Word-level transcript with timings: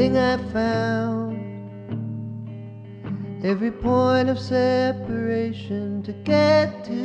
thing 0.00 0.16
I 0.16 0.38
found. 0.50 1.36
Every 3.44 3.70
point 3.70 4.30
of 4.30 4.38
separation 4.38 6.02
to 6.04 6.12
get 6.24 6.84
to 6.84 7.02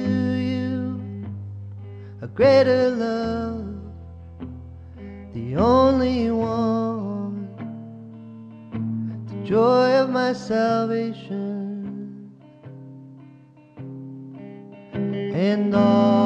you, 0.50 1.02
a 2.21 2.28
greater 2.28 2.92
love, 2.92 3.68
the 5.34 5.57
only 5.57 6.32
one, 6.32 7.50
the 9.27 9.46
joy 9.46 9.91
of 10.02 10.09
my 10.09 10.32
salvation, 10.32 12.32
and 14.93 15.75
all. 15.75 16.25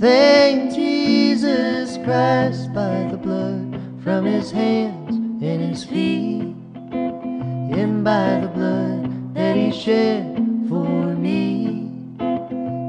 Thank 0.00 0.72
Jesus 0.74 1.98
Christ 1.98 2.72
by 2.72 3.06
the 3.10 3.18
blood 3.18 3.78
from 4.02 4.24
his 4.24 4.50
hands 4.50 5.14
and 5.14 5.60
his 5.60 5.84
feet, 5.84 6.54
and 6.90 8.02
by 8.02 8.40
the 8.40 8.48
blood 8.48 9.34
that 9.34 9.56
he 9.56 9.70
shed 9.70 10.36
for 10.70 11.14
me. 11.14 11.86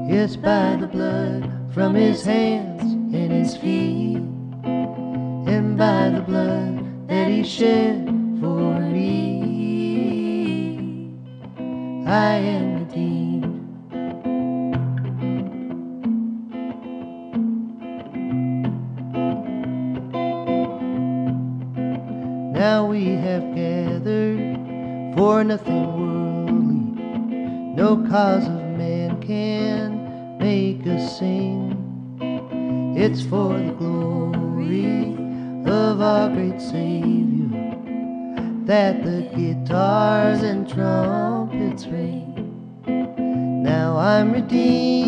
Yes, 0.08 0.36
by 0.36 0.76
the 0.76 0.86
blood 0.86 1.52
from 1.74 1.94
his 1.94 2.24
hands 2.24 2.80
and 2.80 3.30
his 3.30 3.58
feet, 3.58 4.22
and 4.64 5.76
by 5.76 6.08
the 6.08 6.22
blood 6.22 7.08
that 7.08 7.28
he 7.28 7.44
shed 7.44 8.06
for 8.40 8.80
me. 8.80 9.44
I 12.06 12.36
am 12.36 12.78
redeemed. 12.78 13.11
Nothing 25.44 25.86
worldly, 25.98 27.02
no 27.74 27.96
cause 28.08 28.46
of 28.46 28.62
man 28.78 29.20
can 29.20 30.38
make 30.38 30.86
us 30.86 31.18
sing. 31.18 31.78
It's 32.96 33.22
for 33.22 33.58
the 33.58 33.72
glory 33.72 35.16
of 35.66 36.00
our 36.00 36.28
great 36.30 36.60
Savior 36.60 37.48
that 38.66 39.02
the 39.02 39.22
guitars 39.34 40.42
and 40.42 40.68
trumpets 40.68 41.86
ring. 41.86 42.28
Now 43.62 43.96
I'm 43.96 44.32
redeemed. 44.32 45.02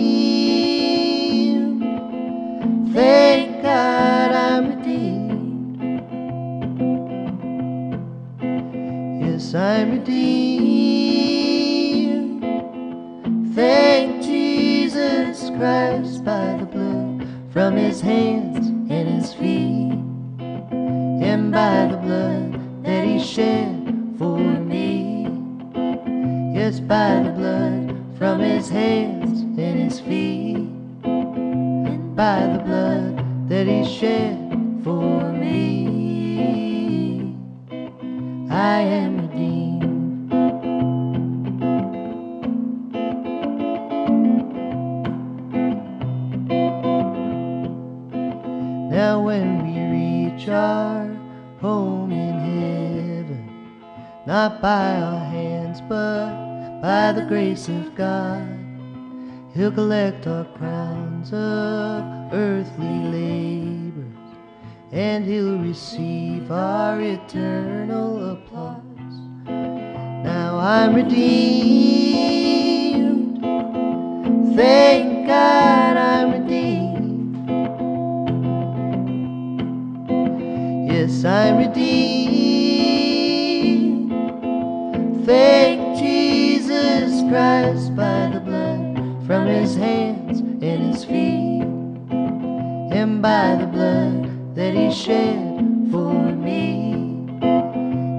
Redeemed. 9.95 11.55
Thank 13.55 14.25
Jesus 14.25 15.51
Christ 15.51 16.25
by 16.25 16.57
the 16.59 16.67
blood 16.67 17.29
from 17.53 17.77
his 17.77 18.01
hands 18.01 18.44
redeemed. 70.95 72.55
Thank 74.55 75.27
God 75.27 75.97
I'm 75.97 76.33
redeemed. 76.33 77.49
Yes, 80.91 81.25
I'm 81.25 81.57
redeemed. 81.59 82.15
Thank 85.27 85.99
Jesus 85.99 87.23
Christ 87.29 87.97
by 87.97 88.31
the 88.33 88.41
blood 88.41 89.27
from 89.27 89.47
his 89.47 89.75
hands 89.75 90.41
and 90.41 90.95
his 90.95 91.05
feet, 91.05 91.65
and 92.93 93.21
by 93.21 93.57
the 93.57 93.67
blood 93.67 94.55
that 94.55 94.75
he 94.75 94.93
shed 94.93 95.59
for 95.91 96.15
me, 96.15 96.95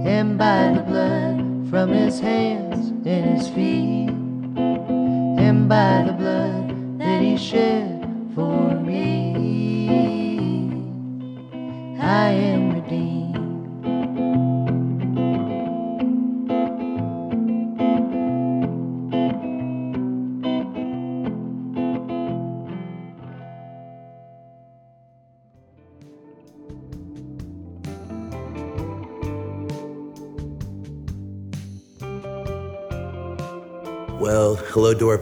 and 0.06 0.38
by 0.38 0.74
the 0.76 0.82
blood 0.82 1.70
from 1.70 1.90
his 1.90 2.20
hands 2.20 2.65
and 3.06 3.38
his 3.38 3.48
feet, 3.50 4.10
and 5.38 5.70
by 5.70 6.04
the 6.08 6.14
blood 6.14 7.00
that 7.00 7.22
he 7.22 7.38
shed 7.38 7.95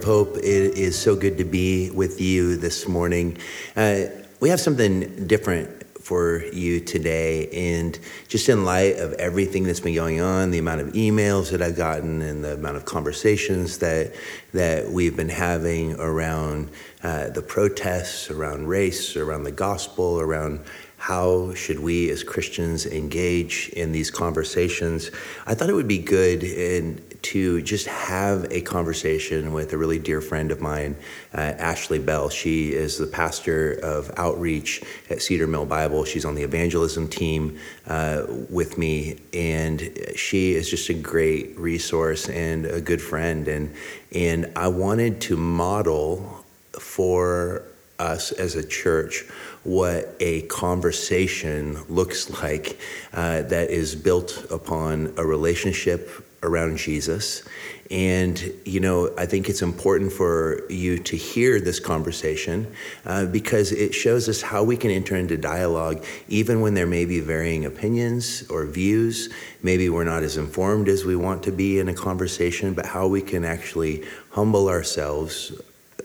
Pope. 0.03 0.35
It 0.35 0.43
is 0.77 0.99
so 0.99 1.15
good 1.15 1.37
to 1.37 1.45
be 1.45 1.89
with 1.89 2.19
you 2.19 2.57
this 2.57 2.89
morning. 2.89 3.37
Uh, 3.73 4.07
we 4.41 4.49
have 4.49 4.59
something 4.59 5.27
different 5.27 5.69
for 6.01 6.43
you 6.47 6.81
today, 6.81 7.47
and 7.77 7.97
just 8.27 8.49
in 8.49 8.65
light 8.65 8.97
of 8.97 9.13
everything 9.13 9.63
that's 9.63 9.79
been 9.79 9.95
going 9.95 10.19
on, 10.19 10.51
the 10.51 10.57
amount 10.57 10.81
of 10.81 10.87
emails 10.89 11.51
that 11.51 11.61
I've 11.61 11.77
gotten, 11.77 12.21
and 12.21 12.43
the 12.43 12.55
amount 12.55 12.75
of 12.75 12.83
conversations 12.83 13.77
that 13.77 14.13
that 14.51 14.89
we've 14.91 15.15
been 15.15 15.29
having 15.29 15.93
around 15.93 16.69
uh, 17.01 17.29
the 17.29 17.41
protests, 17.41 18.29
around 18.29 18.67
race, 18.67 19.15
around 19.15 19.45
the 19.45 19.53
gospel, 19.53 20.19
around 20.19 20.59
how 20.97 21.53
should 21.53 21.79
we 21.79 22.09
as 22.09 22.23
Christians 22.23 22.85
engage 22.85 23.69
in 23.69 23.93
these 23.93 24.11
conversations? 24.11 25.11
I 25.45 25.53
thought 25.53 25.69
it 25.69 25.73
would 25.73 25.87
be 25.87 25.99
good 25.99 26.43
in, 26.43 27.01
to 27.23 27.61
just 27.61 27.87
have 27.87 28.45
a 28.51 28.61
conversation 28.61 29.53
with 29.53 29.73
a 29.73 29.77
really 29.77 29.97
dear 29.97 30.21
friend 30.21 30.51
of 30.51 30.61
mine, 30.61 30.95
uh, 31.33 31.39
Ashley 31.39 31.99
Bell. 31.99 32.29
She 32.29 32.73
is 32.73 32.97
the 32.97 33.07
pastor 33.07 33.73
of 33.83 34.11
outreach 34.17 34.83
at 35.09 35.21
Cedar 35.21 35.47
Mill 35.47 35.65
Bible. 35.65 36.05
She's 36.05 36.25
on 36.25 36.35
the 36.35 36.43
evangelism 36.43 37.07
team 37.07 37.59
uh, 37.87 38.25
with 38.49 38.77
me, 38.77 39.19
and 39.33 39.81
she 40.15 40.53
is 40.53 40.69
just 40.69 40.89
a 40.89 40.93
great 40.93 41.57
resource 41.57 42.29
and 42.29 42.65
a 42.65 42.81
good 42.81 43.01
friend. 43.01 43.47
And 43.47 43.73
and 44.13 44.51
I 44.55 44.67
wanted 44.67 45.21
to 45.21 45.37
model 45.37 46.43
for 46.79 47.63
us 47.99 48.31
as 48.33 48.55
a 48.55 48.67
church 48.67 49.25
what 49.63 50.15
a 50.19 50.41
conversation 50.43 51.81
looks 51.87 52.29
like 52.41 52.77
uh, 53.13 53.43
that 53.43 53.69
is 53.69 53.95
built 53.95 54.45
upon 54.51 55.13
a 55.17 55.25
relationship 55.25 56.22
around 56.43 56.77
Jesus. 56.77 57.43
And, 57.89 58.41
you 58.65 58.79
know, 58.79 59.13
I 59.17 59.25
think 59.25 59.49
it's 59.49 59.61
important 59.61 60.11
for 60.11 60.63
you 60.69 60.97
to 60.99 61.15
hear 61.15 61.59
this 61.59 61.79
conversation 61.79 62.73
uh, 63.05 63.25
because 63.25 63.71
it 63.71 63.93
shows 63.93 64.29
us 64.29 64.41
how 64.41 64.63
we 64.63 64.77
can 64.77 64.89
enter 64.89 65.15
into 65.15 65.37
dialogue 65.37 66.03
even 66.27 66.61
when 66.61 66.73
there 66.73 66.87
may 66.87 67.05
be 67.05 67.19
varying 67.19 67.65
opinions 67.65 68.49
or 68.49 68.65
views. 68.65 69.29
Maybe 69.61 69.89
we're 69.89 70.05
not 70.05 70.23
as 70.23 70.37
informed 70.37 70.87
as 70.87 71.05
we 71.05 71.15
want 71.15 71.43
to 71.43 71.51
be 71.51 71.79
in 71.79 71.89
a 71.89 71.93
conversation, 71.93 72.73
but 72.73 72.85
how 72.85 73.07
we 73.07 73.21
can 73.21 73.45
actually 73.45 74.03
humble 74.31 74.69
ourselves 74.69 75.51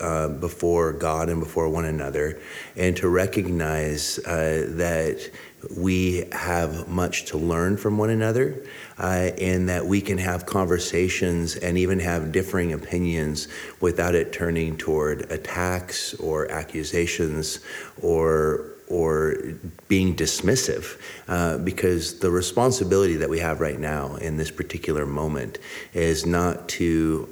uh, 0.00 0.28
before 0.28 0.92
God 0.92 1.28
and 1.28 1.40
before 1.40 1.68
one 1.68 1.85
another, 1.85 2.38
and 2.76 2.97
to 2.99 3.09
recognize 3.09 4.18
uh, 4.21 4.66
that 4.76 5.30
we 5.77 6.25
have 6.33 6.88
much 6.88 7.27
to 7.27 7.38
learn 7.38 7.77
from 7.77 7.99
one 7.99 8.11
another, 8.11 8.62
uh, 8.99 9.31
and 9.38 9.69
that 9.69 9.85
we 9.85 10.00
can 10.00 10.19
have 10.19 10.47
conversations 10.47 11.57
and 11.57 11.77
even 11.77 11.99
have 11.99 12.33
differing 12.33 12.73
opinions 12.73 13.49
without 13.81 14.15
it 14.15 14.33
turning 14.33 14.77
toward 14.77 15.31
attacks 15.33 16.15
or 16.15 16.50
accusations 16.50 17.61
or 18.03 18.73
or 18.91 19.37
being 19.87 20.17
dismissive, 20.17 20.99
uh, 21.29 21.59
because 21.59 22.21
the 22.21 22.31
responsibility 22.31 23.17
that 23.17 23.29
we 23.29 23.38
have 23.38 23.61
right 23.61 23.79
now 23.79 24.17
in 24.17 24.38
this 24.38 24.50
particular 24.50 25.05
moment 25.05 25.59
is 25.93 26.25
not 26.25 26.67
to 26.71 27.29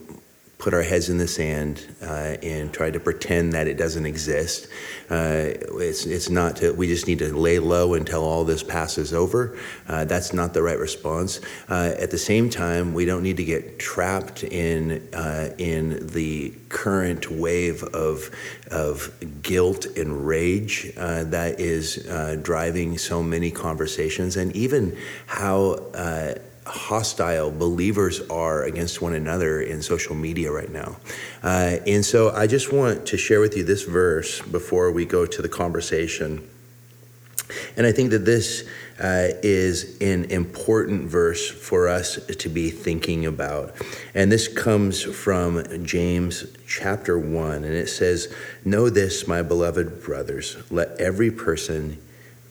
put 0.58 0.72
our 0.72 0.82
heads 0.82 1.10
in 1.10 1.18
the 1.18 1.28
sand 1.28 1.86
uh, 2.02 2.36
and 2.42 2.72
try 2.72 2.90
to 2.90 2.98
pretend 2.98 3.52
that 3.52 3.66
it 3.66 3.76
doesn't 3.76 4.06
exist. 4.06 4.68
Uh, 5.10 5.52
it's, 5.78 6.06
it's 6.06 6.30
not 6.30 6.56
to, 6.56 6.72
we 6.72 6.86
just 6.86 7.06
need 7.06 7.18
to 7.18 7.36
lay 7.36 7.58
low 7.58 7.92
until 7.92 8.24
all 8.24 8.42
this 8.42 8.62
passes 8.62 9.12
over. 9.12 9.58
Uh, 9.86 10.06
that's 10.06 10.32
not 10.32 10.54
the 10.54 10.62
right 10.62 10.78
response. 10.78 11.40
Uh, 11.68 11.92
at 11.98 12.10
the 12.10 12.18
same 12.18 12.48
time, 12.48 12.94
we 12.94 13.04
don't 13.04 13.22
need 13.22 13.36
to 13.36 13.44
get 13.44 13.78
trapped 13.78 14.44
in, 14.44 15.06
uh, 15.12 15.50
in 15.58 16.06
the 16.06 16.54
current 16.70 17.30
wave 17.30 17.82
of, 17.84 18.30
of 18.70 19.12
guilt 19.42 19.84
and 19.96 20.26
rage 20.26 20.90
uh, 20.96 21.24
that 21.24 21.60
is 21.60 22.08
driving 22.42 22.96
so 22.96 23.22
many 23.22 23.50
conversations 23.50 24.36
and 24.36 24.56
even 24.56 24.96
how 25.26 25.74
hostile 26.66 27.50
believers 27.50 28.20
are 28.28 28.64
against 28.64 29.00
one 29.00 29.14
another 29.14 29.60
in 29.60 29.80
social 29.82 30.14
media 30.14 30.50
right 30.50 30.70
now. 30.70 30.96
Uh, 31.42 31.76
and 31.86 32.04
so 32.04 32.30
I 32.30 32.46
just 32.46 32.72
want 32.72 33.06
to 33.06 33.16
share 33.16 33.40
with 33.40 33.56
you 33.56 33.64
this 33.64 33.84
verse 33.84 34.42
before 34.42 34.90
we 34.90 35.04
go 35.04 35.26
to 35.26 35.42
the 35.42 35.48
conversation. 35.48 36.48
And 37.76 37.86
I 37.86 37.92
think 37.92 38.10
that 38.10 38.24
this 38.24 38.68
uh, 38.98 39.28
is 39.42 40.00
an 40.00 40.24
important 40.26 41.02
verse 41.08 41.48
for 41.48 41.88
us 41.88 42.18
to 42.26 42.48
be 42.48 42.70
thinking 42.70 43.26
about. 43.26 43.74
And 44.14 44.32
this 44.32 44.48
comes 44.48 45.02
from 45.02 45.84
James 45.84 46.44
chapter 46.66 47.18
1, 47.18 47.64
and 47.64 47.74
it 47.74 47.88
says, 47.88 48.34
Know 48.64 48.90
this, 48.90 49.28
my 49.28 49.42
beloved 49.42 50.02
brothers, 50.02 50.56
let 50.70 50.98
every 50.98 51.30
person 51.30 52.02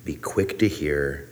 be 0.06 0.16
quick 0.16 0.60
to 0.60 0.68
hear, 0.70 1.28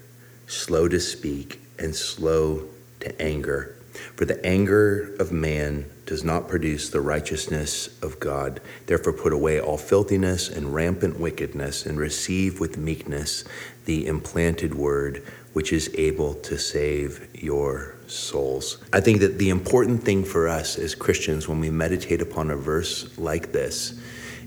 slow 0.48 0.88
to 0.90 1.00
speak, 1.00 1.62
and 1.78 1.96
slow 1.96 2.68
to 3.04 3.22
anger. 3.22 3.76
For 4.16 4.26
the 4.26 4.44
anger 4.46 5.16
of 5.20 5.32
man 5.32 5.90
does 6.06 6.24
not 6.24 6.48
produce 6.48 6.90
the 6.90 7.02
righteousness 7.02 8.02
of 8.02 8.20
God. 8.20 8.60
Therefore, 8.88 9.14
put 9.14 9.34
away 9.34 9.60
all 9.60 9.78
filthiness 9.78 10.50
and 10.50 10.74
rampant 10.74 11.20
wickedness, 11.20 11.86
and 11.86 11.98
receive 11.98 12.60
with 12.60 12.78
meekness 12.78 13.44
the 13.86 14.08
implanted 14.08 14.74
word, 14.74 15.24
which 15.54 15.72
is 15.72 15.94
able 15.96 16.34
to 16.36 16.58
save 16.58 17.28
your 17.36 17.96
souls. 18.08 18.84
I 18.92 19.00
think 19.00 19.20
that 19.20 19.38
the 19.38 19.50
important 19.50 20.04
thing 20.04 20.24
for 20.24 20.48
us 20.48 20.78
as 20.78 20.96
Christians 20.96 21.48
when 21.48 21.60
we 21.60 21.70
meditate 21.70 22.22
upon 22.22 22.50
a 22.50 22.56
verse 22.56 23.18
like 23.18 23.52
this 23.52 24.00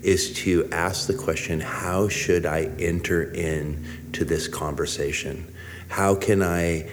is 0.03 0.33
to 0.33 0.69
ask 0.71 1.07
the 1.07 1.13
question 1.13 1.59
how 1.59 2.07
should 2.07 2.45
I 2.45 2.65
enter 2.79 3.31
in 3.31 3.83
to 4.13 4.25
this 4.25 4.47
conversation? 4.47 5.53
How 5.89 6.15
can 6.15 6.43
I 6.43 6.89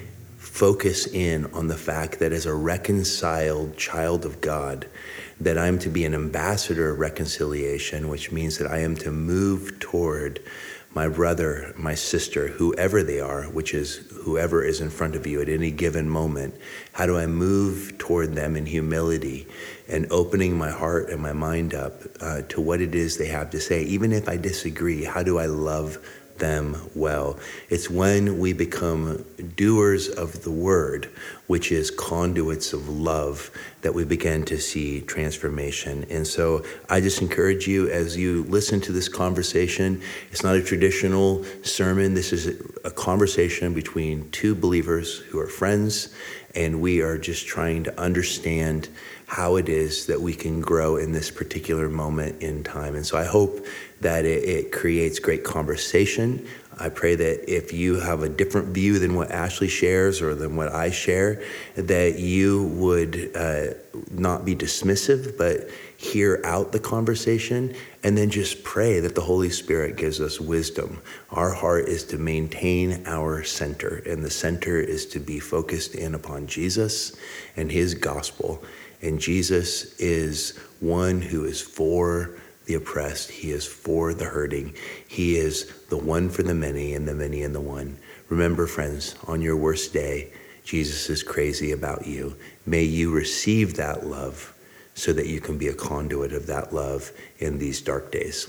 focus 0.54 1.08
in 1.08 1.46
on 1.46 1.66
the 1.66 1.76
fact 1.76 2.20
that 2.20 2.32
as 2.32 2.46
a 2.46 2.54
reconciled 2.54 3.76
child 3.76 4.24
of 4.24 4.40
God, 4.40 4.86
that 5.40 5.58
I'm 5.58 5.80
to 5.80 5.88
be 5.88 6.04
an 6.04 6.14
ambassador 6.14 6.90
of 6.90 7.00
reconciliation, 7.00 8.08
which 8.08 8.30
means 8.30 8.58
that 8.58 8.70
I 8.70 8.78
am 8.78 8.94
to 8.98 9.10
move 9.10 9.80
toward 9.80 10.40
my 10.94 11.08
brother, 11.08 11.74
my 11.76 11.96
sister, 11.96 12.46
whoever 12.46 13.02
they 13.02 13.18
are, 13.18 13.46
which 13.46 13.74
is 13.74 13.96
whoever 14.22 14.62
is 14.62 14.80
in 14.80 14.90
front 14.90 15.16
of 15.16 15.26
you 15.26 15.42
at 15.42 15.48
any 15.48 15.72
given 15.72 16.08
moment. 16.08 16.54
How 16.92 17.06
do 17.06 17.18
I 17.18 17.26
move 17.26 17.98
toward 17.98 18.36
them 18.36 18.54
in 18.54 18.64
humility 18.64 19.48
and 19.88 20.06
opening 20.12 20.56
my 20.56 20.70
heart 20.70 21.10
and 21.10 21.20
my 21.20 21.32
mind 21.32 21.74
up 21.74 22.00
uh, 22.20 22.42
to 22.50 22.60
what 22.60 22.80
it 22.80 22.94
is 22.94 23.18
they 23.18 23.26
have 23.26 23.50
to 23.50 23.60
say? 23.60 23.82
Even 23.82 24.12
if 24.12 24.28
I 24.28 24.36
disagree, 24.36 25.02
how 25.02 25.24
do 25.24 25.36
I 25.36 25.46
love 25.46 25.98
them 26.38 26.76
well. 26.94 27.38
It's 27.68 27.88
when 27.88 28.38
we 28.38 28.52
become 28.52 29.24
doers 29.56 30.08
of 30.08 30.42
the 30.42 30.50
word, 30.50 31.10
which 31.46 31.70
is 31.70 31.90
conduits 31.90 32.72
of 32.72 32.88
love, 32.88 33.50
that 33.82 33.94
we 33.94 34.04
begin 34.04 34.44
to 34.46 34.58
see 34.58 35.00
transformation. 35.02 36.06
And 36.10 36.26
so 36.26 36.64
I 36.88 37.00
just 37.00 37.20
encourage 37.22 37.68
you 37.68 37.88
as 37.90 38.16
you 38.16 38.44
listen 38.44 38.80
to 38.82 38.92
this 38.92 39.08
conversation, 39.08 40.02
it's 40.30 40.42
not 40.42 40.56
a 40.56 40.62
traditional 40.62 41.44
sermon. 41.62 42.14
This 42.14 42.32
is 42.32 42.60
a 42.84 42.90
conversation 42.90 43.74
between 43.74 44.30
two 44.30 44.54
believers 44.54 45.18
who 45.18 45.38
are 45.38 45.48
friends, 45.48 46.14
and 46.54 46.80
we 46.80 47.00
are 47.00 47.18
just 47.18 47.46
trying 47.46 47.84
to 47.84 48.00
understand 48.00 48.88
how 49.26 49.56
it 49.56 49.68
is 49.68 50.06
that 50.06 50.20
we 50.20 50.34
can 50.34 50.60
grow 50.60 50.96
in 50.96 51.12
this 51.12 51.30
particular 51.30 51.88
moment 51.88 52.42
in 52.42 52.62
time. 52.62 52.94
And 52.94 53.04
so 53.04 53.16
I 53.18 53.24
hope 53.24 53.66
that 54.04 54.26
it, 54.26 54.44
it, 54.44 54.70
creates 54.70 55.18
great 55.18 55.44
conversation. 55.44 56.46
I 56.78 56.90
pray 56.90 57.14
that 57.14 57.50
if 57.50 57.72
you 57.72 57.98
have 58.00 58.22
a 58.22 58.28
different 58.28 58.68
view 58.68 58.98
than 58.98 59.14
what 59.14 59.30
Ashley 59.30 59.68
shares 59.68 60.20
or 60.20 60.34
than 60.34 60.56
what 60.56 60.68
I 60.74 60.90
share, 60.90 61.42
that 61.74 62.18
you 62.18 62.64
would 62.64 63.30
uh, 63.34 63.68
not 64.10 64.44
be 64.44 64.54
dismissive, 64.54 65.38
but 65.38 65.70
hear 65.96 66.42
out 66.44 66.70
the 66.70 66.80
conversation 66.80 67.74
and 68.02 68.18
then 68.18 68.28
just 68.28 68.62
pray 68.62 69.00
that 69.00 69.14
the 69.14 69.22
Holy 69.22 69.48
Spirit 69.48 69.96
gives 69.96 70.20
us 70.20 70.38
wisdom. 70.38 71.00
Our 71.30 71.54
heart 71.54 71.88
is 71.88 72.04
to 72.04 72.18
maintain 72.18 73.06
our 73.06 73.42
center, 73.42 74.02
and 74.04 74.22
the 74.22 74.30
center 74.30 74.78
is 74.78 75.06
to 75.06 75.18
be 75.18 75.40
focused 75.40 75.94
in 75.94 76.14
upon 76.14 76.46
Jesus 76.46 77.16
and 77.56 77.72
his 77.72 77.94
gospel. 77.94 78.62
And 79.00 79.18
Jesus 79.18 79.98
is 79.98 80.58
one 80.80 81.22
who 81.22 81.44
is 81.44 81.62
for 81.62 82.36
the 82.66 82.74
oppressed. 82.74 83.30
He 83.30 83.50
is 83.50 83.66
for 83.66 84.14
the 84.14 84.24
hurting. 84.24 84.74
He 85.06 85.36
is 85.36 85.72
the 85.88 85.96
one 85.96 86.28
for 86.28 86.42
the 86.42 86.54
many 86.54 86.94
and 86.94 87.06
the 87.06 87.14
many 87.14 87.42
and 87.42 87.54
the 87.54 87.60
one. 87.60 87.98
Remember, 88.28 88.66
friends, 88.66 89.14
on 89.26 89.42
your 89.42 89.56
worst 89.56 89.92
day, 89.92 90.32
Jesus 90.64 91.10
is 91.10 91.22
crazy 91.22 91.72
about 91.72 92.06
you. 92.06 92.36
May 92.66 92.84
you 92.84 93.12
receive 93.12 93.74
that 93.76 94.06
love 94.06 94.54
so 94.94 95.12
that 95.12 95.26
you 95.26 95.40
can 95.40 95.58
be 95.58 95.68
a 95.68 95.74
conduit 95.74 96.32
of 96.32 96.46
that 96.46 96.72
love 96.72 97.12
in 97.38 97.58
these 97.58 97.82
dark 97.82 98.10
days. 98.10 98.48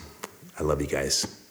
I 0.57 0.63
love 0.63 0.81
you 0.81 0.88
guys. 0.88 1.41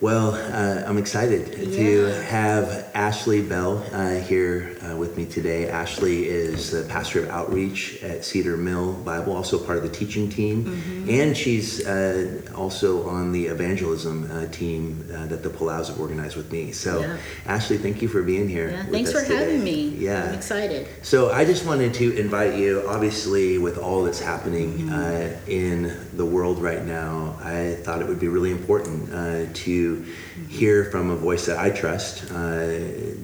Well, 0.00 0.34
uh, 0.34 0.86
I'm 0.86 0.98
excited 0.98 1.56
yeah. 1.56 1.76
to 1.76 2.06
have 2.24 2.90
Ashley 2.94 3.40
Bell 3.40 3.82
uh, 3.92 4.16
here 4.16 4.75
uh, 4.86 4.96
with 4.96 5.16
me 5.16 5.24
today. 5.24 5.68
Ashley 5.68 6.26
is 6.28 6.70
the 6.70 6.82
pastor 6.88 7.24
of 7.24 7.30
outreach 7.30 8.02
at 8.02 8.24
Cedar 8.24 8.56
Mill 8.56 8.92
Bible, 8.92 9.36
also 9.36 9.58
part 9.58 9.78
of 9.78 9.84
the 9.84 9.90
teaching 9.90 10.28
team, 10.28 10.64
mm-hmm. 10.64 11.10
and 11.10 11.36
she's 11.36 11.86
uh, 11.86 12.42
also 12.54 13.08
on 13.08 13.32
the 13.32 13.46
evangelism 13.46 14.30
uh, 14.30 14.46
team 14.48 15.06
uh, 15.12 15.26
that 15.26 15.42
the 15.42 15.50
Palaus 15.50 15.88
have 15.88 16.00
organized 16.00 16.36
with 16.36 16.50
me. 16.52 16.72
So, 16.72 17.00
yeah. 17.00 17.16
Ashley, 17.46 17.78
thank 17.78 18.02
you 18.02 18.08
for 18.08 18.22
being 18.22 18.48
here. 18.48 18.70
Yeah, 18.70 18.86
thanks 18.86 19.12
for 19.12 19.22
today. 19.22 19.36
having 19.36 19.64
me. 19.64 19.88
Yeah, 19.88 20.24
I'm 20.24 20.34
excited. 20.34 20.88
So, 21.02 21.30
I 21.30 21.44
just 21.44 21.66
wanted 21.66 21.94
to 21.94 22.16
invite 22.16 22.54
you, 22.54 22.84
obviously, 22.86 23.58
with 23.58 23.78
all 23.78 24.04
that's 24.04 24.20
happening 24.20 24.78
mm-hmm. 24.78 25.50
in 25.50 25.96
the 26.16 26.24
world 26.24 26.58
right 26.58 26.84
now, 26.84 27.38
I 27.42 27.76
thought 27.82 28.00
it 28.00 28.08
would 28.08 28.20
be 28.20 28.28
really 28.28 28.50
important 28.50 29.56
to 29.56 30.04
hear 30.48 30.84
from 30.86 31.10
a 31.10 31.16
voice 31.16 31.46
that 31.46 31.58
I 31.58 31.70
trust, 31.70 32.30
uh, 32.30 32.56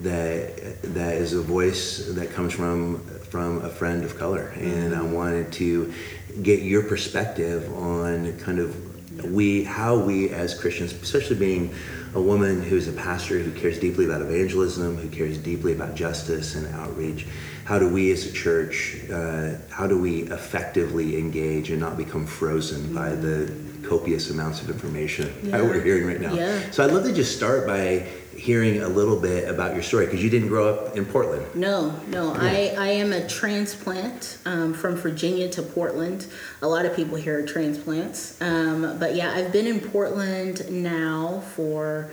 that 0.03 0.79
that 0.83 1.15
is 1.17 1.33
a 1.33 1.43
voice 1.43 2.07
that 2.09 2.31
comes 2.33 2.53
from 2.53 3.05
from 3.31 3.65
a 3.65 3.69
friend 3.69 4.05
of 4.05 4.19
color, 4.19 4.53
and 4.57 4.95
I 4.95 5.03
wanted 5.03 5.53
to 5.53 5.93
get 6.43 6.63
your 6.63 6.83
perspective 6.83 7.73
on 7.75 8.39
kind 8.39 8.59
of 8.59 8.93
we 9.25 9.65
how 9.65 9.97
we 9.97 10.31
as 10.31 10.59
Christians, 10.59 10.93
especially 10.93 11.37
being 11.37 11.75
a 12.15 12.21
woman 12.21 12.63
who's 12.63 12.89
a 12.89 12.93
pastor 12.93 13.39
who 13.39 13.53
cares 13.53 13.79
deeply 13.79 14.05
about 14.05 14.21
evangelism, 14.21 14.97
who 14.97 15.09
cares 15.09 15.39
deeply 15.39 15.73
about 15.73 15.95
justice 15.95 16.55
and 16.55 16.67
outreach. 16.75 17.27
How 17.65 17.79
do 17.79 17.89
we 17.89 18.11
as 18.11 18.27
a 18.27 18.33
church, 18.33 18.99
uh, 19.11 19.55
how 19.71 19.87
do 19.87 19.99
we 19.99 20.23
effectively 20.25 21.17
engage 21.17 21.71
and 21.71 21.81
not 21.81 21.97
become 21.97 22.27
frozen 22.27 22.93
by 22.95 23.11
the 23.11 23.47
copious 23.93 24.31
amounts 24.31 24.63
of 24.63 24.71
information 24.71 25.35
yeah. 25.43 25.59
that 25.59 25.65
we're 25.65 25.83
hearing 25.83 26.07
right 26.07 26.21
now. 26.21 26.33
Yeah. 26.33 26.71
So 26.71 26.83
I'd 26.83 26.93
love 26.93 27.05
to 27.05 27.13
just 27.13 27.37
start 27.37 27.67
by 27.67 28.07
hearing 28.35 28.83
a 28.83 28.89
little 28.89 29.21
bit 29.21 29.49
about 29.49 29.75
your 29.75 29.83
story 29.83 30.07
because 30.07 30.25
you 30.25 30.31
didn't 30.31 30.49
grow 30.49 30.73
up 30.73 30.97
in 30.97 31.05
Portland. 31.05 31.45
No, 31.55 31.91
no. 32.09 32.33
Yeah. 32.35 32.41
I, 32.41 32.75
I 32.79 32.89
am 32.89 33.13
a 33.13 33.29
transplant 33.29 34.39
um, 34.47 34.73
from 34.73 34.97
Virginia 34.97 35.49
to 35.51 35.63
Portland. 35.63 36.27
A 36.63 36.67
lot 36.67 36.87
of 36.87 36.97
people 36.97 37.17
here 37.17 37.39
are 37.41 37.47
transplants. 37.47 38.41
Um, 38.41 38.99
but 38.99 39.15
yeah, 39.15 39.33
I've 39.37 39.53
been 39.53 39.67
in 39.67 39.81
Portland 39.81 40.71
now 40.71 41.43
for. 41.55 42.11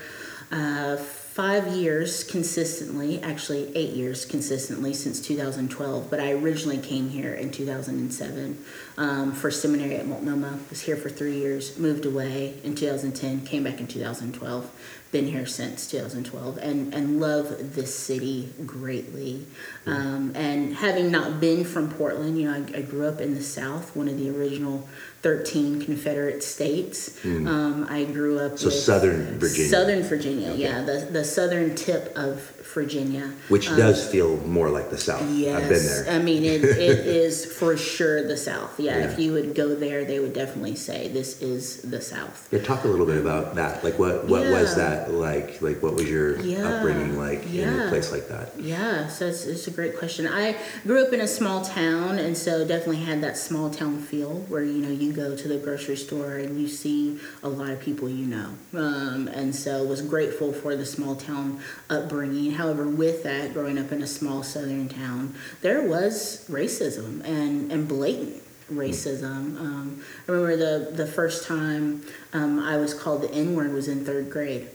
Uh, 0.52 0.98
five 1.40 1.68
years 1.68 2.26
consistently, 2.26 3.24
actually 3.24 3.74
eight 3.74 3.92
years 3.92 4.26
consistently 4.26 4.94
since 4.94 5.22
2012. 5.22 6.10
But 6.10 6.20
I 6.20 6.34
originally 6.34 6.80
came 6.80 7.08
here 7.08 7.34
in 7.34 7.50
2007 7.50 8.62
um, 8.98 9.32
for 9.32 9.50
seminary 9.50 9.96
at 9.96 10.06
Multnomah. 10.06 10.60
Was 10.70 10.82
here 10.82 10.98
for 10.98 11.08
three 11.08 11.38
years, 11.38 11.78
moved 11.80 12.06
away 12.06 12.56
in 12.66 12.76
2010, 12.76 13.46
came 13.46 13.64
back 13.64 13.80
in 13.80 13.88
2012 13.88 14.70
been 15.12 15.28
here 15.28 15.46
since 15.46 15.90
2012 15.90 16.58
and, 16.58 16.94
and 16.94 17.20
love 17.20 17.74
this 17.74 17.98
city 17.98 18.54
greatly. 18.66 19.46
Um, 19.88 20.34
and 20.36 20.76
having 20.76 21.10
not 21.10 21.40
been 21.40 21.64
from 21.64 21.92
Portland, 21.92 22.40
you 22.40 22.50
know, 22.50 22.54
I, 22.54 22.78
I, 22.78 22.82
grew 22.82 23.08
up 23.08 23.20
in 23.20 23.34
the 23.34 23.42
South, 23.42 23.96
one 23.96 24.08
of 24.08 24.20
the 24.20 24.30
original 24.30 24.88
13 25.24 25.82
Confederate 25.82 26.44
states. 26.44 27.20
Mm. 27.24 27.48
Um, 27.48 27.88
I 27.90 28.04
grew 28.04 28.40
up 28.40 28.60
so 28.60 28.70
Southern 28.70 29.40
Virginia. 29.40 29.70
Southern 29.70 30.04
Virginia, 30.04 30.50
okay. 30.52 30.62
yeah, 30.62 30.82
the, 30.82 31.08
the 31.12 31.26
southern 31.26 31.76
tip 31.76 32.16
of 32.16 32.40
Virginia. 32.74 33.34
Which 33.48 33.70
um, 33.70 33.78
does 33.78 34.08
feel 34.08 34.38
more 34.46 34.70
like 34.70 34.90
the 34.90 34.98
South. 34.98 35.28
Yes. 35.32 35.62
I've 35.62 35.70
been 35.70 35.86
there. 35.86 36.16
I 36.16 36.24
mean, 36.24 36.44
it, 36.44 36.64
it 36.64 37.08
is 37.08 37.46
for 37.46 37.78
sure 37.78 38.28
the 38.28 38.38
South. 38.38 38.80
Yeah, 38.80 38.98
yeah, 38.98 39.12
if 39.12 39.20
you 39.20 39.34
would 39.34 39.56
go 39.56 39.76
there, 39.76 40.06
they 40.06 40.20
would 40.20 40.34
definitely 40.34 40.76
say 40.76 41.08
this 41.08 41.42
is 41.42 41.82
the 41.82 42.02
South. 42.02 42.48
Yeah, 42.52 42.60
talk 42.60 42.84
a 42.84 42.88
little 42.88 43.06
bit 43.06 43.18
about 43.18 43.56
that. 43.56 43.84
Like, 43.84 43.98
what, 43.98 44.28
what 44.28 44.44
yeah. 44.44 44.52
was 44.52 44.76
that 44.76 45.12
like? 45.12 45.62
Like, 45.62 45.82
what 45.82 45.96
was 45.96 46.10
your 46.10 46.40
yeah. 46.42 46.68
upbringing 46.68 47.18
like 47.18 47.46
in 47.54 47.80
a 47.80 47.90
place 47.90 48.12
like 48.12 48.28
that? 48.28 48.60
Yeah, 48.60 49.08
so 49.08 49.28
it's, 49.28 49.46
it's 49.46 49.68
a 49.68 49.72
great 49.72 49.98
question. 49.98 50.28
I 50.28 50.56
grew 50.86 51.06
up 51.06 51.14
in 51.14 51.22
a 51.22 51.28
small 51.28 51.64
town, 51.64 52.20
and 52.20 52.38
so 52.38 52.66
definitely 52.66 53.04
had 53.04 53.22
that 53.22 53.38
small 53.38 53.70
town 53.70 54.00
feel 54.00 54.40
where, 54.50 54.64
you 54.64 54.82
know, 54.82 54.92
you 54.92 55.14
go 55.14 55.36
to 55.36 55.48
the 55.48 55.58
grocery 55.58 55.96
store 55.96 56.36
and 56.36 56.60
you 56.60 56.68
see 56.68 57.20
a 57.44 57.50
lot 57.50 57.70
of 57.70 57.80
people 57.80 58.10
you 58.10 58.26
know. 58.26 58.56
Um, 58.74 59.28
and 59.28 59.56
so 59.56 59.84
was 59.84 60.02
grateful 60.02 60.54
for 60.54 60.76
the 60.76 60.86
small 60.86 61.16
town 61.16 61.60
upbringing 61.90 62.52
However, 62.60 62.86
with 62.86 63.24
that, 63.24 63.54
growing 63.54 63.78
up 63.78 63.94
in 63.94 64.02
a 64.02 64.08
small 64.08 64.44
southern 64.44 64.90
town, 64.90 65.34
there 65.62 65.82
was 65.82 66.46
racism 66.50 67.24
and, 67.24 67.72
and 67.72 67.88
blatant 67.88 68.44
racism. 68.70 69.58
Um, 69.58 70.04
I 70.28 70.32
remember 70.34 70.58
the 70.58 70.92
the 70.92 71.08
first 71.08 71.48
time 71.48 72.04
um, 72.34 72.60
I 72.60 72.76
was 72.76 72.94
called 72.94 73.22
the 73.22 73.32
N 73.32 73.56
word 73.56 73.72
was 73.72 73.88
in 73.88 74.04
third 74.04 74.30
grade. 74.30 74.68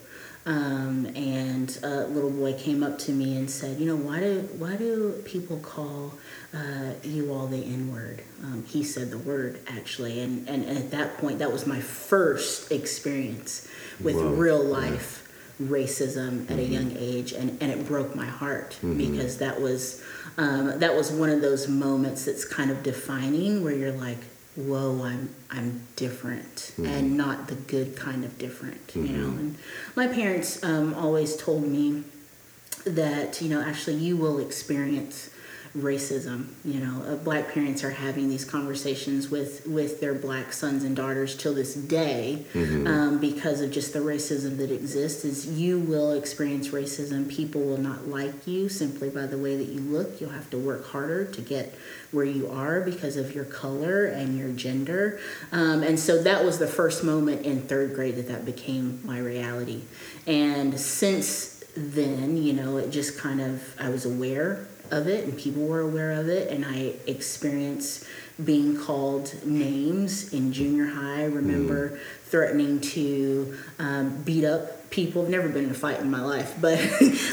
Um, 0.47 1.07
and 1.15 1.79
a 1.83 2.07
little 2.07 2.31
boy 2.31 2.55
came 2.55 2.83
up 2.83 2.99
to 3.01 3.13
me 3.13 3.37
and 3.37 3.51
said, 3.51 3.79
"You 3.79 3.87
know, 3.87 3.97
why 3.97 4.21
do 4.21 4.49
why 4.57 4.77
do 4.77 5.21
people 5.27 5.59
call 5.59 6.15
uh, 6.55 6.93
you 7.03 7.35
all 7.35 7.47
the 7.47 7.63
N 7.65 7.93
word?" 7.93 8.23
Um, 8.43 8.65
he 8.67 8.83
said 8.83 9.11
the 9.11 9.19
word 9.19 9.61
actually, 9.67 10.21
and, 10.21 10.49
and 10.49 10.65
at 10.65 10.91
that 10.93 11.19
point, 11.19 11.39
that 11.41 11.53
was 11.53 11.67
my 11.67 11.81
first 11.81 12.73
experience 12.73 13.69
with 14.01 14.17
Whoa. 14.17 14.31
real 14.31 14.65
life 14.65 15.24
racism 15.63 16.51
at 16.51 16.59
a 16.59 16.65
young 16.65 16.97
age, 16.99 17.33
and, 17.33 17.57
and 17.63 17.71
it 17.71 17.87
broke 17.87 18.15
my 18.15 18.27
heart 18.27 18.77
because 18.97 19.39
that 19.39 19.61
was 19.61 20.03
um, 20.37 20.79
that 20.81 20.95
was 20.95 21.13
one 21.13 21.31
of 21.31 21.41
those 21.41 21.69
moments 21.69 22.25
that's 22.25 22.45
kind 22.45 22.71
of 22.71 22.83
defining 22.83 23.63
where 23.63 23.75
you're 23.75 23.93
like, 23.93 24.19
whoa, 24.57 25.03
I'm 25.05 25.35
I'm 25.51 25.87
different, 25.97 26.73
and 26.79 27.17
not 27.17 27.49
the 27.49 27.55
good 27.55 27.97
kind 27.97 28.25
of 28.25 28.37
different, 28.39 28.93
you 28.95 29.03
know. 29.03 29.29
And 29.29 29.59
my 29.95 30.09
parents 30.09 30.63
um, 30.65 30.95
always 30.95 31.37
told 31.37 31.63
me 31.67 32.05
that 32.85 33.41
you 33.41 33.49
know 33.49 33.61
actually 33.61 33.97
you 33.97 34.17
will 34.17 34.39
experience 34.39 35.31
racism 35.77 36.47
you 36.65 36.79
know 36.79 37.03
uh, 37.03 37.17
black 37.17 37.53
parents 37.53 37.83
are 37.83 37.91
having 37.91 38.29
these 38.29 38.45
conversations 38.45 39.29
with 39.29 39.67
with 39.67 40.01
their 40.01 40.15
black 40.15 40.53
sons 40.53 40.85
and 40.85 40.95
daughters 40.95 41.37
till 41.37 41.53
this 41.53 41.75
day 41.75 42.45
um, 42.87 43.19
because 43.19 43.61
of 43.61 43.71
just 43.71 43.93
the 43.93 43.99
racism 43.99 44.57
that 44.59 44.71
exists 44.71 45.25
is 45.25 45.47
you 45.47 45.79
will 45.79 46.13
experience 46.13 46.69
racism. 46.69 47.29
People 47.29 47.63
will 47.63 47.79
not 47.79 48.09
like 48.09 48.47
you 48.47 48.69
simply 48.69 49.11
by 49.11 49.27
the 49.27 49.39
way 49.39 49.57
that 49.57 49.69
you 49.69 49.81
look. 49.81 50.21
You'll 50.21 50.31
have 50.31 50.51
to 50.51 50.59
work 50.59 50.87
harder 50.87 51.25
to 51.25 51.41
get 51.41 51.75
where 52.13 52.25
you 52.25 52.49
are 52.49 52.81
because 52.81 53.17
of 53.17 53.35
your 53.35 53.45
color 53.45 54.05
and 54.05 54.39
your 54.39 54.51
gender. 54.51 55.21
Um, 55.53 55.83
and 55.83 55.99
so 55.99 56.23
that 56.23 56.45
was 56.45 56.59
the 56.59 56.67
first 56.67 57.03
moment 57.03 57.45
in 57.45 57.63
third 57.63 57.95
grade 57.95 58.17
that 58.17 58.29
that 58.29 58.45
became 58.45 59.01
my 59.05 59.19
reality. 59.19 59.83
And 60.27 60.79
since 60.79 61.65
then 61.77 62.37
you 62.37 62.53
know 62.53 62.77
it 62.77 62.89
just 62.91 63.19
kind 63.19 63.41
of 63.41 63.75
i 63.81 63.89
was 63.89 64.07
aware 64.07 64.69
of 64.91 65.07
it 65.09 65.25
and 65.25 65.37
people 65.39 65.67
were 65.67 65.81
aware 65.81 66.13
of 66.13 66.29
it 66.29 66.51
and 66.51 66.65
i 66.65 66.93
experienced 67.07 68.05
being 68.45 68.77
called 68.77 69.33
names 69.47 70.33
in 70.33 70.53
junior 70.53 70.87
high 70.87 71.23
i 71.23 71.25
remember 71.25 71.99
threatening 72.25 72.81
to 72.81 73.57
um, 73.79 74.21
beat 74.25 74.45
up 74.45 74.91
people 74.91 75.23
i've 75.23 75.29
never 75.29 75.49
been 75.49 75.65
in 75.65 75.71
a 75.71 75.75
fight 75.75 76.01
in 76.01 76.11
my 76.11 76.21
life 76.23 76.55
but 76.61 76.79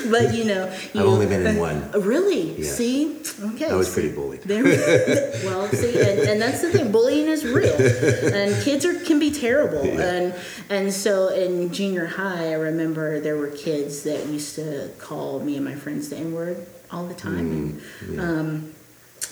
but 0.09 0.33
you 0.33 0.45
know 0.45 0.65
you, 0.93 1.01
I've 1.01 1.07
only 1.07 1.25
been 1.27 1.45
in 1.45 1.57
one. 1.57 1.91
really 2.01 2.53
Yeah. 2.61 2.69
see 2.69 3.19
okay 3.55 3.69
I 3.69 3.75
was 3.75 3.91
pretty 3.91 4.11
bullied. 4.11 4.41
there 4.43 4.63
well, 5.45 5.67
see, 5.69 5.99
and, 5.99 6.19
and 6.19 6.41
that's 6.41 6.61
the 6.61 6.69
thing. 6.71 6.91
Bullying 6.91 7.27
is 7.27 7.45
real, 7.45 7.73
and 7.75 8.63
kids 8.63 8.85
are 8.85 8.99
can 8.99 9.19
be 9.19 9.31
terrible. 9.31 9.85
Yeah. 9.85 10.01
And 10.01 10.35
and 10.69 10.93
so 10.93 11.29
in 11.29 11.71
junior 11.73 12.05
high, 12.05 12.49
I 12.51 12.53
remember 12.53 13.19
there 13.19 13.37
were 13.37 13.47
kids 13.49 14.03
that 14.03 14.27
used 14.27 14.55
to 14.55 14.89
call 14.99 15.39
me 15.39 15.55
and 15.55 15.65
my 15.65 15.75
friends 15.75 16.09
the 16.09 16.17
N 16.17 16.33
word 16.33 16.65
all 16.91 17.05
the 17.05 17.13
time. 17.13 17.81
and, 18.01 18.19
um, 18.19 18.73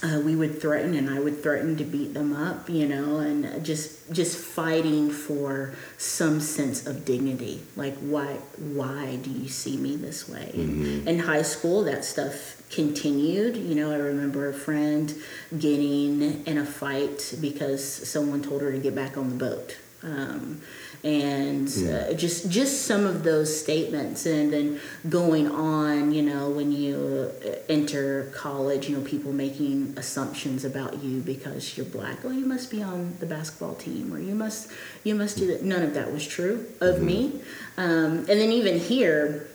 uh, 0.01 0.21
we 0.23 0.33
would 0.33 0.61
threaten, 0.61 0.93
and 0.95 1.09
I 1.09 1.19
would 1.19 1.43
threaten 1.43 1.75
to 1.75 1.83
beat 1.83 2.13
them 2.13 2.31
up, 2.33 2.69
you 2.69 2.87
know, 2.87 3.17
and 3.17 3.65
just 3.65 4.09
just 4.13 4.37
fighting 4.37 5.09
for 5.11 5.73
some 5.97 6.39
sense 6.39 6.87
of 6.87 7.03
dignity. 7.03 7.61
Like, 7.75 7.97
why 7.97 8.37
why 8.57 9.17
do 9.17 9.29
you 9.29 9.49
see 9.49 9.75
me 9.75 9.97
this 9.97 10.29
way? 10.29 10.51
And 10.53 11.07
in 11.07 11.19
high 11.19 11.41
school, 11.41 11.83
that 11.83 12.05
stuff 12.05 12.61
continued. 12.71 13.57
You 13.57 13.75
know, 13.75 13.91
I 13.91 13.97
remember 13.97 14.47
a 14.47 14.53
friend 14.53 15.13
getting 15.57 16.45
in 16.45 16.57
a 16.57 16.65
fight 16.65 17.35
because 17.41 17.83
someone 17.83 18.41
told 18.41 18.61
her 18.61 18.71
to 18.71 18.77
get 18.79 18.95
back 18.95 19.17
on 19.17 19.29
the 19.29 19.35
boat. 19.35 19.77
Um, 20.01 20.61
and 21.03 21.67
uh, 21.89 22.13
just 22.13 22.49
just 22.49 22.85
some 22.85 23.05
of 23.05 23.23
those 23.23 23.57
statements 23.57 24.25
and 24.25 24.51
then 24.51 24.79
going 25.07 25.47
on 25.47 26.11
you 26.11 26.21
know 26.21 26.49
when 26.49 26.71
you 26.71 27.31
uh, 27.45 27.51
enter 27.69 28.31
college 28.35 28.89
you 28.89 28.97
know 28.97 29.03
people 29.03 29.31
making 29.31 29.93
assumptions 29.97 30.65
about 30.65 31.01
you 31.03 31.21
because 31.21 31.77
you're 31.77 31.85
black. 31.85 32.19
Oh 32.23 32.31
you 32.31 32.45
must 32.45 32.69
be 32.69 32.83
on 32.83 33.15
the 33.19 33.25
basketball 33.25 33.75
team 33.75 34.13
or 34.13 34.19
you 34.19 34.35
must 34.35 34.71
you 35.03 35.15
must 35.15 35.37
do 35.37 35.47
that. 35.47 35.63
None 35.63 35.83
of 35.83 35.93
that 35.93 36.11
was 36.11 36.27
true 36.27 36.65
of 36.81 37.01
me. 37.01 37.41
Um, 37.77 38.19
and 38.19 38.27
then 38.27 38.51
even 38.51 38.79
here 38.79 39.47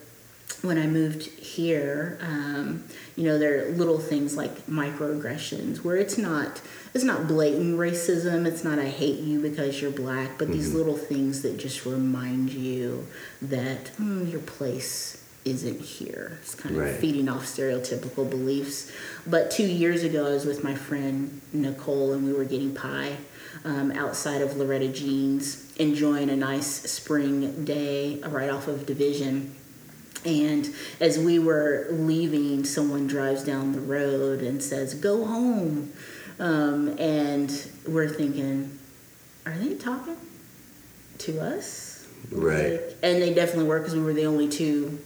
when 0.62 0.78
I 0.78 0.86
moved 0.86 1.26
here, 1.38 2.18
um, 2.22 2.84
you 3.16 3.24
know, 3.24 3.38
there 3.38 3.66
are 3.66 3.70
little 3.72 3.98
things 3.98 4.36
like 4.36 4.66
microaggressions 4.66 5.84
where 5.84 5.96
it's 5.96 6.16
not 6.16 6.62
it's 6.94 7.04
not 7.04 7.26
blatant 7.26 7.76
racism. 7.78 8.46
It's 8.46 8.62
not 8.64 8.78
I 8.78 8.86
hate 8.88 9.18
you 9.20 9.40
because 9.40 9.82
you're 9.82 9.90
black, 9.90 10.38
but 10.38 10.48
these 10.48 10.72
little 10.72 10.96
things 10.96 11.42
that 11.42 11.58
just 11.58 11.84
remind 11.84 12.50
you 12.50 13.06
that 13.42 13.88
hmm, 13.96 14.26
your 14.28 14.40
place 14.40 15.20
isn't 15.44 15.80
here. 15.80 16.38
It's 16.40 16.54
kind 16.54 16.74
of 16.76 16.82
Right. 16.82 16.94
feeding 16.94 17.28
off 17.28 17.44
stereotypical 17.44 18.28
beliefs. 18.30 18.90
But 19.26 19.50
two 19.50 19.66
years 19.66 20.02
ago, 20.02 20.26
I 20.26 20.30
was 20.30 20.46
with 20.46 20.64
my 20.64 20.74
friend 20.74 21.40
Nicole, 21.52 22.12
and 22.14 22.24
we 22.24 22.32
were 22.32 22.44
getting 22.44 22.74
pie 22.74 23.16
um, 23.64 23.92
outside 23.92 24.40
of 24.40 24.50
Lauretta 24.52 24.94
Jean's, 24.94 25.70
enjoying 25.76 26.30
a 26.30 26.36
nice 26.36 26.90
spring 26.90 27.64
day 27.64 28.20
right 28.26 28.48
off 28.50 28.68
of 28.68 28.86
Division. 28.86 29.54
And 30.24 30.74
as 31.00 31.18
we 31.18 31.38
were 31.38 31.88
leaving, 31.90 32.64
someone 32.64 33.06
drives 33.06 33.44
down 33.44 33.72
the 33.72 33.80
road 33.80 34.40
and 34.40 34.62
says, 34.62 34.94
Go 34.94 35.26
home. 35.26 35.92
Um, 36.38 36.96
and 36.98 37.50
we're 37.86 38.08
thinking, 38.08 38.78
Are 39.46 39.52
they 39.56 39.74
talking 39.74 40.16
to 41.18 41.40
us? 41.40 42.06
Right. 42.30 42.72
Like- 42.72 42.96
and 43.02 43.20
they 43.22 43.34
definitely 43.34 43.66
were 43.68 43.78
because 43.78 43.94
we 43.94 44.00
were 44.02 44.14
the 44.14 44.26
only 44.26 44.48
two 44.48 44.98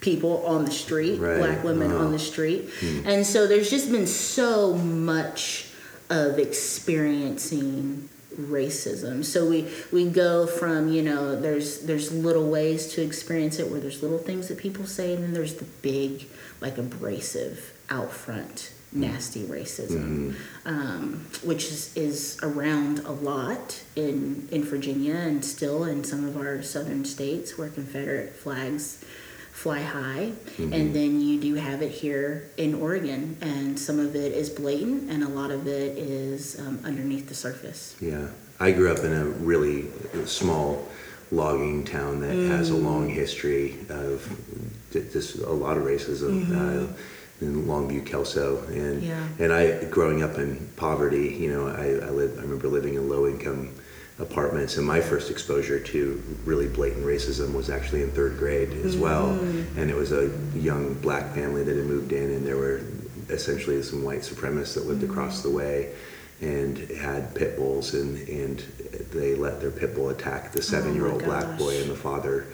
people 0.00 0.44
on 0.46 0.64
the 0.64 0.70
street, 0.70 1.18
Right. 1.20 1.38
black 1.38 1.62
women 1.64 1.92
Oh. 1.92 1.98
on 1.98 2.12
the 2.12 2.18
street. 2.18 2.68
And 3.04 3.24
so 3.26 3.46
there's 3.46 3.70
just 3.70 3.90
been 3.90 4.06
so 4.06 4.74
much 4.74 5.66
of 6.10 6.38
experiencing 6.38 8.08
racism. 8.38 9.24
So 9.24 9.48
we 9.48 9.66
we 9.92 10.04
go 10.10 10.46
from, 10.46 10.92
you 10.92 11.02
know, 11.02 11.40
there's 11.40 11.78
there's 11.80 12.12
little 12.12 12.48
ways 12.50 12.86
to 12.88 13.02
experience 13.02 13.58
it 13.58 13.70
where 13.70 13.80
there's 13.80 14.02
little 14.02 14.18
things 14.18 14.48
that 14.48 14.58
people 14.58 14.86
say 14.86 15.14
and 15.14 15.22
then 15.24 15.32
there's 15.32 15.54
the 15.54 15.64
big 15.82 16.26
like 16.60 16.76
abrasive 16.76 17.72
out 17.88 18.12
front 18.12 18.70
nasty 18.96 19.44
racism 19.44 20.34
um, 20.64 21.24
which 21.44 21.66
is, 21.66 21.96
is 21.96 22.38
around 22.42 22.98
a 23.00 23.12
lot 23.12 23.82
in 23.94 24.48
in 24.50 24.64
Virginia 24.64 25.14
and 25.14 25.44
still 25.44 25.84
in 25.84 26.04
some 26.04 26.24
of 26.24 26.36
our 26.36 26.62
southern 26.62 27.04
states 27.04 27.56
where 27.56 27.68
Confederate 27.68 28.34
flags 28.34 29.04
fly 29.52 29.80
high. 29.80 30.32
And 30.58 30.94
then 30.94 31.22
you 31.22 31.40
do 31.40 31.54
have 31.54 31.80
it 31.80 31.90
here 31.90 32.50
in 32.58 32.74
Oregon 32.74 33.38
and 33.40 33.78
some 33.78 33.98
of 33.98 34.14
it 34.14 34.32
is 34.32 34.50
blatant 34.50 35.10
and 35.10 35.22
a 35.22 35.28
lot 35.28 35.50
of 35.50 35.66
it 35.66 35.96
is 35.96 36.60
um, 36.60 36.78
underneath 36.84 37.28
the 37.28 37.34
surface. 37.34 37.96
Yeah, 37.98 38.28
I 38.60 38.72
grew 38.72 38.92
up 38.92 38.98
in 38.98 39.14
a 39.14 39.24
really 39.24 39.86
small 40.26 40.86
logging 41.32 41.84
town 41.84 42.20
that 42.20 42.34
has 42.34 42.68
a 42.68 42.76
long 42.76 43.08
history 43.08 43.78
of 43.88 44.28
just 44.92 45.36
a 45.36 45.50
lot 45.50 45.78
of 45.78 45.84
racism. 45.84 46.50
Uh, 46.52 46.92
in 47.40 47.64
Longview, 47.66 48.06
Kelso, 48.06 48.62
and 48.68 49.02
Yeah. 49.02 49.22
and 49.38 49.52
I 49.52 49.84
growing 49.84 50.22
up 50.22 50.38
in 50.38 50.68
poverty, 50.76 51.36
you 51.38 51.52
know, 51.52 51.68
I 51.68 52.06
I, 52.06 52.10
lived, 52.10 52.38
I 52.38 52.42
remember 52.42 52.68
living 52.68 52.94
in 52.94 53.08
low 53.08 53.26
income 53.26 53.70
apartments, 54.18 54.78
and 54.78 54.86
my 54.86 55.00
first 55.00 55.30
exposure 55.30 55.78
to 55.78 56.22
really 56.46 56.66
blatant 56.66 57.04
racism 57.04 57.52
was 57.52 57.68
actually 57.68 58.02
in 58.02 58.10
third 58.10 58.38
grade 58.38 58.72
as 58.84 58.94
mm-hmm. 58.94 59.02
well, 59.02 59.30
and 59.76 59.90
it 59.90 59.96
was 59.96 60.12
a 60.12 60.30
young 60.54 60.94
black 60.94 61.34
family 61.34 61.62
that 61.62 61.76
had 61.76 61.84
moved 61.84 62.12
in, 62.12 62.30
and 62.30 62.46
there 62.46 62.56
were 62.56 62.80
essentially 63.28 63.82
some 63.82 64.02
white 64.02 64.20
supremacists 64.20 64.74
that 64.74 64.86
lived 64.86 65.02
mm-hmm. 65.02 65.10
across 65.10 65.42
the 65.42 65.50
way 65.50 65.92
and 66.40 66.78
had 66.90 67.34
pit 67.34 67.56
bulls 67.56 67.94
and, 67.94 68.28
and 68.28 68.60
they 69.10 69.34
let 69.34 69.60
their 69.60 69.70
pit 69.70 69.94
bull 69.94 70.10
attack 70.10 70.52
the 70.52 70.58
oh 70.58 70.62
seven 70.62 70.94
year 70.94 71.06
old 71.06 71.24
black 71.24 71.58
boy 71.58 71.80
and 71.80 71.90
the 71.90 71.96
father 71.96 72.46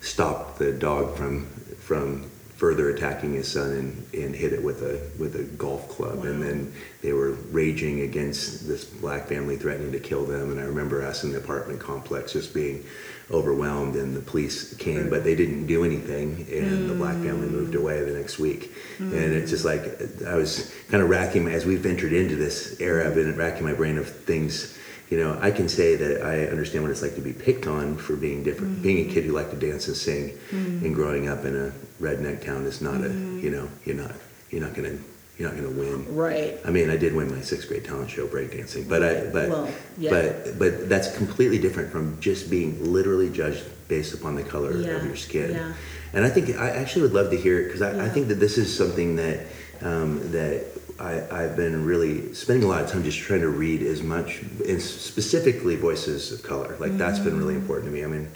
stopped 0.00 0.58
the 0.58 0.72
dog 0.72 1.14
from 1.16 1.44
from 1.78 2.30
further 2.56 2.88
attacking 2.88 3.34
his 3.34 3.50
son 3.50 3.70
and, 3.70 4.14
and 4.14 4.34
hit 4.34 4.52
it 4.52 4.62
with 4.62 4.82
a 4.82 4.98
with 5.18 5.36
a 5.36 5.44
golf 5.56 5.88
club. 5.90 6.24
And 6.24 6.42
then 6.42 6.72
they 7.02 7.12
were 7.12 7.32
raging 7.52 8.00
against 8.00 8.66
this 8.66 8.84
black 8.84 9.28
family 9.28 9.56
threatening 9.56 9.92
to 9.92 10.00
kill 10.00 10.24
them. 10.24 10.50
And 10.50 10.58
I 10.58 10.64
remember 10.64 11.02
us 11.02 11.22
in 11.22 11.32
the 11.32 11.38
apartment 11.38 11.80
complex 11.80 12.32
just 12.32 12.54
being 12.54 12.84
overwhelmed 13.30 13.96
and 13.96 14.14
the 14.14 14.20
police 14.20 14.74
came 14.76 15.10
but 15.10 15.24
they 15.24 15.34
didn't 15.34 15.66
do 15.66 15.84
anything. 15.84 16.46
And 16.50 16.88
the 16.88 16.94
black 16.94 17.16
family 17.16 17.48
moved 17.48 17.74
away 17.74 18.02
the 18.02 18.18
next 18.18 18.38
week. 18.38 18.72
And 18.98 19.12
it's 19.12 19.50
just 19.50 19.64
like 19.66 19.82
I 20.26 20.36
was 20.36 20.74
kind 20.88 21.02
of 21.02 21.10
racking 21.10 21.48
as 21.48 21.66
we've 21.66 21.84
entered 21.84 22.14
into 22.14 22.36
this 22.36 22.80
era 22.80 23.06
I've 23.06 23.14
been 23.14 23.36
racking 23.36 23.64
my 23.64 23.74
brain 23.74 23.98
of 23.98 24.08
things 24.08 24.75
you 25.10 25.18
know 25.18 25.38
I 25.40 25.50
can 25.50 25.68
say 25.68 25.96
that 25.96 26.22
I 26.22 26.46
understand 26.46 26.84
what 26.84 26.90
it's 26.90 27.02
like 27.02 27.14
to 27.14 27.20
be 27.20 27.32
picked 27.32 27.66
on 27.66 27.96
for 27.96 28.16
being 28.16 28.42
different 28.42 28.74
mm-hmm. 28.74 28.82
being 28.82 29.10
a 29.10 29.12
kid 29.12 29.24
who 29.24 29.32
liked 29.32 29.50
to 29.50 29.56
dance 29.56 29.88
and 29.88 29.96
sing 29.96 30.30
mm-hmm. 30.30 30.84
and 30.84 30.94
growing 30.94 31.28
up 31.28 31.44
in 31.44 31.54
a 31.56 31.72
redneck 32.00 32.44
town 32.44 32.64
is 32.64 32.80
not 32.80 32.96
a 32.96 33.08
mm-hmm. 33.08 33.40
you 33.40 33.50
know 33.50 33.68
you're 33.84 33.96
not 33.96 34.12
you're 34.50 34.62
not 34.62 34.74
gonna 34.74 34.96
you're 35.38 35.48
not 35.48 35.58
going 35.58 35.74
to 35.74 35.80
win. 35.80 36.16
Right. 36.16 36.58
I 36.64 36.70
mean, 36.70 36.88
I 36.88 36.96
did 36.96 37.14
win 37.14 37.30
my 37.30 37.42
sixth 37.42 37.68
grade 37.68 37.84
talent 37.84 38.10
show 38.10 38.26
breakdancing, 38.26 38.88
but 38.88 39.02
I 39.02 39.30
but 39.30 39.48
Well, 39.48 39.68
yeah. 39.98 40.10
but 40.10 40.58
but 40.58 40.88
that's 40.88 41.14
completely 41.16 41.58
different 41.58 41.92
from 41.92 42.18
just 42.20 42.50
being 42.50 42.92
literally 42.92 43.30
judged 43.30 43.64
based 43.88 44.14
upon 44.14 44.34
the 44.34 44.42
color 44.42 44.76
Yeah, 44.76 44.92
of 44.92 45.04
your 45.04 45.16
skin. 45.16 45.52
yeah. 45.52 45.74
And 46.12 46.24
I 46.24 46.30
think 46.30 46.56
I 46.56 46.70
actually 46.70 47.02
would 47.02 47.12
love 47.12 47.30
to 47.30 47.36
hear 47.36 47.60
it 47.60 47.64
because 47.66 47.82
I, 47.82 48.06
I 48.06 48.08
think 48.08 48.28
that 48.28 48.36
this 48.36 48.56
is 48.56 48.74
something 48.74 49.16
that 49.16 49.40
um, 49.82 50.32
that 50.32 50.64
I, 50.98 51.22
I've 51.30 51.56
been 51.56 51.84
really 51.84 52.32
spending 52.34 52.64
a 52.64 52.68
lot 52.68 52.82
of 52.82 52.90
time 52.90 53.02
just 53.04 53.18
trying 53.18 53.40
to 53.42 53.48
read 53.48 53.82
as 53.82 54.02
much, 54.02 54.40
and 54.66 54.80
specifically 54.80 55.76
voices 55.76 56.32
of 56.32 56.42
color. 56.42 56.76
Like 56.78 56.96
that's 56.96 57.18
been 57.18 57.32
Mm-hmm. 57.34 57.38
really 57.38 57.54
important 57.54 57.86
to 57.88 57.92
me. 57.92 58.04
I 58.04 58.06
mean, 58.06 58.30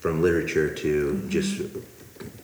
from 0.00 0.20
literature 0.20 0.74
to 0.74 1.22
just 1.28 1.62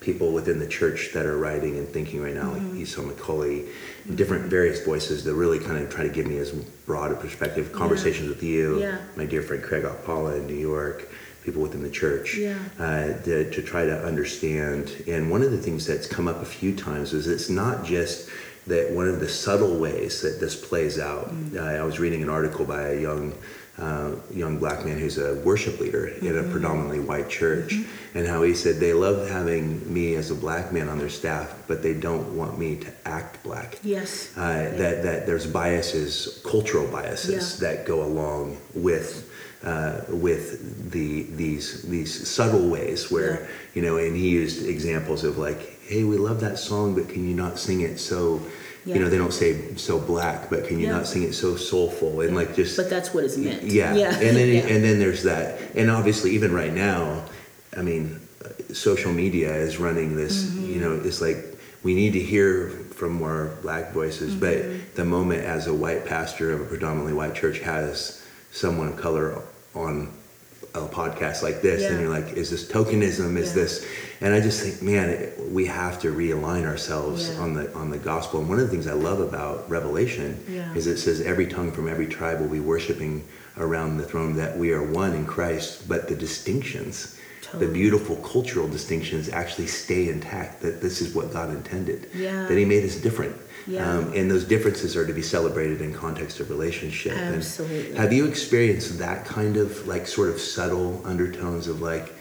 people 0.00 0.32
within 0.32 0.58
the 0.58 0.66
church 0.66 1.10
that 1.12 1.26
are 1.26 1.36
writing 1.36 1.76
and 1.76 1.86
thinking 1.88 2.22
right 2.22 2.34
now, 2.34 2.52
Mm-hmm. 2.54 2.70
like 2.70 2.78
Esau 2.80 3.02
McCauley, 3.02 3.68
different 4.14 4.46
various 4.46 4.84
voices 4.84 5.24
that 5.24 5.34
really 5.34 5.58
kind 5.58 5.76
of 5.82 5.90
try 5.90 6.02
to 6.04 6.08
give 6.08 6.26
me 6.26 6.38
as 6.38 6.52
broad 6.52 7.12
a 7.12 7.16
perspective. 7.16 7.72
Conversations 7.72 8.28
with 8.28 8.42
you, 8.42 8.80
Yeah. 8.80 8.98
my 9.16 9.26
dear 9.26 9.42
friend 9.42 9.62
Craig 9.62 9.84
Paula 10.06 10.36
in 10.36 10.46
New 10.46 10.54
York, 10.54 11.08
people 11.44 11.60
within 11.62 11.82
the 11.82 11.90
church, 11.90 12.36
Yeah. 12.36 12.56
uh, 12.78 13.20
to, 13.24 13.50
to 13.50 13.62
try 13.62 13.84
to 13.84 14.02
understand. 14.04 14.90
And 15.06 15.30
one 15.30 15.42
of 15.42 15.50
the 15.50 15.58
things 15.58 15.86
that's 15.86 16.06
come 16.06 16.26
up 16.26 16.40
a 16.40 16.46
few 16.46 16.74
times 16.74 17.12
is 17.12 17.26
it's 17.26 17.50
not 17.50 17.84
just 17.84 18.28
that 18.68 18.92
one 18.92 19.08
of 19.08 19.18
the 19.20 19.28
subtle 19.28 19.78
ways 19.78 20.20
that 20.22 20.38
this 20.40 20.54
plays 20.54 20.98
out. 20.98 21.30
Mm. 21.30 21.56
Uh, 21.56 21.80
I 21.82 21.82
was 21.84 21.98
reading 21.98 22.22
an 22.22 22.28
article 22.28 22.64
by 22.64 22.82
a 22.90 23.00
young 23.00 23.32
uh, 23.78 24.16
young 24.34 24.58
black 24.58 24.84
man 24.84 24.98
who's 24.98 25.18
a 25.18 25.36
worship 25.44 25.78
leader 25.78 26.08
in 26.08 26.14
Mm-hmm. 26.32 26.48
a 26.48 26.52
predominantly 26.52 26.98
white 26.98 27.28
church, 27.28 27.74
and 28.14 28.26
how 28.26 28.42
he 28.42 28.52
said 28.52 28.80
they 28.80 28.92
love 28.92 29.30
having 29.30 29.92
me 29.92 30.16
as 30.16 30.32
a 30.32 30.34
black 30.34 30.72
man 30.72 30.88
on 30.88 30.98
their 30.98 31.08
staff, 31.08 31.54
but 31.68 31.80
they 31.80 31.94
don't 31.94 32.36
want 32.36 32.58
me 32.58 32.74
to 32.76 32.88
act 33.04 33.40
black. 33.44 33.78
Yes. 33.84 34.36
Uh, 34.36 34.74
that 34.78 35.02
that 35.04 35.26
there's 35.26 35.46
biases, 35.46 36.42
cultural 36.44 36.88
biases 36.88 37.60
Yeah. 37.62 37.68
that 37.74 37.86
go 37.86 38.02
along 38.02 38.58
with 38.74 39.30
uh, 39.64 40.00
with 40.08 40.90
the 40.92 41.22
these 41.34 41.82
these 41.82 42.28
subtle 42.28 42.68
ways 42.68 43.10
where 43.10 43.32
Yeah. 43.32 43.46
you 43.74 43.82
know, 43.82 43.96
and 43.96 44.16
he 44.16 44.28
used 44.28 44.66
examples 44.66 45.24
of 45.24 45.36
like, 45.38 45.80
hey, 45.82 46.04
we 46.04 46.16
love 46.16 46.40
that 46.40 46.58
song, 46.58 46.94
but 46.94 47.08
can 47.08 47.28
you 47.28 47.34
not 47.34 47.58
sing 47.58 47.80
it 47.80 47.98
so? 47.98 48.40
You 48.86 49.00
know, 49.00 49.10
they 49.10 49.18
don't 49.18 49.34
say 49.34 49.74
so 49.76 49.98
black, 49.98 50.48
but 50.48 50.66
can 50.66 50.78
you 50.78 50.86
Yeah. 50.86 50.92
not 50.92 51.06
sing 51.06 51.22
it 51.22 51.34
so 51.34 51.56
soulful 51.56 52.22
and 52.22 52.34
like 52.34 52.56
just 52.56 52.74
But 52.76 52.88
that's 52.88 53.12
what 53.12 53.24
is 53.24 53.36
meant. 53.36 53.64
yeah. 53.64 53.94
Yeah. 53.94 54.14
And 54.18 54.34
then 54.36 54.48
Yeah. 54.48 54.60
and 54.66 54.82
then 54.84 54.98
there's 54.98 55.24
that. 55.24 55.58
And 55.74 55.90
obviously 55.90 56.30
even 56.30 56.52
right 56.52 56.72
now, 56.72 57.24
I 57.76 57.82
mean, 57.82 58.18
social 58.72 59.12
media 59.12 59.54
is 59.54 59.78
running 59.78 60.16
this, 60.16 60.44
Mm-hmm. 60.44 60.72
you 60.72 60.80
know, 60.80 60.98
it's 61.04 61.20
like 61.20 61.44
we 61.82 61.94
need 61.94 62.12
to 62.14 62.20
hear 62.20 62.70
from 62.94 63.12
more 63.12 63.50
black 63.62 63.92
voices, 63.92 64.30
Mm-hmm. 64.30 64.40
but 64.40 64.94
the 64.94 65.04
moment 65.04 65.44
as 65.44 65.66
a 65.66 65.74
white 65.74 66.06
pastor 66.06 66.52
of 66.52 66.60
a 66.62 66.64
predominantly 66.64 67.12
white 67.12 67.34
church 67.34 67.58
has 67.60 68.17
someone 68.52 68.88
of 68.88 68.96
color 68.96 69.42
on 69.74 70.12
a 70.74 70.80
podcast 70.80 71.42
like 71.42 71.62
this 71.62 71.82
and 71.90 72.00
you're 72.00 72.10
like 72.10 72.32
is 72.36 72.50
this 72.50 72.70
tokenism 72.70 73.36
is 73.36 73.48
Yeah. 73.48 73.62
this 73.62 73.86
and 74.20 74.34
i 74.34 74.40
just 74.40 74.60
think 74.62 74.82
man 74.82 75.08
it, 75.08 75.38
we 75.50 75.64
have 75.66 75.98
to 76.00 76.12
realign 76.12 76.64
ourselves 76.66 77.30
Yeah. 77.30 77.40
on 77.40 77.54
the 77.54 77.72
on 77.74 77.90
the 77.90 77.98
gospel 77.98 78.40
and 78.40 78.48
one 78.48 78.58
of 78.60 78.66
the 78.66 78.70
things 78.70 78.86
i 78.86 78.92
love 78.92 79.20
about 79.20 79.68
revelation 79.70 80.42
Yeah. 80.48 80.72
is 80.74 80.86
it 80.86 80.98
says 80.98 81.20
every 81.22 81.46
tongue 81.46 81.72
from 81.72 81.88
every 81.88 82.06
tribe 82.06 82.40
will 82.40 82.48
be 82.48 82.60
worshiping 82.60 83.24
around 83.56 83.96
the 83.96 84.04
throne 84.04 84.36
that 84.36 84.58
we 84.58 84.72
are 84.72 84.82
one 84.82 85.14
in 85.14 85.24
christ 85.26 85.88
but 85.88 86.06
the 86.08 86.14
distinctions 86.16 87.14
the 87.54 87.66
beautiful 87.66 88.16
cultural 88.16 88.68
distinctions 88.68 89.30
actually 89.30 89.66
stay 89.68 90.10
intact 90.10 90.60
that 90.60 90.82
this 90.82 91.00
is 91.00 91.14
what 91.14 91.32
god 91.32 91.48
intended 91.50 92.10
Yeah. 92.14 92.46
that 92.46 92.58
he 92.58 92.64
made 92.66 92.84
us 92.84 92.96
different 92.96 93.34
Yeah. 93.66 93.90
um, 93.90 94.12
and 94.14 94.30
those 94.30 94.44
differences 94.44 94.96
are 94.96 95.06
to 95.06 95.12
be 95.12 95.22
celebrated 95.22 95.80
in 95.80 95.92
context 95.92 96.40
of 96.40 96.48
relationship 96.50 97.12
And 97.12 97.36
Absolutely. 97.36 97.96
have 97.96 98.12
you 98.12 98.26
experienced 98.26 98.98
that 98.98 99.24
kind 99.26 99.56
of 99.56 99.86
like 99.86 100.06
sort 100.06 100.30
of 100.30 100.40
subtle 100.40 101.02
undertones 101.04 101.66
of 101.68 101.80
like 101.82 102.12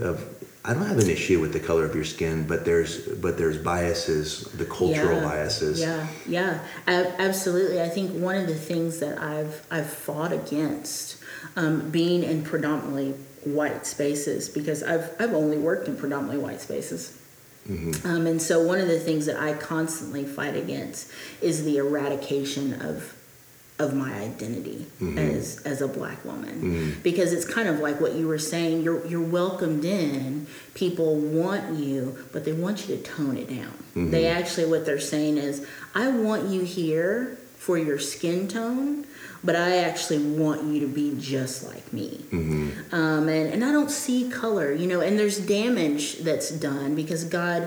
of 0.00 0.24
I 0.66 0.72
don't 0.72 0.86
have 0.86 0.98
an 0.98 1.10
issue 1.10 1.40
with 1.40 1.52
the 1.52 1.60
color 1.60 1.84
of 1.84 1.94
your 1.94 2.04
skin, 2.04 2.46
but 2.46 2.64
there's 2.64 3.06
but 3.06 3.36
there's 3.36 3.58
biases, 3.58 4.44
the 4.56 4.64
cultural 4.64 5.18
Yeah, 5.20 5.22
biases. 5.24 5.78
Yeah, 5.78 6.06
yeah, 6.26 6.58
A- 6.86 7.20
absolutely. 7.20 7.82
I 7.82 7.90
think 7.90 8.12
one 8.12 8.36
of 8.36 8.46
the 8.46 8.54
things 8.54 8.98
that 9.00 9.18
I've 9.20 9.66
I've 9.70 9.90
fought 9.90 10.32
against 10.32 11.18
um, 11.56 11.90
being 11.90 12.22
in 12.24 12.42
predominantly 12.44 13.10
white 13.44 13.84
spaces 13.86 14.48
because 14.48 14.82
I've 14.82 15.10
I've 15.20 15.34
only 15.34 15.58
worked 15.58 15.86
in 15.86 15.96
predominantly 15.98 16.42
white 16.42 16.62
spaces. 16.62 17.18
Mm-hmm. 17.68 18.06
Um, 18.06 18.26
and 18.26 18.40
so 18.42 18.62
one 18.62 18.78
of 18.78 18.88
the 18.88 18.98
things 19.00 19.26
that 19.26 19.36
I 19.40 19.54
constantly 19.54 20.24
fight 20.24 20.54
against 20.56 21.10
is 21.40 21.64
the 21.64 21.78
eradication 21.78 22.80
of 22.82 23.14
of 23.76 23.92
my 23.92 24.12
identity 24.14 24.86
Mm-hmm. 25.00 25.18
as 25.18 25.60
as 25.64 25.80
a 25.82 25.88
black 25.88 26.24
woman 26.24 26.96
because 27.02 27.32
it's 27.32 27.44
kind 27.44 27.66
of 27.68 27.80
like 27.80 28.00
what 28.00 28.12
you 28.14 28.28
were 28.28 28.38
saying 28.38 28.82
you're 28.82 29.04
you're 29.06 29.20
welcomed 29.20 29.84
in 29.84 30.46
people 30.74 31.16
want 31.16 31.74
you 31.74 32.16
but 32.32 32.44
they 32.44 32.52
want 32.52 32.86
you 32.88 32.96
to 32.96 33.02
tone 33.02 33.36
it 33.36 33.48
down 33.48 33.72
Mm-hmm. 33.96 34.10
they 34.10 34.26
actually 34.28 34.66
what 34.66 34.84
they're 34.86 35.00
saying 35.00 35.38
is 35.38 35.66
I 35.94 36.08
want 36.08 36.48
you 36.48 36.62
here 36.62 37.38
for 37.64 37.76
your 37.78 37.98
skin 37.98 38.46
tone 38.46 39.06
but 39.42 39.56
I 39.56 39.76
actually 39.78 40.18
want 40.18 40.64
you 40.64 40.80
to 40.80 40.86
be 40.86 41.14
just 41.18 41.64
like 41.70 41.92
me 41.92 42.10
Mm-hmm. 42.30 42.94
um, 42.94 43.28
and, 43.28 43.52
and 43.54 43.64
I 43.64 43.70
don't 43.72 43.90
see 43.90 44.28
color, 44.30 44.72
you 44.72 44.86
know, 44.86 45.00
and 45.00 45.18
there's 45.18 45.38
damage 45.38 46.18
that's 46.18 46.50
done 46.50 46.94
because 46.94 47.24
God 47.24 47.62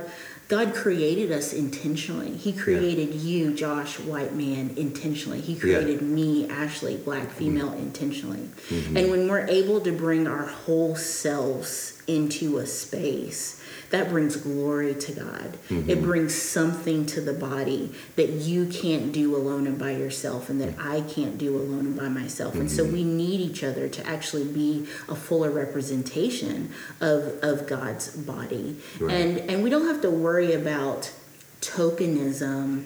God 0.50 0.74
created 0.74 1.30
us 1.32 1.52
intentionally. 1.52 2.32
He 2.38 2.54
created 2.54 3.14
you, 3.14 3.54
Josh, 3.54 4.00
white 4.00 4.34
man, 4.34 4.72
intentionally. 4.78 5.42
He 5.42 5.58
created 5.60 6.02
me, 6.02 6.48
Ashley, 6.50 6.96
black 6.96 7.30
female, 7.32 7.74
intentionally. 7.74 8.48
And 8.70 9.12
when 9.12 9.28
we're 9.28 9.46
able 9.48 9.82
to 9.82 9.92
bring 9.92 10.26
our 10.26 10.46
whole 10.46 10.96
selves 10.96 12.02
into 12.08 12.60
a 12.60 12.66
space, 12.66 13.57
that 13.90 14.10
brings 14.10 14.36
glory 14.36 14.96
to 14.96 15.12
God. 15.14 15.58
Mm-hmm. 15.70 15.90
It 15.90 16.02
brings 16.02 16.36
something 16.36 17.06
to 17.08 17.22
the 17.22 17.34
body 17.34 17.94
that 18.16 18.30
you 18.30 18.66
can't 18.66 19.12
do 19.12 19.36
alone 19.36 19.68
and 19.68 19.80
by 19.80 19.92
yourself, 19.92 20.50
and 20.50 20.60
that 20.62 20.74
I 20.80 21.02
can't 21.02 21.38
do 21.38 21.56
alone 21.56 21.86
and 21.88 21.98
by 21.98 22.10
myself. 22.10 22.56
And 22.56 22.70
so 22.70 22.84
mm-hmm. 22.84 22.94
we 22.94 23.04
need 23.04 23.40
each 23.40 23.64
other 23.64 23.88
to 23.88 24.06
actually 24.08 24.46
be 24.46 24.88
a 25.08 25.16
fuller 25.16 25.52
representation 25.52 26.74
of, 27.00 27.40
of 27.42 27.68
God's 27.68 28.10
body. 28.10 28.78
Right. 29.00 29.14
And 29.14 29.38
and 29.50 29.64
we 29.64 29.70
don't 29.70 29.88
have 29.88 30.02
to 30.02 30.10
worry 30.10 30.54
about 30.54 31.12
tokenism 31.62 32.86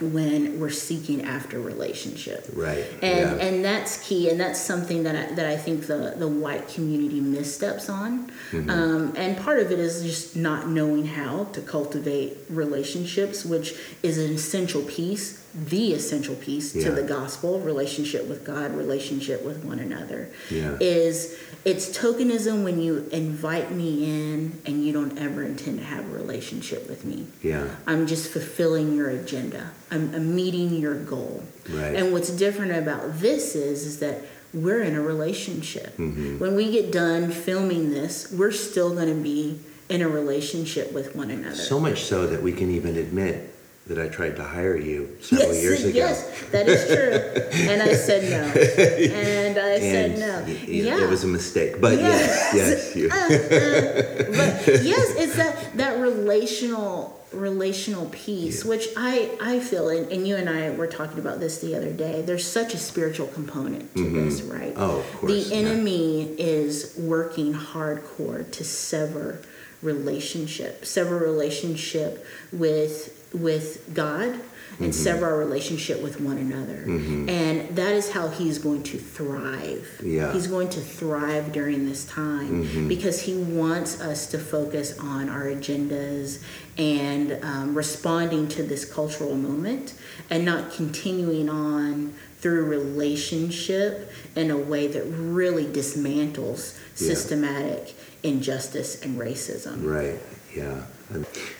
when 0.00 0.60
we're 0.60 0.70
seeking 0.70 1.22
after 1.22 1.58
relationship 1.60 2.46
Right. 2.54 2.84
and 3.02 3.38
yeah. 3.38 3.46
and 3.46 3.64
that's 3.64 4.06
key 4.06 4.30
and 4.30 4.38
that's 4.38 4.60
something 4.60 5.02
that 5.02 5.16
I, 5.16 5.34
that 5.34 5.46
I 5.46 5.56
think 5.56 5.86
the 5.86 6.14
the 6.16 6.28
white 6.28 6.68
community 6.68 7.20
missteps 7.20 7.88
on 7.88 8.30
Mm-hmm. 8.50 8.70
um, 8.70 9.12
and 9.16 9.36
part 9.36 9.58
of 9.58 9.70
it 9.70 9.78
is 9.78 10.02
just 10.02 10.34
not 10.34 10.68
knowing 10.68 11.04
how 11.04 11.44
to 11.52 11.60
cultivate 11.60 12.38
relationships 12.48 13.44
which 13.44 13.74
is 14.02 14.16
an 14.18 14.32
essential 14.32 14.82
piece 14.82 15.44
the 15.54 15.92
essential 15.94 16.34
piece 16.36 16.74
Yeah. 16.74 16.84
to 16.84 16.90
the 16.92 17.02
gospel 17.02 17.60
relationship 17.60 18.26
with 18.28 18.44
God 18.44 18.74
relationship 18.76 19.44
with 19.44 19.64
one 19.64 19.78
another 19.80 20.30
Yeah. 20.50 20.76
is 20.80 21.36
it's 21.64 21.96
tokenism 21.98 22.64
when 22.64 22.80
you 22.80 23.08
invite 23.12 23.70
me 23.72 24.04
in 24.04 24.60
and 24.64 24.84
you 24.84 24.92
don't 24.92 25.18
ever 25.18 25.42
intend 25.42 25.78
to 25.78 25.84
have 25.84 26.04
a 26.04 26.08
relationship 26.08 26.88
with 26.88 27.04
me 27.04 27.26
yeah. 27.42 27.68
I'm 27.86 28.06
just 28.06 28.30
fulfilling 28.30 28.96
your 28.96 29.08
agenda. 29.08 29.70
I'm, 29.90 30.14
I'm 30.14 30.34
meeting 30.34 30.76
your 30.76 30.94
goal. 30.94 31.44
Right. 31.68 31.94
And 31.94 32.12
what's 32.12 32.30
different 32.30 32.72
about 32.72 33.20
this 33.20 33.54
is 33.54 33.84
is 33.84 34.00
that 34.00 34.22
we're 34.52 34.82
in 34.82 34.94
a 34.94 35.00
relationship. 35.00 35.96
Mm-hmm. 35.96 36.38
When 36.38 36.54
we 36.56 36.70
get 36.70 36.90
done 36.90 37.30
filming 37.30 37.90
this, 37.90 38.32
we're 38.32 38.52
still 38.52 38.94
going 38.94 39.08
to 39.08 39.22
be 39.22 39.60
in 39.88 40.02
a 40.02 40.08
relationship 40.08 40.92
with 40.92 41.14
one 41.14 41.30
another. 41.30 41.56
So 41.56 41.78
much 41.78 42.02
so 42.04 42.26
that 42.26 42.42
we 42.42 42.52
can 42.52 42.70
even 42.70 42.96
admit 42.96 43.54
that 43.88 43.98
I 43.98 44.08
tried 44.08 44.36
to 44.36 44.44
hire 44.44 44.76
you 44.76 45.16
several 45.20 45.52
yes, 45.54 45.62
years 45.62 45.84
ago. 45.84 45.96
yes, 45.96 46.44
that 46.52 46.68
is 46.68 46.86
true. 46.86 47.70
and 47.72 47.82
I 47.82 47.94
said 47.94 48.22
no. 48.30 48.44
And 49.28 49.58
I 49.58 49.80
said 49.80 50.18
no. 50.18 50.40
y- 50.46 50.60
y- 50.60 50.64
yeah. 50.68 51.02
it 51.04 51.08
was 51.08 51.24
a 51.24 51.28
mistake. 51.28 51.80
But 51.80 51.98
yes, 51.98 52.54
yes. 52.54 52.96
you- 52.98 53.08
uh, 53.10 53.14
uh, 53.16 54.30
but 54.38 54.82
yes, 54.84 55.14
it's 55.16 55.36
that 55.36 55.76
that 55.76 55.98
relational 55.98 57.18
relational 57.32 58.06
piece, 58.06 58.64
Yeah. 58.64 58.70
which 58.70 58.88
I 58.96 59.30
I 59.40 59.60
feel, 59.60 59.88
and, 59.88 60.10
and 60.12 60.26
you 60.28 60.36
and 60.36 60.48
I 60.48 60.70
were 60.70 60.86
talking 60.86 61.18
about 61.18 61.40
this 61.40 61.58
the 61.60 61.74
other 61.74 61.90
day. 61.92 62.22
There's 62.22 62.46
such 62.46 62.74
a 62.74 62.78
spiritual 62.78 63.28
component 63.28 63.94
to 63.96 64.02
mm-hmm. 64.04 64.24
this, 64.24 64.42
right? 64.42 64.74
Oh, 64.76 64.98
of 65.00 65.12
course, 65.16 65.32
The 65.32 65.54
yeah. 65.54 65.56
enemy 65.62 66.34
is 66.38 66.94
working 66.98 67.54
hardcore 67.54 68.50
to 68.52 68.64
sever 68.64 69.40
relationship, 69.82 70.84
sever 70.84 71.16
relationship 71.18 72.24
with 72.52 73.14
with 73.32 73.94
God. 73.94 74.40
and 74.80 74.92
mm-hmm. 74.92 75.02
sever 75.02 75.26
our 75.26 75.38
relationship 75.38 76.00
with 76.02 76.20
one 76.20 76.38
another. 76.38 76.84
Mm-hmm. 76.86 77.28
And 77.28 77.76
that 77.76 77.92
is 77.92 78.12
how 78.12 78.28
he's 78.28 78.58
going 78.58 78.84
to 78.84 78.98
thrive. 78.98 80.00
Yeah. 80.04 80.32
He's 80.32 80.46
going 80.46 80.68
to 80.68 80.80
thrive 80.80 81.50
during 81.52 81.86
this 81.86 82.04
time 82.04 82.62
mm-hmm. 82.64 82.86
because 82.86 83.22
he 83.22 83.34
wants 83.36 84.00
us 84.00 84.26
to 84.28 84.38
focus 84.38 84.96
on 84.98 85.30
our 85.30 85.46
agendas 85.46 86.44
and 86.76 87.42
um, 87.42 87.74
responding 87.74 88.46
to 88.48 88.62
this 88.62 88.84
cultural 88.84 89.34
moment 89.34 89.94
and 90.30 90.44
not 90.44 90.70
continuing 90.70 91.48
on 91.48 92.14
through 92.38 92.66
relationship 92.66 94.12
in 94.36 94.50
a 94.50 94.56
way 94.56 94.86
that 94.86 95.02
really 95.04 95.64
dismantles 95.64 96.78
Yeah. 96.98 97.08
systematic 97.08 97.94
injustice 98.22 99.02
and 99.02 99.18
racism. 99.18 99.84
Right. 99.84 100.20
Yeah. 100.54 100.82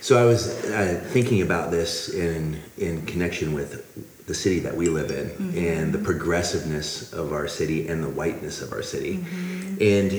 So 0.00 0.20
I 0.20 0.24
was 0.24 0.64
uh, 0.66 1.02
thinking 1.08 1.42
about 1.42 1.70
this 1.70 2.14
in 2.14 2.60
in 2.76 3.04
connection 3.06 3.54
with 3.54 4.26
the 4.26 4.34
city 4.34 4.58
that 4.60 4.76
we 4.76 4.88
live 4.88 5.10
in 5.10 5.56
and 5.56 5.92
the 5.92 5.98
progressiveness 5.98 7.14
of 7.14 7.32
our 7.32 7.48
city 7.48 7.88
and 7.88 8.04
the 8.04 8.10
whiteness 8.10 8.60
of 8.60 8.72
our 8.72 8.82
city. 8.82 9.24
And 9.80 10.12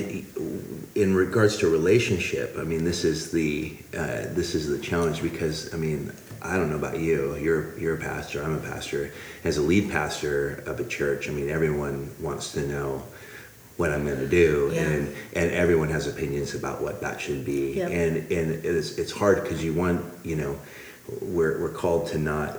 in 0.96 1.14
regards 1.14 1.58
to 1.58 1.68
relationship, 1.68 2.56
I 2.58 2.64
mean, 2.64 2.84
this 2.84 3.04
is 3.04 3.30
the 3.30 3.76
uh, 3.96 4.26
this 4.34 4.54
is 4.54 4.68
the 4.68 4.78
challenge 4.78 5.22
because 5.22 5.72
I 5.72 5.76
mean, 5.76 6.12
I 6.42 6.56
don't 6.56 6.70
know 6.70 6.76
about 6.76 6.98
you. 6.98 7.36
You're 7.36 7.78
you're 7.78 7.94
a 7.94 8.00
pastor. 8.00 8.42
I'm 8.42 8.56
a 8.56 8.60
pastor. 8.60 9.12
As 9.44 9.58
a 9.58 9.62
lead 9.62 9.90
pastor 9.90 10.62
of 10.66 10.80
a 10.80 10.84
church, 10.84 11.28
I 11.28 11.32
mean, 11.32 11.48
everyone 11.48 12.10
wants 12.20 12.52
to 12.52 12.66
know 12.66 13.04
what 13.80 13.90
I'm 13.90 14.04
going 14.04 14.18
to 14.18 14.28
do, 14.28 14.70
Yeah. 14.74 14.82
and 14.82 15.02
and 15.38 15.50
everyone 15.52 15.88
has 15.96 16.06
opinions 16.06 16.54
about 16.54 16.82
what 16.82 17.00
that 17.00 17.16
should 17.20 17.44
be, 17.44 17.62
Yep. 17.80 17.90
and 17.90 18.16
and 18.38 18.64
it's 18.64 18.98
it's 18.98 19.12
hard 19.22 19.42
because 19.42 19.64
you 19.64 19.72
want 19.72 20.04
you 20.22 20.36
know 20.36 20.52
we're 21.36 21.58
we're 21.62 21.72
called 21.82 22.06
to 22.08 22.18
not 22.18 22.50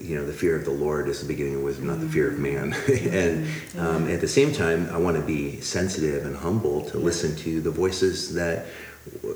you 0.00 0.14
know 0.16 0.24
the 0.24 0.32
fear 0.42 0.54
of 0.54 0.64
the 0.64 0.76
Lord 0.86 1.08
is 1.08 1.20
the 1.20 1.26
beginning 1.34 1.56
of 1.56 1.62
wisdom, 1.62 1.88
not 1.88 2.00
the 2.00 2.08
fear 2.08 2.28
of 2.32 2.38
man, 2.38 2.66
and 3.22 3.48
um, 3.84 4.08
at 4.08 4.20
the 4.20 4.28
same 4.38 4.52
time 4.52 4.88
I 4.92 4.98
want 4.98 5.16
to 5.16 5.22
be 5.22 5.60
sensitive 5.60 6.24
and 6.26 6.36
humble 6.36 6.78
to 6.90 6.96
listen 6.98 7.34
to 7.46 7.60
the 7.60 7.70
voices 7.72 8.34
that 8.34 8.66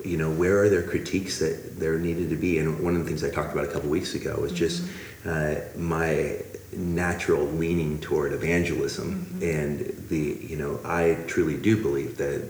you 0.05 0.17
know 0.17 0.31
where 0.31 0.63
are 0.63 0.69
there 0.69 0.83
critiques 0.83 1.39
that 1.41 1.81
there 1.81 1.99
needed 1.99 2.31
to 2.31 2.37
be, 2.37 2.59
and 2.61 2.69
one 2.87 2.95
of 2.95 3.01
the 3.03 3.09
things 3.09 3.25
I 3.25 3.31
talked 3.31 3.53
about 3.53 3.65
a 3.65 3.73
couple 3.75 3.91
weeks 3.91 4.15
ago 4.15 4.33
was 4.41 4.53
just 4.53 4.85
uh, 5.27 5.57
my 5.77 6.39
natural 6.75 7.45
leaning 7.47 7.99
toward 8.01 8.33
evangelism 8.33 9.27
and 9.43 10.02
the 10.13 10.39
you 10.47 10.57
know 10.57 10.79
i 10.85 11.17
truly 11.27 11.57
do 11.57 11.83
believe 11.83 12.17
that 12.19 12.47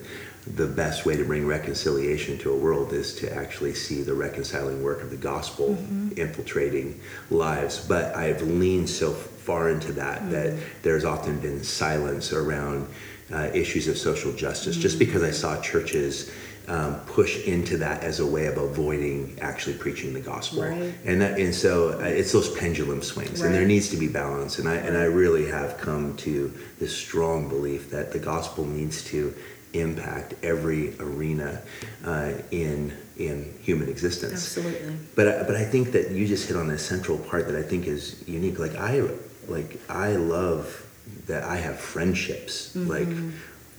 the 0.57 0.67
best 0.67 1.07
way 1.07 1.17
to 1.17 1.25
bring 1.25 1.47
reconciliation 1.47 2.37
to 2.37 2.53
a 2.53 2.57
world 2.57 2.93
is 2.93 3.15
to 3.15 3.33
actually 3.33 3.73
see 3.73 4.03
the 4.03 4.13
reconciling 4.13 4.83
work 4.83 5.01
of 5.01 5.11
the 5.11 5.17
gospel 5.17 5.69
mm-hmm. 5.69 6.09
infiltrating 6.17 7.01
lives. 7.31 7.87
But 7.87 8.17
i've 8.17 8.43
leaned 8.43 8.91
so 8.91 9.13
far 9.13 9.71
into 9.71 9.93
that 9.93 10.19
mm-hmm. 10.21 10.33
that 10.33 10.59
there's 10.83 11.05
often 11.05 11.39
been 11.41 11.63
silence 11.63 12.33
around 12.33 12.89
uh, 13.33 13.51
issues 13.55 13.87
of 13.87 13.97
social 13.97 14.33
justice 14.33 14.77
just 14.77 14.99
mm-hmm. 14.99 15.07
because 15.07 15.23
i 15.23 15.31
saw 15.31 15.61
churches 15.63 16.31
um, 16.69 17.01
push 17.07 17.45
into 17.47 17.77
that 17.79 18.03
as 18.03 18.21
a 18.21 18.27
way 18.27 18.47
of 18.47 18.57
avoiding 18.57 19.39
actually 19.41 19.77
preaching 19.77 20.13
the 20.13 20.21
gospel. 20.21 20.63
Right. 20.63 20.95
and 21.05 21.21
that, 21.21 21.39
and 21.39 21.55
so 21.55 22.01
uh, 22.01 22.05
it's 22.05 22.33
those 22.33 22.55
pendulum 22.57 23.03
swings 23.03 23.41
and 23.41 23.55
there 23.55 23.67
needs 23.67 23.89
to 23.91 23.97
be 23.97 24.09
balance. 24.09 24.59
And 24.59 24.69
I 24.69 24.77
and 24.77 24.97
I 24.97 25.05
really 25.05 25.47
have 25.49 25.79
come 25.79 26.17
to 26.19 26.53
this 26.79 26.97
strong 26.97 27.49
belief 27.49 27.91
that 27.91 28.13
the 28.13 28.19
gospel 28.19 28.65
needs 28.65 29.05
to 29.07 29.35
impact 29.73 30.35
every 30.43 30.99
arena 30.99 31.63
uh, 32.05 32.33
in 32.51 32.97
in 33.17 33.55
human 33.61 33.89
existence. 33.89 34.33
Absolutely. 34.33 34.97
but 35.15 35.29
I, 35.29 35.43
but 35.43 35.57
I 35.57 35.65
think 35.65 35.93
that 35.93 36.11
you 36.11 36.27
just 36.27 36.49
hit 36.49 36.57
on 36.57 36.71
a 36.71 36.79
central 36.79 37.19
part 37.19 37.47
that 37.47 37.57
I 37.57 37.63
think 37.63 37.87
is 37.87 38.23
unique. 38.29 38.59
Like 38.59 38.77
I 38.77 39.03
like 39.49 39.79
I 39.89 40.17
love 40.17 40.87
that 41.27 41.43
I 41.43 41.57
have 41.57 41.79
friendships 41.79 42.75
like 42.77 43.09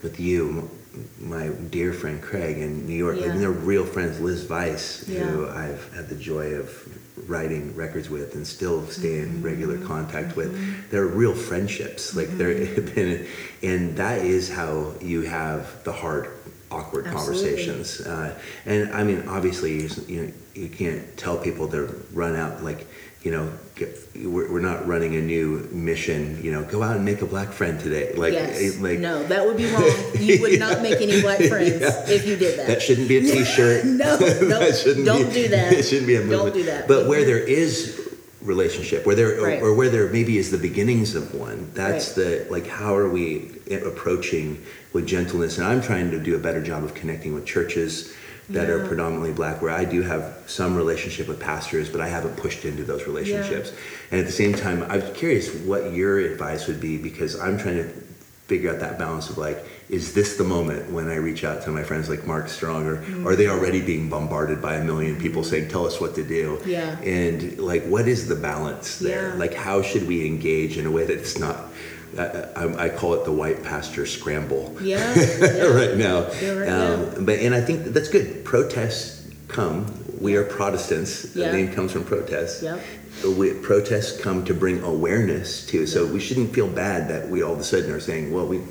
with 0.02 0.19
you 0.19 0.69
my 1.19 1.47
dear 1.69 1.93
friend 1.93 2.21
Craig 2.21 2.58
in 2.58 2.86
New 2.86 2.95
York 2.95 3.17
Yeah. 3.19 3.32
and 3.32 3.41
they're 3.41 3.51
real 3.51 3.86
friends 3.86 4.19
Liz 4.19 4.43
Vice 4.43 5.06
who 5.08 5.47
I've 5.47 5.93
had 5.93 6.10
the 6.10 6.15
joy 6.15 6.53
of 6.53 6.69
writing 7.27 7.75
records 7.75 8.10
with 8.10 8.36
and 8.36 8.45
still 8.45 8.86
stay 8.88 9.19
in 9.19 9.29
mm-hmm. 9.29 9.41
regular 9.43 9.77
contact 9.79 10.36
with. 10.36 10.53
Mm-hmm. 10.53 10.89
They're 10.91 11.08
real 11.08 11.34
friendships 11.34 12.15
like 12.15 12.38
they're 12.38 12.53
mm-hmm. 12.53 12.86
been 12.95 13.27
and 13.62 13.95
that 13.97 14.19
is 14.19 14.49
how 14.49 14.93
you 15.01 15.21
have 15.21 15.84
the 15.84 15.93
hard 15.93 16.29
awkward 16.69 17.06
Absolutely. 17.08 17.49
conversations 17.49 18.01
uh, 18.01 18.39
and 18.65 18.91
I 18.93 19.03
mean 19.03 19.27
obviously 19.27 19.88
you 20.08 20.21
know 20.21 20.32
you 20.53 20.69
can't 20.69 21.17
tell 21.17 21.38
people 21.38 21.67
to 21.69 22.03
run 22.13 22.36
out 22.36 22.63
like 22.63 22.88
you 23.21 23.32
know 23.32 23.51
we're, 23.79 24.51
we're 24.51 24.59
not 24.59 24.86
running 24.88 25.15
a 25.15 25.21
new 25.21 25.67
mission 25.71 26.39
you 26.43 26.51
know 26.51 26.63
go 26.63 26.83
out 26.83 26.95
and 26.95 27.03
make 27.03 27.21
a 27.21 27.25
black 27.25 27.49
friend 27.49 27.79
today 27.79 28.13
like 28.13 28.33
yes. 28.33 28.77
like 28.79 28.99
no, 28.99 29.23
that 29.23 29.45
would 29.45 29.57
be 29.57 29.65
wrong. 29.71 29.89
You 30.19 30.41
would 30.41 30.59
not 30.65 30.81
make 30.81 31.01
any 31.01 31.21
black 31.21 31.39
friends 31.41 31.81
Yeah. 31.81 32.05
if 32.07 32.27
you 32.27 32.36
did 32.36 32.59
that. 32.59 32.67
that 32.67 32.81
shouldn't 32.81 33.07
be 33.07 33.17
a 33.17 33.21
t-shirt 33.21 33.86
no, 33.86 34.17
no, 34.17 34.17
that 34.59 34.75
shouldn't 34.77 35.05
don't 35.05 35.27
be, 35.27 35.33
do 35.33 35.47
that. 35.49 35.73
It 35.73 35.83
shouldn't 35.83 36.07
be 36.07 36.15
a 36.15 36.19
movement. 36.19 36.41
Don't 36.41 36.53
do 36.53 36.63
that. 36.63 36.88
But 36.88 37.07
where 37.07 37.25
there 37.25 37.39
is 37.39 37.99
relationship, 38.41 39.05
where 39.05 39.15
there 39.15 39.41
Right. 39.41 39.62
or, 39.62 39.67
or 39.69 39.73
where 39.73 39.89
there 39.89 40.09
maybe 40.09 40.38
is 40.38 40.51
the 40.51 40.57
beginnings 40.57 41.15
of 41.15 41.33
one, 41.33 41.71
that's 41.73 42.17
Right. 42.17 42.45
the 42.45 42.47
like 42.51 42.67
how 42.67 42.95
are 42.95 43.09
we 43.09 43.51
approaching 43.71 44.62
with 44.91 45.07
gentleness? 45.07 45.57
And 45.57 45.65
I'm 45.65 45.81
trying 45.81 46.12
to 46.12 46.19
do 46.19 46.36
a 46.36 46.39
better 46.39 46.62
job 46.62 46.83
of 46.83 46.93
connecting 46.93 47.33
with 47.33 47.45
churches 47.45 48.13
that 48.49 48.69
are 48.69 48.86
predominantly 48.88 49.32
black, 49.32 49.62
where 49.62 49.71
I 49.71 49.86
do 49.86 50.01
have 50.01 50.38
some 50.47 50.75
relationship 50.75 51.27
with 51.27 51.39
pastors, 51.39 51.89
but 51.89 52.01
I 52.01 52.08
haven't 52.08 52.36
pushed 52.38 52.65
into 52.65 52.84
those 52.84 53.08
relationships. 53.08 53.71
And 54.12 54.19
at 54.19 54.25
the 54.25 54.32
same 54.34 54.53
time, 54.53 54.84
I'm 54.89 55.01
curious 55.13 55.53
what 55.53 55.93
your 55.93 56.19
advice 56.19 56.67
would 56.67 56.82
be 56.82 56.97
because 56.97 57.39
I'm 57.39 57.58
trying 57.58 57.77
to 57.77 57.89
figure 58.47 58.69
out 58.71 58.79
that 58.82 58.99
balance 58.99 59.29
of 59.29 59.38
like, 59.38 59.63
is 59.89 60.13
this 60.13 60.36
the 60.38 60.43
moment 60.43 60.91
when 60.91 61.08
I 61.08 61.15
reach 61.15 61.43
out 61.45 61.62
to 61.63 61.71
my 61.71 61.84
friends 61.84 62.10
like 62.10 62.25
Mark 62.27 62.49
Strong, 62.49 62.86
or 62.88 62.97
Mm-hmm. 62.97 63.27
are 63.27 63.36
they 63.36 63.47
already 63.47 63.82
being 63.82 64.10
bombarded 64.10 64.62
by 64.62 64.75
a 64.75 64.84
million 64.84 65.17
people 65.19 65.43
saying, 65.43 65.69
"Tell 65.69 65.86
us 65.86 65.99
what 66.01 66.15
to 66.15 66.23
do"? 66.23 66.60
Yeah. 66.65 66.99
And 67.01 67.58
like, 67.60 67.84
what 67.86 68.08
is 68.08 68.27
the 68.27 68.36
balance 68.36 68.97
there? 68.99 69.29
Yeah. 69.29 69.36
Like, 69.36 69.53
how 69.53 69.82
should 69.82 70.08
we 70.08 70.25
engage 70.25 70.77
in 70.77 70.86
a 70.86 70.91
way 70.91 71.06
that's 71.06 71.38
not? 71.38 71.65
I, 72.17 72.23
I, 72.56 72.84
I 72.86 72.89
call 72.89 73.13
it 73.15 73.26
the 73.26 73.32
white 73.32 73.63
pastor 73.63 74.06
scramble 74.06 74.76
Yeah. 74.82 74.97
yeah. 75.39 75.63
right 75.65 75.95
now. 75.97 76.32
You're 76.41 76.60
right, 76.62 76.69
um, 76.69 77.26
But 77.26 77.39
and 77.39 77.54
I 77.56 77.62
think 77.62 77.86
that's 77.86 78.10
good. 78.10 78.45
Protests 78.45 79.28
come. 79.47 79.86
We 80.19 80.36
are 80.36 80.43
Protestants. 80.43 81.36
Yeah. 81.36 81.52
The 81.52 81.58
name 81.58 81.73
comes 81.73 81.91
from 81.91 82.06
protest. 82.06 82.63
Yep. 82.63 82.80
We, 83.38 83.54
protests 83.54 84.19
come 84.21 84.43
to 84.45 84.54
bring 84.54 84.82
awareness 84.84 85.65
to. 85.67 85.86
So 85.86 86.06
we 86.06 86.19
shouldn't 86.19 86.54
feel 86.54 86.67
bad 86.67 87.10
that 87.10 87.30
we 87.30 87.41
all 87.43 87.54
of 87.54 87.60
a 87.60 87.63
sudden 87.63 87.91
are 87.91 87.99
saying, 87.99 88.34
"Well, 88.34 88.47
we 88.47 88.62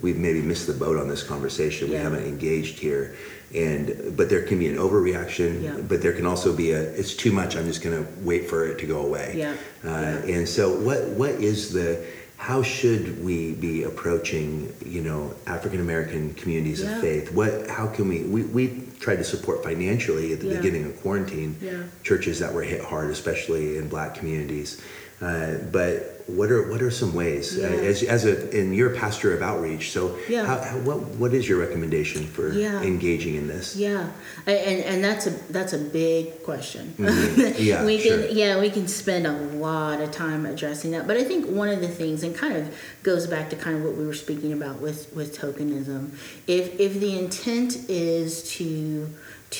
we've 0.00 0.16
maybe 0.16 0.40
missed 0.40 0.66
the 0.66 0.72
boat 0.72 0.96
on 0.96 1.08
this 1.08 1.22
conversation. 1.22 1.90
We 1.90 1.96
haven't 1.96 2.24
engaged 2.24 2.78
here." 2.78 3.14
And 3.54 4.16
but 4.16 4.30
there 4.30 4.42
can 4.42 4.58
be 4.58 4.68
an 4.68 4.76
overreaction. 4.76 5.62
Yeah. 5.62 5.76
But 5.86 6.00
there 6.00 6.12
can 6.12 6.26
also 6.26 6.54
be 6.56 6.72
a 6.72 6.80
it's 6.80 7.14
too 7.14 7.30
much. 7.32 7.56
I'm 7.56 7.66
just 7.66 7.82
going 7.82 8.04
to 8.04 8.10
wait 8.22 8.48
for 8.48 8.66
it 8.66 8.78
to 8.80 8.86
go 8.86 9.00
away. 9.00 9.34
Yeah. 9.36 9.52
Uh, 9.84 9.88
Yeah. 10.26 10.34
And 10.36 10.48
so 10.48 10.74
what 10.80 11.06
what 11.10 11.32
is 11.32 11.72
the 11.72 12.04
how 12.44 12.62
should 12.62 13.24
we 13.24 13.54
be 13.54 13.84
approaching 13.84 14.70
you 14.84 15.00
know 15.00 15.32
African 15.46 15.80
American 15.80 16.34
communities 16.34 16.82
Yeah. 16.82 16.94
of 16.96 17.00
faith? 17.00 17.32
What 17.32 17.68
how 17.70 17.86
can 17.86 18.06
we 18.06 18.18
we 18.34 18.42
we 18.42 18.82
tried 19.00 19.16
to 19.16 19.24
support 19.24 19.64
financially 19.64 20.34
at 20.34 20.40
the 20.40 20.48
Yeah. 20.48 20.56
beginning 20.58 20.84
of 20.84 21.00
quarantine 21.00 21.56
Yeah. 21.62 21.84
churches 22.02 22.40
that 22.40 22.52
were 22.52 22.62
hit 22.62 22.82
hard, 22.82 23.08
especially 23.10 23.78
in 23.78 23.88
black 23.88 24.14
communities. 24.18 24.76
Uh, 25.22 25.54
but 25.72 26.13
what 26.26 26.50
are 26.50 26.70
what 26.70 26.80
are 26.80 26.90
some 26.90 27.12
ways 27.12 27.56
Yeah. 27.56 27.66
uh, 27.66 27.90
as 27.90 28.02
as 28.02 28.24
a 28.24 28.34
in 28.58 28.72
you're 28.72 28.90
pastor 28.94 29.34
of 29.36 29.42
outreach? 29.42 29.90
So 29.92 30.16
Yeah. 30.28 30.46
how, 30.46 30.58
how, 30.58 30.78
what 30.78 30.98
what 31.20 31.34
is 31.34 31.46
your 31.48 31.58
recommendation 31.58 32.26
for 32.26 32.50
Yeah. 32.52 32.80
engaging 32.82 33.34
in 33.34 33.46
this? 33.46 33.76
Yeah, 33.76 34.08
I- 34.46 34.52
and 34.52 34.80
and 34.84 35.04
that's 35.04 35.26
a 35.26 35.30
that's 35.50 35.72
a 35.74 35.78
big 35.78 36.42
question. 36.42 36.94
Mhm. 36.98 37.58
Yeah, 37.70 37.84
we 37.84 37.98
sure. 38.00 38.22
can 38.22 38.36
yeah 38.36 38.58
we 38.60 38.70
can 38.70 38.88
spend 38.88 39.26
a 39.26 39.32
lot 39.32 40.00
of 40.00 40.10
time 40.12 40.46
addressing 40.46 40.92
that. 40.92 41.06
But 41.06 41.16
I 41.18 41.24
think 41.24 41.46
one 41.46 41.68
of 41.68 41.80
the 41.80 41.88
things, 41.88 42.22
and 42.22 42.34
kind 42.34 42.56
of 42.56 42.68
goes 43.02 43.26
back 43.26 43.50
to 43.50 43.56
kind 43.56 43.76
of 43.76 43.82
what 43.84 43.94
we 43.96 44.06
were 44.06 44.14
speaking 44.26 44.52
about 44.52 44.80
with 44.80 45.12
with 45.14 45.38
tokenism. 45.38 46.10
If 46.46 46.80
if 46.80 47.00
the 47.00 47.18
intent 47.18 47.76
is 47.90 48.42
to 48.56 49.08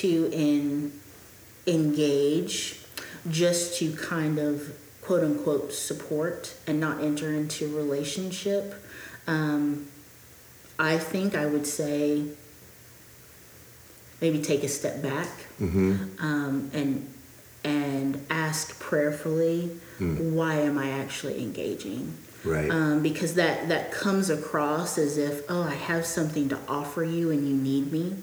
to 0.00 0.30
in 0.32 0.92
engage, 1.66 2.76
just 3.28 3.78
to 3.78 3.92
kind 3.92 4.38
of 4.38 4.72
quote 5.04 5.22
unquote 5.22 5.72
support 5.72 6.54
and 6.66 6.80
not 6.80 7.02
enter 7.02 7.30
into 7.32 7.74
relationship. 7.74 8.74
Um, 9.26 9.88
I 10.78 10.98
think 10.98 11.34
I 11.34 11.46
would 11.46 11.66
say 11.66 12.24
maybe 14.20 14.40
take 14.40 14.62
a 14.64 14.68
step 14.68 15.02
back 15.02 15.28
hmm 15.58 15.96
um, 16.18 16.70
and 16.72 17.08
and 17.62 18.26
ask 18.28 18.78
prayerfully, 18.78 19.70
why 19.98 20.56
am 20.56 20.76
I 20.76 20.90
actually 20.90 21.40
engaging? 21.40 22.12
Right. 22.44 22.70
Um, 22.70 23.02
because 23.02 23.34
that 23.36 23.68
that 23.68 23.90
comes 23.90 24.28
across 24.30 24.98
as 24.98 25.16
if 25.16 25.42
oh 25.48 25.62
I 25.62 25.74
have 25.74 26.04
something 26.04 26.48
to 26.50 26.58
offer 26.68 27.02
you 27.04 27.30
and 27.30 27.48
you 27.48 27.54
need 27.54 27.90
me, 27.92 28.16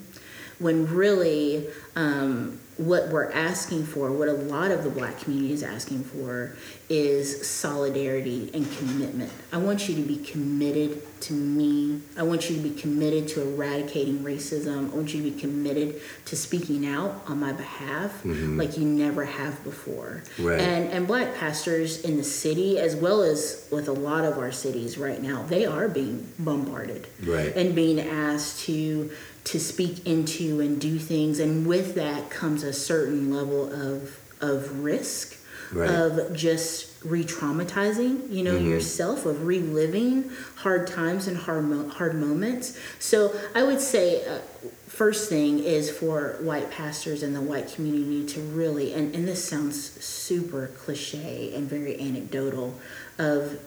when 0.60 0.88
really 0.94 1.68
um, 1.96 2.60
what 2.82 3.10
we're 3.10 3.32
asking 3.32 3.86
for, 3.86 4.12
what 4.12 4.28
a 4.28 4.34
lot 4.34 4.72
of 4.72 4.84
the 4.84 4.90
black 4.90 5.20
community 5.20 5.54
is 5.54 5.64
asking 5.64 6.04
for, 6.04 6.56
is 6.90 7.48
solidarity 7.48 8.50
and 8.54 8.70
commitment. 8.78 9.32
I 9.52 9.58
want 9.58 9.88
you 9.88 9.96
to 9.96 10.02
be 10.02 10.18
committed 10.18 11.02
to 11.22 11.34
me. 11.34 12.02
I 12.18 12.24
want 12.24 12.50
you 12.50 12.56
to 12.58 12.62
be 12.62 12.72
committed 12.72 13.28
to 13.30 13.42
eradicating 13.42 14.20
racism. 14.20 14.92
I 14.92 14.96
want 14.96 15.14
you 15.14 15.24
to 15.24 15.32
be 15.32 15.40
committed 15.40 16.02
to 16.26 16.36
speaking 16.36 16.86
out 16.88 17.22
on 17.28 17.40
my 17.40 17.54
behalf 17.54 18.24
mm-hmm. 18.24 18.58
like 18.58 18.78
you 18.78 18.86
never 18.86 19.26
have 19.26 19.64
before. 19.64 20.24
Right. 20.40 20.60
And 20.60 20.90
and 20.90 21.08
black 21.08 21.36
pastors 21.36 22.02
in 22.02 22.18
the 22.18 22.24
city, 22.24 22.80
as 22.80 22.96
well 22.96 23.22
as 23.22 23.68
with 23.72 23.88
a 23.88 23.94
lot 23.94 24.26
of 24.26 24.38
our 24.38 24.52
cities 24.52 24.98
right 24.98 25.22
now, 25.22 25.44
they 25.44 25.66
are 25.66 25.88
being 25.88 26.28
bombarded 26.40 27.08
Right. 27.24 27.56
and 27.56 27.76
being 27.76 28.00
asked 28.00 28.66
to 28.66 29.12
to 29.46 29.60
speak 29.60 30.06
into 30.06 30.60
and 30.62 30.80
do 30.80 30.98
things 31.00 31.40
and 31.40 31.66
with 31.66 31.96
that 31.96 32.30
comes 32.30 32.64
a 32.64 32.74
certain 32.74 33.34
level 33.34 33.72
of 33.74 34.18
of 34.42 34.84
risk 34.84 35.38
Right. 35.74 35.90
of 35.90 36.36
just 36.36 37.02
re-traumatizing 37.06 38.30
you 38.30 38.44
know 38.44 38.58
yourself 38.58 39.26
of 39.26 39.46
reliving 39.46 40.30
hard 40.58 40.86
times 40.86 41.28
and 41.28 41.38
hard 41.38 41.64
mo- 41.64 41.88
hard 41.88 42.14
moments 42.14 42.78
so 43.00 43.34
i 43.56 43.64
would 43.64 43.80
say 43.80 44.26
uh, 44.26 44.40
first 44.88 45.30
thing 45.30 45.60
is 45.60 45.90
for 45.90 46.38
white 46.42 46.70
pastors 46.72 47.24
and 47.24 47.34
the 47.34 47.40
white 47.42 47.72
community 47.74 48.26
to 48.26 48.42
really 48.42 48.94
and, 48.94 49.16
and 49.16 49.26
this 49.26 49.48
sounds 49.48 49.80
super 50.04 50.68
cliche 50.78 51.54
and 51.56 51.70
very 51.70 51.98
anecdotal 52.02 52.78
of 53.18 53.58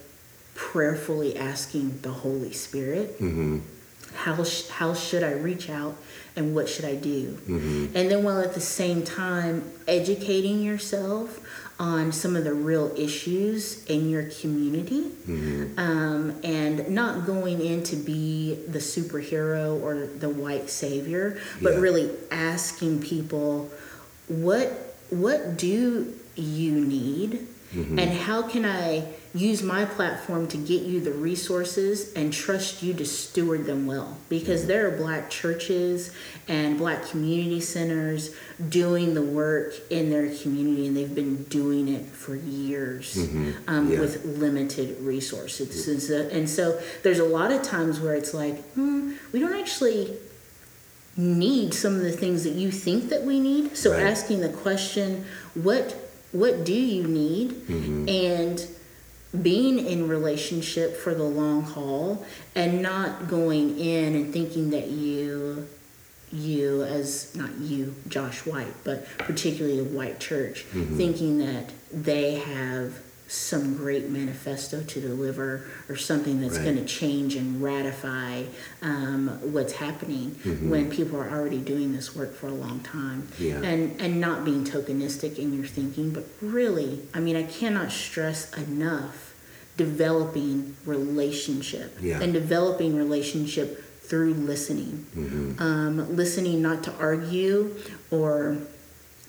prayerfully 0.54 1.36
asking 1.38 1.98
the 2.02 2.10
holy 2.10 2.52
spirit 2.52 3.18
Mm-hmm. 3.18 3.58
How 4.14 4.42
sh- 4.44 4.68
how 4.68 4.94
should 4.94 5.22
I 5.22 5.32
reach 5.32 5.68
out 5.70 5.96
and 6.36 6.54
what 6.54 6.68
should 6.68 6.84
I 6.84 6.94
do? 6.96 7.32
Mm-hmm. 7.48 7.96
And 7.96 8.10
then 8.10 8.24
while 8.24 8.40
at 8.40 8.54
the 8.54 8.60
same 8.60 9.02
time 9.04 9.70
educating 9.86 10.62
yourself 10.62 11.40
on 11.78 12.12
some 12.12 12.36
of 12.36 12.44
the 12.44 12.54
real 12.54 12.92
issues 12.96 13.84
in 13.86 14.08
your 14.08 14.24
community 14.40 15.02
Mm-hmm. 15.28 15.78
um, 15.78 16.34
and 16.44 16.88
not 16.90 17.26
going 17.26 17.60
in 17.60 17.82
to 17.84 17.96
be 17.96 18.54
the 18.68 18.78
superhero 18.78 19.80
or 19.82 20.06
the 20.06 20.28
white 20.28 20.70
savior 20.70 21.38
but 21.62 21.72
Yeah. 21.74 21.78
really 21.80 22.10
asking 22.30 23.00
people 23.00 23.70
what 24.28 24.94
what 25.10 25.56
do 25.56 26.14
you 26.36 26.72
need 26.72 27.46
Mm-hmm. 27.74 27.98
and 27.98 28.10
how 28.12 28.42
can 28.42 28.64
I 28.64 29.02
use 29.34 29.64
my 29.64 29.84
platform 29.84 30.46
to 30.46 30.56
get 30.56 30.82
you 30.82 31.00
the 31.00 31.10
resources 31.10 32.12
and 32.14 32.32
trust 32.32 32.82
you 32.84 32.94
to 32.94 33.04
steward 33.04 33.64
them 33.66 33.84
well? 33.86 34.16
Because 34.28 34.66
there 34.66 34.86
are 34.86 34.96
black 34.96 35.28
churches 35.28 36.12
and 36.46 36.78
black 36.78 37.04
community 37.06 37.60
centers 37.60 38.34
doing 38.68 39.14
the 39.14 39.22
work 39.22 39.74
in 39.90 40.08
their 40.10 40.32
community, 40.36 40.86
and 40.86 40.96
they've 40.96 41.14
been 41.14 41.42
doing 41.44 41.88
it 41.88 42.06
for 42.06 42.36
years 42.36 43.16
um, 43.66 43.90
Yeah. 43.90 44.00
with 44.00 44.24
limited 44.24 45.00
resources. 45.00 45.88
And 45.88 46.00
so, 46.00 46.28
and 46.30 46.48
so 46.48 46.80
there's 47.02 47.18
a 47.18 47.24
lot 47.24 47.50
of 47.50 47.62
times 47.62 47.98
where 47.98 48.14
it's 48.14 48.34
like, 48.34 48.62
hmm, 48.74 49.14
we 49.32 49.40
don't 49.40 49.54
actually 49.54 50.12
need 51.16 51.72
some 51.74 51.94
of 51.96 52.02
the 52.02 52.12
things 52.12 52.44
that 52.44 52.54
you 52.54 52.70
think 52.70 53.08
that 53.08 53.24
we 53.24 53.38
need. 53.40 53.76
So 53.76 53.92
Right. 53.92 54.02
asking 54.02 54.40
the 54.40 54.48
question, 54.48 55.24
what 55.54 55.96
what 56.32 56.64
do 56.64 56.72
you 56.74 57.04
need? 57.04 57.54
And 58.08 58.66
being 59.42 59.78
in 59.78 60.08
relationship 60.08 60.96
for 60.96 61.14
the 61.14 61.24
long 61.24 61.62
haul 61.62 62.24
and 62.54 62.80
not 62.82 63.28
going 63.28 63.78
in 63.78 64.14
and 64.14 64.32
thinking 64.32 64.70
that 64.70 64.88
you 64.88 65.66
you 66.32 66.82
as 66.82 67.34
not 67.36 67.50
you 67.58 67.94
Josh 68.08 68.44
White 68.46 68.74
but 68.84 69.06
particularly 69.18 69.78
the 69.78 69.96
white 69.96 70.20
church 70.20 70.66
mm-hmm. 70.72 70.96
thinking 70.96 71.38
that 71.38 71.70
they 71.92 72.34
have 72.34 72.98
some 73.26 73.74
great 73.76 74.10
manifesto 74.10 74.82
to 74.82 75.00
deliver 75.00 75.64
or 75.88 75.96
something 75.96 76.40
that's 76.42 76.56
Right. 76.56 76.64
going 76.64 76.76
to 76.76 76.84
change 76.84 77.34
and 77.36 77.62
ratify 77.62 78.42
um, 78.82 79.28
what's 79.52 79.72
happening 79.74 80.32
when 80.70 80.90
people 80.90 81.18
are 81.18 81.30
already 81.30 81.58
doing 81.58 81.94
this 81.94 82.14
work 82.14 82.34
for 82.34 82.48
a 82.48 82.52
long 82.52 82.80
time 82.80 83.26
Yeah. 83.38 83.62
and 83.62 83.98
and 84.00 84.20
not 84.20 84.44
being 84.44 84.62
tokenistic 84.64 85.38
in 85.38 85.54
your 85.54 85.64
thinking 85.66 86.10
but 86.10 86.24
really 86.42 87.00
i 87.14 87.20
mean 87.20 87.34
i 87.34 87.44
cannot 87.44 87.90
stress 87.92 88.52
enough 88.58 89.34
developing 89.78 90.76
relationship 90.86 91.96
Yeah. 92.00 92.20
and 92.20 92.32
developing 92.32 92.94
relationship 92.96 93.82
through 94.02 94.34
listening 94.34 95.06
um, 95.58 96.14
listening 96.14 96.60
not 96.60 96.82
to 96.84 96.92
argue 97.00 97.74
or 98.10 98.58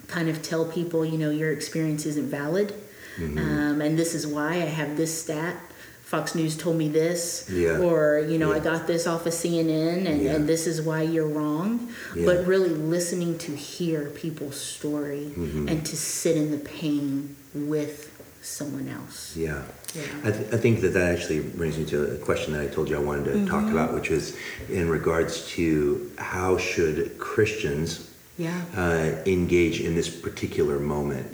kind 0.08 0.28
of 0.30 0.42
tell 0.44 0.66
people 0.66 1.06
you 1.06 1.18
know 1.18 1.30
your 1.32 1.52
experience 1.52 2.06
isn't 2.06 2.28
valid 2.30 2.74
um, 3.20 3.82
and 3.82 3.98
this 3.98 4.14
is 4.14 4.26
why 4.28 4.50
i 4.54 4.70
have 4.80 4.98
this 4.98 5.22
stat 5.24 5.56
fox 6.04 6.36
news 6.36 6.56
told 6.56 6.76
me 6.78 6.88
this 6.88 7.50
Yeah. 7.52 7.80
or 7.80 8.20
you 8.20 8.38
know 8.38 8.52
i 8.52 8.60
got 8.60 8.88
this 8.88 9.08
off 9.08 9.26
of 9.26 9.34
cnn 9.34 10.06
and, 10.06 10.22
Yeah. 10.22 10.36
and 10.36 10.48
this 10.48 10.68
is 10.68 10.82
why 10.82 11.02
you're 11.02 11.28
wrong 11.28 11.90
Yeah. 12.16 12.26
but 12.26 12.46
really 12.46 12.70
listening 12.70 13.38
to 13.40 13.56
hear 13.56 14.10
people's 14.24 14.60
story 14.60 15.32
Mm-hmm. 15.36 15.68
and 15.70 15.86
to 15.86 15.96
sit 15.98 16.38
in 16.38 16.52
the 16.52 16.58
pain 16.60 17.36
with 17.54 18.12
someone 18.42 18.88
else 18.88 19.36
Yeah. 19.36 19.64
Yeah. 19.96 20.02
I, 20.26 20.32
th- 20.32 20.54
I 20.54 20.58
think 20.58 20.82
that 20.82 20.94
that 20.94 21.08
actually 21.16 21.40
brings 21.40 21.78
me 21.78 21.86
to 21.86 21.98
a 22.16 22.18
question 22.18 22.54
that 22.54 22.62
I 22.62 22.68
told 22.68 22.90
you 22.90 22.98
I 22.98 23.00
wanted 23.00 23.26
to 23.34 23.48
talk 23.48 23.72
about, 23.72 23.94
which 23.94 24.10
was 24.10 24.36
in 24.70 24.90
regards 24.90 25.48
to 25.56 26.12
how 26.18 26.58
should 26.58 27.18
Christians 27.18 28.12
yeah 28.38 28.62
uh, 28.76 29.16
engage 29.26 29.80
in 29.80 29.96
this 29.96 30.10
particular 30.10 30.78
moment 30.80 31.26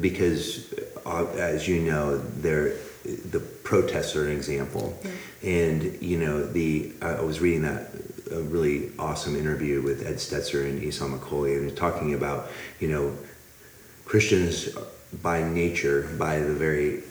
because 0.00 0.72
uh, 0.74 0.93
as 1.06 1.68
you 1.68 1.80
know 1.80 2.18
there 2.18 2.74
the 3.04 3.40
protests 3.40 4.16
are 4.16 4.26
an 4.26 4.32
example. 4.32 4.98
And 5.42 6.00
you 6.02 6.18
know 6.18 6.44
the 6.44 6.92
I 7.02 7.20
was 7.20 7.40
reading 7.40 7.62
that 7.62 7.90
a 8.30 8.40
really 8.40 8.90
awesome 8.98 9.36
interview 9.36 9.82
with 9.82 10.06
Ed 10.06 10.16
Stetzer 10.16 10.64
and 10.68 10.82
Esau 10.82 11.06
McCauley 11.06 11.58
and 11.58 11.76
talking 11.76 12.14
about 12.14 12.50
you 12.80 12.88
know 12.88 13.16
Christians 14.04 14.70
by 15.22 15.42
nature 15.42 16.08
by 16.18 16.38
the 16.38 16.54
very 16.54 17.02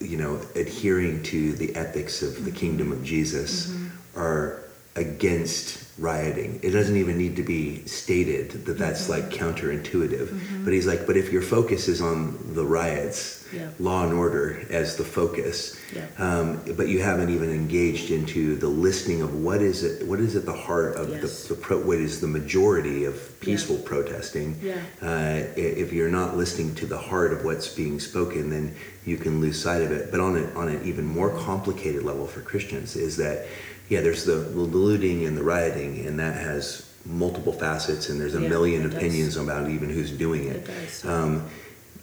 you 0.00 0.16
know 0.16 0.40
adhering 0.54 1.22
to 1.24 1.52
the 1.52 1.74
ethics 1.76 2.22
of 2.22 2.44
the 2.44 2.50
mm-hmm. 2.50 2.58
kingdom 2.58 2.92
of 2.92 3.04
Jesus 3.04 3.68
mm-hmm. 3.68 4.18
are 4.18 4.63
against 4.96 5.82
rioting. 5.98 6.58
It 6.62 6.70
doesn't 6.70 6.96
even 6.96 7.16
need 7.18 7.36
to 7.36 7.42
be 7.44 7.84
stated 7.86 8.50
that 8.66 8.78
that's 8.78 9.08
like 9.08 9.30
counterintuitive. 9.30 10.64
But 10.64 10.72
he's 10.72 10.86
like, 10.86 11.06
but 11.06 11.16
if 11.16 11.32
your 11.32 11.42
focus 11.42 11.86
is 11.88 12.00
on 12.00 12.36
the 12.54 12.64
riots, 12.64 13.40
Yeah. 13.52 13.68
law 13.78 14.02
and 14.04 14.12
order 14.12 14.60
as 14.70 14.96
the 14.96 15.04
focus, 15.04 15.76
Yeah. 15.94 16.06
um, 16.18 16.58
but 16.76 16.88
you 16.88 17.00
haven't 17.00 17.30
even 17.30 17.50
engaged 17.50 18.10
into 18.10 18.56
the 18.56 18.66
listening 18.66 19.22
of 19.22 19.32
what 19.36 19.62
is 19.62 19.84
it, 19.84 20.04
what 20.08 20.18
is 20.18 20.34
at 20.34 20.44
the 20.46 20.52
heart 20.52 20.96
of 20.96 21.10
Yes. 21.10 21.44
the, 21.44 21.54
the 21.54 21.60
pro, 21.60 21.78
what 21.78 21.98
is 21.98 22.20
the 22.20 22.26
majority 22.26 23.04
of 23.04 23.14
peaceful 23.40 23.76
protesting. 23.76 24.56
Yeah. 24.60 24.74
Uh, 25.00 25.44
if 25.56 25.92
you're 25.92 26.08
not 26.10 26.36
listening 26.36 26.74
to 26.76 26.86
the 26.86 26.98
heart 26.98 27.32
of 27.32 27.44
what's 27.44 27.68
being 27.68 28.00
spoken, 28.00 28.50
then 28.50 28.74
you 29.06 29.16
can 29.16 29.40
lose 29.40 29.60
sight 29.62 29.82
of 29.82 29.92
it. 29.92 30.10
But 30.10 30.18
on 30.18 30.36
a, 30.36 30.44
on 30.58 30.66
an 30.68 30.80
even 30.84 31.04
more 31.04 31.30
complicated 31.30 32.02
level 32.02 32.26
for 32.26 32.40
Christians 32.40 32.96
is 32.96 33.16
that, 33.18 33.46
yeah, 33.88 34.00
there's 34.00 34.24
the, 34.24 34.36
the 34.36 34.60
looting 34.60 35.24
and 35.26 35.36
the 35.36 35.42
rioting, 35.42 36.06
and 36.06 36.18
that 36.18 36.36
has 36.36 36.90
multiple 37.06 37.52
facets, 37.52 38.08
and 38.08 38.20
there's 38.20 38.34
a 38.34 38.40
Yeah, 38.40 38.48
million 38.48 38.82
it 38.82 38.88
does. 38.90 38.94
opinions 38.96 39.36
about 39.36 39.68
even 39.70 39.90
who's 39.90 40.10
doing 40.10 40.44
it. 40.48 40.68
It. 40.68 41.04
Um, 41.04 41.44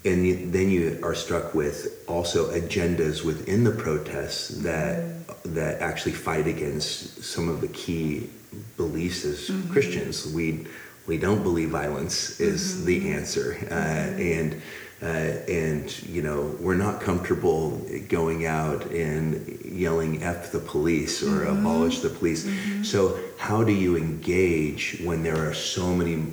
and 0.06 0.26
you, 0.26 0.50
then 0.52 0.70
you 0.70 1.00
are 1.04 1.14
struck 1.16 1.54
with 1.54 2.04
also 2.08 2.52
agendas 2.52 3.24
within 3.24 3.64
the 3.64 3.72
protests 3.72 4.50
that 4.64 4.98
Mm-hmm. 4.98 5.54
that 5.56 5.82
actually 5.82 6.12
fight 6.12 6.46
against 6.46 7.24
some 7.24 7.50
of 7.50 7.62
the 7.62 7.68
key 7.70 8.30
beliefs 8.78 9.26
as 9.26 9.50
Mm-hmm. 9.50 9.72
Christians. 9.74 10.32
We 10.32 10.68
we 11.08 11.18
don't 11.18 11.42
believe 11.42 11.70
violence 11.70 12.40
is 12.40 12.62
Mm-hmm. 12.76 12.86
the 12.86 13.12
answer, 13.14 13.58
uh, 13.72 13.74
and 14.22 14.62
uh, 15.02 15.06
and 15.06 16.04
you 16.04 16.22
know 16.22 16.56
we're 16.60 16.76
not 16.76 17.02
comfortable 17.02 17.82
going 18.08 18.46
out 18.46 18.86
and 18.92 19.60
yelling 19.66 20.24
"f 20.24 20.52
the 20.52 20.60
police" 20.60 21.24
or 21.24 21.46
Mm-hmm. 21.46 21.60
"abolish 21.60 22.00
the 22.02 22.10
police." 22.10 22.48
So 22.84 23.20
how 23.38 23.64
do 23.64 23.74
you 23.74 23.98
engage 23.98 25.02
when 25.04 25.24
there 25.24 25.50
are 25.50 25.54
so 25.54 25.88
many 25.96 26.24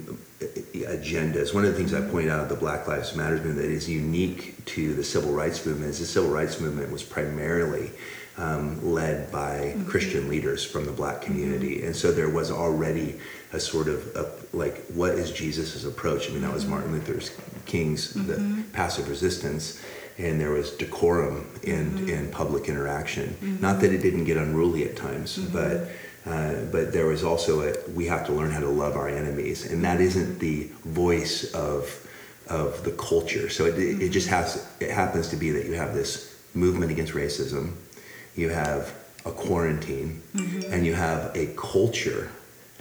agendas. 0.41 1.53
One 1.53 1.64
of 1.64 1.73
the 1.73 1.77
things 1.77 1.93
I 1.93 2.01
point 2.01 2.29
out 2.31 2.41
of 2.41 2.49
the 2.49 2.55
Black 2.55 2.87
Lives 2.87 3.14
Matter 3.16 3.37
movement 3.37 3.57
that 3.57 3.71
is 3.71 3.89
unique 3.89 4.64
to 4.66 4.95
the 4.95 5.05
civil 5.05 5.33
rights 5.33 5.64
movement 5.66 5.91
is 5.91 5.99
the 5.99 6.07
civil 6.07 6.31
rights 6.31 6.61
movement 6.61 6.93
was 6.93 7.03
primarily 7.03 7.91
um, 8.37 8.95
led 8.95 9.33
by 9.33 9.75
Christian 9.89 10.29
leaders 10.29 10.64
from 10.64 10.87
the 10.87 10.93
black 10.93 11.23
community, 11.23 11.83
and 11.83 11.95
so 11.95 12.12
there 12.12 12.29
was 12.29 12.53
already 12.53 13.19
a 13.53 13.59
sort 13.59 13.89
of 13.89 14.14
a, 14.14 14.57
like, 14.57 14.87
what 14.89 15.12
is 15.12 15.33
Jesus' 15.33 15.85
approach? 15.85 16.29
I 16.29 16.33
mean, 16.33 16.43
that 16.43 16.53
was 16.53 16.64
Martin 16.64 16.93
Luther 16.93 17.21
King's 17.73 18.03
the 18.31 18.39
mm-hmm. 18.39 18.62
passive 18.73 19.07
resistance. 19.14 19.64
And 20.27 20.35
there 20.43 20.51
was 20.59 20.69
decorum 20.83 21.47
in, 21.62 22.09
in 22.09 22.23
mm-hmm. 22.25 22.31
public 22.41 22.69
interaction. 22.69 23.27
Mm-hmm. 23.29 23.62
Not 23.66 23.77
that 23.81 23.91
it 23.97 24.03
didn't 24.07 24.27
get 24.31 24.37
unruly 24.37 24.83
at 24.89 24.95
times, 24.97 25.39
but 25.59 25.77
Uh, 26.27 26.66
but 26.75 26.93
there 26.93 27.07
was 27.07 27.23
also 27.31 27.53
a 27.69 27.71
we 27.97 28.05
have 28.09 28.23
to 28.27 28.33
learn 28.39 28.51
how 28.57 28.61
to 28.61 28.73
love 28.85 28.95
our 29.01 29.09
enemies, 29.09 29.59
and 29.71 29.81
that 29.89 29.99
isn't 30.01 30.39
the 30.39 30.69
voice 30.85 31.37
of 31.55 31.81
of 32.49 32.83
the 32.85 32.93
culture. 33.11 33.49
So 33.49 33.64
it, 33.71 33.79
it 33.79 34.11
just 34.12 34.29
has 34.29 34.66
it 34.81 34.91
happens 34.91 35.29
to 35.29 35.37
be 35.37 35.49
that 35.57 35.64
you 35.69 35.77
have 35.83 35.93
this 35.95 36.11
movement 36.53 36.91
against 36.93 37.14
racism, 37.14 37.64
you 38.37 38.51
have 38.53 38.83
a 39.25 39.33
quarantine, 39.33 40.11
and 40.73 40.85
you 40.85 40.95
have 40.97 41.31
a 41.35 41.47
culture 41.73 42.29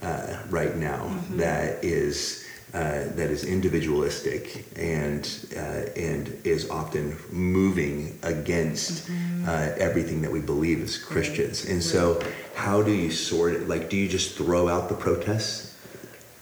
uh, 0.02 0.44
right 0.50 0.76
now 0.76 1.02
that 1.38 1.84
is. 1.84 2.44
Uh, 2.78 3.10
that 3.16 3.32
is 3.32 3.44
individualistic 3.44 4.66
and 4.76 5.24
uh, 5.58 5.90
and 6.10 6.24
is 6.44 6.70
often 6.70 7.18
moving 7.32 8.20
against 8.22 9.10
uh, 9.48 9.74
everything 9.88 10.22
that 10.22 10.32
we 10.32 10.40
believe 10.40 10.80
as 10.84 10.96
Christians. 10.96 11.66
And 11.66 11.82
so, 11.82 12.22
how 12.54 12.84
do 12.84 12.92
you 12.92 13.10
sort 13.10 13.54
it? 13.56 13.68
Like, 13.68 13.90
do 13.90 13.98
you 13.98 14.08
just 14.08 14.38
throw 14.38 14.68
out 14.70 14.90
the 14.90 14.96
protests 14.96 15.74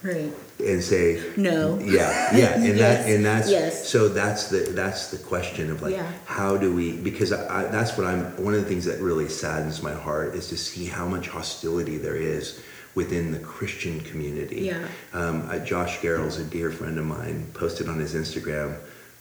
Right. 0.03 0.31
and 0.59 0.83
say 0.83 1.05
No. 1.37 1.79
yeah 1.79 2.35
yeah 2.35 2.53
and 2.67 2.77
that 2.79 2.97
and 3.09 3.23
that's 3.25 3.49
yes. 3.49 3.87
so 3.89 4.09
that's 4.09 4.49
the 4.49 4.59
that's 4.81 5.09
the 5.11 5.17
question 5.17 5.71
of 5.71 5.81
like 5.81 5.93
Yeah. 5.95 6.11
how 6.25 6.57
do 6.57 6.75
we 6.75 6.91
because 7.09 7.31
I, 7.31 7.39
I 7.59 7.63
that's 7.75 7.97
what 7.97 8.05
i'm 8.05 8.21
one 8.47 8.53
of 8.53 8.61
the 8.63 8.69
things 8.71 8.85
that 8.85 8.99
really 8.99 9.27
saddens 9.29 9.81
my 9.81 9.93
heart 10.07 10.35
is 10.35 10.47
to 10.49 10.57
see 10.57 10.85
how 10.85 11.07
much 11.07 11.27
hostility 11.29 11.97
there 11.97 12.15
is 12.37 12.61
within 12.95 13.31
the 13.31 13.39
christian 13.39 13.99
community 14.01 14.61
Yeah. 14.61 14.87
um, 15.13 15.47
I, 15.49 15.59
Josh 15.59 15.99
Garrels 15.99 16.39
a 16.39 16.43
dear 16.43 16.71
friend 16.71 16.97
of 16.97 17.05
mine 17.05 17.47
posted 17.53 17.87
on 17.89 17.99
his 17.99 18.13
instagram 18.15 18.77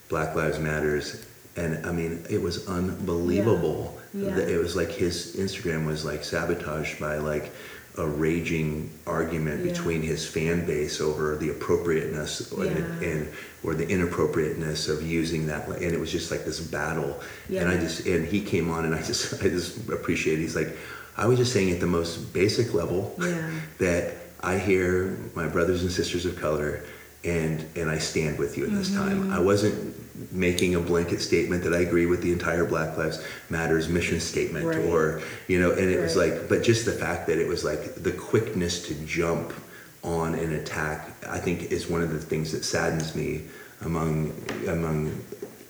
black 0.09 0.35
lives 0.35 0.59
matters 0.59 1.25
and 1.55 1.85
i 1.85 1.91
mean 1.91 2.23
it 2.29 2.41
was 2.41 2.67
unbelievable 2.67 3.97
Yeah. 4.13 4.33
that 4.35 4.49
it 4.49 4.57
was 4.57 4.75
like 4.75 4.91
his 4.91 5.35
instagram 5.35 5.85
was 5.85 6.05
like 6.05 6.23
sabotaged 6.23 6.99
by 6.99 7.17
like 7.17 7.51
a 7.97 8.05
raging 8.05 8.89
argument 9.07 9.63
Yeah. 9.65 9.71
between 9.71 10.01
his 10.01 10.25
fan 10.27 10.65
base 10.65 10.99
over 10.99 11.37
the 11.37 11.49
appropriateness 11.49 12.51
and, 12.51 13.01
Yeah. 13.01 13.07
and 13.09 13.27
or 13.63 13.73
the 13.73 13.87
inappropriateness 13.87 14.89
of 14.89 15.01
using 15.01 15.47
that 15.47 15.67
and 15.67 15.81
it 15.81 15.99
was 15.99 16.11
just 16.11 16.29
like 16.29 16.45
this 16.45 16.59
battle 16.59 17.19
yeah. 17.49 17.61
and 17.61 17.69
i 17.71 17.77
just 17.77 18.05
and 18.05 18.27
he 18.27 18.41
came 18.41 18.69
on 18.69 18.85
and 18.85 18.93
i 18.93 19.01
just 19.01 19.33
i 19.43 19.47
just 19.49 19.89
appreciate 19.89 20.39
he's 20.39 20.55
like 20.55 20.75
i 21.17 21.25
was 21.25 21.37
just 21.37 21.53
saying 21.53 21.71
at 21.71 21.79
the 21.79 21.87
most 21.87 22.33
basic 22.33 22.73
level 22.73 23.15
Yeah. 23.19 23.49
that 23.79 24.13
i 24.41 24.57
hear 24.57 25.17
my 25.35 25.47
brothers 25.47 25.81
and 25.83 25.91
sisters 25.91 26.25
of 26.25 26.35
color 26.39 26.81
and 27.23 27.65
and 27.75 27.89
i 27.89 27.97
stand 27.97 28.37
with 28.37 28.57
you 28.57 28.65
in 28.65 28.75
this 28.75 28.89
Mm-hmm. 28.89 29.29
time 29.29 29.33
i 29.33 29.39
wasn't 29.39 29.93
making 30.31 30.75
a 30.75 30.79
blanket 30.79 31.19
statement 31.21 31.63
that 31.63 31.73
i 31.73 31.79
agree 31.79 32.05
with 32.05 32.21
the 32.21 32.31
entire 32.31 32.65
black 32.65 32.97
lives 32.97 33.21
matters 33.49 33.89
mission 33.89 34.19
statement 34.19 34.65
Right. 34.65 34.79
or 34.79 35.21
you 35.47 35.59
know 35.59 35.71
and 35.71 35.89
it 35.89 35.99
was 35.99 36.15
like 36.15 36.47
but 36.49 36.63
just 36.63 36.85
the 36.85 36.91
fact 36.93 37.27
that 37.27 37.37
it 37.37 37.47
was 37.47 37.63
like 37.63 37.95
the 37.95 38.11
quickness 38.11 38.87
to 38.87 38.93
jump 39.05 39.53
on 40.03 40.35
an 40.35 40.53
attack 40.53 41.09
i 41.27 41.39
think 41.39 41.71
is 41.71 41.89
one 41.89 42.01
of 42.01 42.11
the 42.11 42.19
things 42.19 42.51
that 42.51 42.63
saddens 42.63 43.15
me 43.15 43.41
among 43.81 44.31
among 44.67 45.11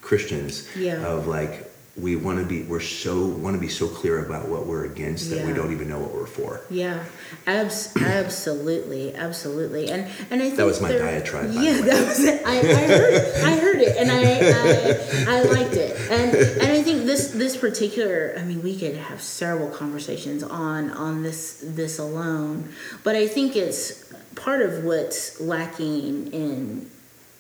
christians 0.02 0.68
Yeah. 0.76 1.04
of 1.08 1.26
like 1.28 1.65
we 1.98 2.16
want 2.18 2.40
to 2.40 2.46
be 2.46 2.64
we're 2.64 2.82
so 2.82 3.26
want 3.26 3.56
to 3.56 3.60
be 3.60 3.70
so 3.70 3.88
clear 3.88 4.26
about 4.26 4.50
what 4.50 4.66
we're 4.68 4.84
against 4.86 5.30
that 5.30 5.46
we 5.46 5.54
don't 5.54 5.72
even 5.72 5.88
know 5.88 5.98
what 5.98 6.14
we're 6.14 6.26
for 6.26 6.60
Yeah, 6.70 7.04
abs- 7.48 7.96
absolutely, 7.96 9.16
absolutely, 9.16 9.90
and 9.92 10.02
and 10.30 10.42
I 10.42 10.46
think 10.46 10.58
that 10.58 10.66
was 10.66 10.82
my 10.82 10.90
there- 10.90 11.00
diatribe, 11.00 11.52
Yeah, 11.54 11.80
that 11.82 12.06
was 12.08 12.20
it. 12.24 12.42
I, 12.46 12.58
I 12.60 12.62
heard, 12.64 13.44
I 13.46 13.56
heard 13.58 13.80
it, 13.82 13.96
and 13.98 14.12
I, 14.12 15.34
I, 15.34 15.38
I 15.38 15.42
liked 15.44 15.74
it, 15.76 15.96
and 16.12 16.36
and 16.36 16.72
I 16.74 16.82
think 16.84 17.06
this 17.06 17.30
this 17.32 17.56
particular. 17.56 18.36
I 18.38 18.44
mean, 18.44 18.62
we 18.62 18.78
could 18.78 18.96
have 18.98 19.22
several 19.22 19.70
conversations 19.70 20.44
on 20.44 20.92
on 20.92 21.24
this 21.24 21.62
this 21.64 21.98
alone, 21.98 22.70
but 23.04 23.16
I 23.16 23.26
think 23.28 23.56
it's 23.56 24.14
part 24.36 24.62
of 24.62 24.84
what's 24.84 25.40
lacking 25.40 26.34
in 26.34 26.90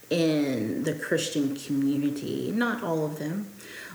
in 0.10 0.84
the 0.84 0.94
Christian 0.94 1.56
community. 1.56 2.52
Not 2.56 2.84
all 2.84 3.06
of 3.06 3.18
them, 3.20 3.48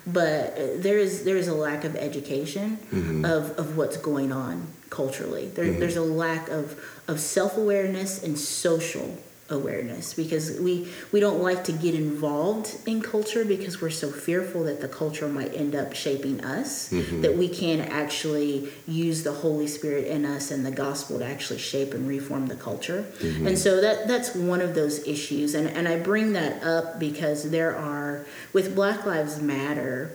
but 0.07 0.59
uh, 0.59 0.67
there 0.77 0.99
is 0.99 1.25
there 1.25 1.37
is 1.37 1.49
a 1.49 1.55
lack 1.55 1.85
of 1.85 1.97
education 1.97 2.79
mm-hmm. 2.91 3.25
of, 3.25 3.59
of 3.59 3.77
what's 3.77 3.97
going 3.97 4.33
on 4.33 4.67
culturally. 4.91 5.49
There, 5.49 5.65
mm-hmm. 5.65 5.81
There's 5.81 5.97
a 5.97 6.03
lack 6.03 6.49
of, 6.49 6.79
of 7.09 7.21
self 7.21 7.57
awareness 7.57 8.23
and 8.23 8.39
social 8.39 9.19
awareness 9.51 10.15
because 10.15 10.59
we 10.61 10.89
we 11.13 11.21
don't 11.21 11.43
like 11.43 11.65
to 11.65 11.73
get 11.73 11.95
involved 11.95 12.77
in 12.87 13.03
culture 13.03 13.45
because 13.45 13.81
we're 13.81 13.91
so 13.91 14.11
fearful 14.11 14.65
that 14.65 14.81
the 14.81 14.89
culture 14.89 15.29
might 15.29 15.53
end 15.55 15.75
up 15.75 15.95
shaping 15.95 16.43
us 16.45 16.91
mm-hmm. 16.91 17.21
that 17.21 17.37
we 17.37 17.49
can't 17.49 17.91
actually 17.91 18.73
use 18.87 19.23
the 19.23 19.33
Holy 19.33 19.67
Spirit 19.67 20.07
in 20.07 20.25
us 20.25 20.51
and 20.51 20.65
the 20.65 20.71
gospel 20.71 21.19
to 21.19 21.27
actually 21.27 21.59
shape 21.59 21.93
and 21.93 22.09
reform 22.09 22.47
the 22.47 22.57
culture. 22.57 23.05
Mm-hmm. 23.19 23.49
And 23.49 23.59
so 23.59 23.81
that 23.81 24.07
that's 24.07 24.35
one 24.35 24.61
of 24.61 24.75
those 24.75 25.07
issues. 25.07 25.55
And 25.55 25.69
and 25.69 25.89
I 25.89 25.99
bring 25.99 26.33
that 26.35 26.63
up 26.63 26.99
because 26.99 27.51
there 27.51 27.77
are 27.77 28.25
with 28.53 28.75
Black 28.75 29.05
Lives 29.05 29.41
Matter 29.41 30.13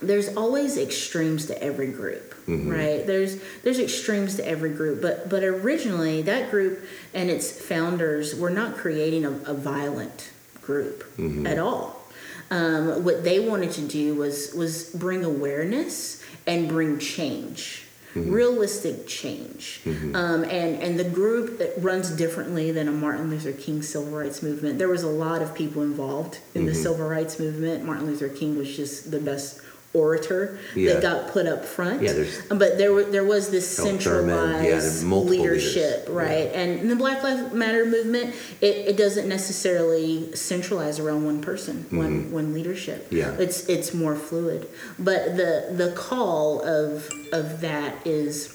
there's 0.00 0.36
always 0.36 0.76
extremes 0.76 1.46
to 1.46 1.62
every 1.62 1.90
group 1.90 2.28
mm-hmm. 2.48 2.70
right? 2.70 3.06
There's 3.06 3.40
there's 3.62 3.78
extremes 3.78 4.36
to 4.36 4.48
every 4.48 4.70
group 4.70 5.02
but 5.02 5.28
but 5.28 5.44
originally 5.44 6.22
that 6.22 6.50
group 6.50 6.84
and 7.14 7.30
its 7.30 7.50
founders 7.52 8.34
were 8.34 8.50
not 8.50 8.76
creating 8.76 9.24
a, 9.24 9.30
a 9.30 9.54
violent 9.54 10.30
group 10.62 11.04
mm-hmm. 11.16 11.46
at 11.46 11.58
all. 11.58 11.96
Um, 12.50 13.04
what 13.04 13.24
they 13.24 13.40
wanted 13.40 13.72
to 13.72 13.82
do 13.82 14.14
was 14.14 14.54
was 14.54 14.90
bring 14.90 15.24
awareness 15.24 16.24
and 16.46 16.68
bring 16.68 16.98
change 16.98 17.84
mm-hmm. 18.14 18.32
realistic 18.32 19.06
change. 19.06 19.82
Um, 20.14 20.44
and 20.44 20.82
and 20.82 20.98
the 20.98 21.04
group 21.04 21.58
that 21.58 21.74
runs 21.78 22.10
differently 22.10 22.72
than 22.72 22.88
a 22.88 22.92
martin 22.92 23.28
luther 23.28 23.52
king 23.52 23.82
civil 23.82 24.10
rights 24.10 24.42
movement. 24.42 24.78
There 24.78 24.88
was 24.88 25.02
a 25.02 25.08
lot 25.08 25.42
of 25.42 25.54
people 25.54 25.82
involved 25.82 26.38
in 26.54 26.64
the 26.64 26.74
civil 26.74 27.06
rights 27.06 27.38
movement. 27.38 27.84
Martin 27.84 28.06
luther 28.06 28.30
king 28.30 28.56
was 28.56 28.74
just 28.74 29.10
the 29.10 29.20
best 29.20 29.60
orator 29.94 30.58
Yeah. 30.74 30.94
that 30.94 31.02
got 31.02 31.28
put 31.32 31.46
up 31.46 31.64
front 31.64 32.02
Yeah, 32.02 32.12
there's- 32.12 32.36
but 32.50 32.76
there 32.76 32.92
were 32.92 33.04
there 33.04 33.24
was 33.24 33.48
this 33.48 33.74
Thurman, 33.74 33.94
yeah, 34.64 34.80
centralized 34.80 35.04
leadership 35.06 36.00
leaders. 36.00 36.08
right 36.08 36.50
and 36.54 36.80
in 36.80 36.88
the 36.88 36.94
black 36.96 37.22
lives 37.22 37.52
matter 37.54 37.86
movement 37.86 38.34
it, 38.60 38.76
it 38.88 38.96
doesn't 38.98 39.26
necessarily 39.28 40.28
centralize 40.34 40.98
around 40.98 41.24
one 41.24 41.40
person 41.40 41.86
one 41.90 42.30
one 42.30 42.52
leadership 42.52 43.06
Mm-hmm. 43.06 43.16
Yeah. 43.16 43.36
it's 43.38 43.64
it's 43.66 43.94
more 43.94 44.14
fluid 44.14 44.68
but 44.98 45.36
the 45.36 45.72
the 45.74 45.92
call 45.92 46.60
of 46.62 47.08
of 47.32 47.62
that 47.62 47.94
is 48.06 48.50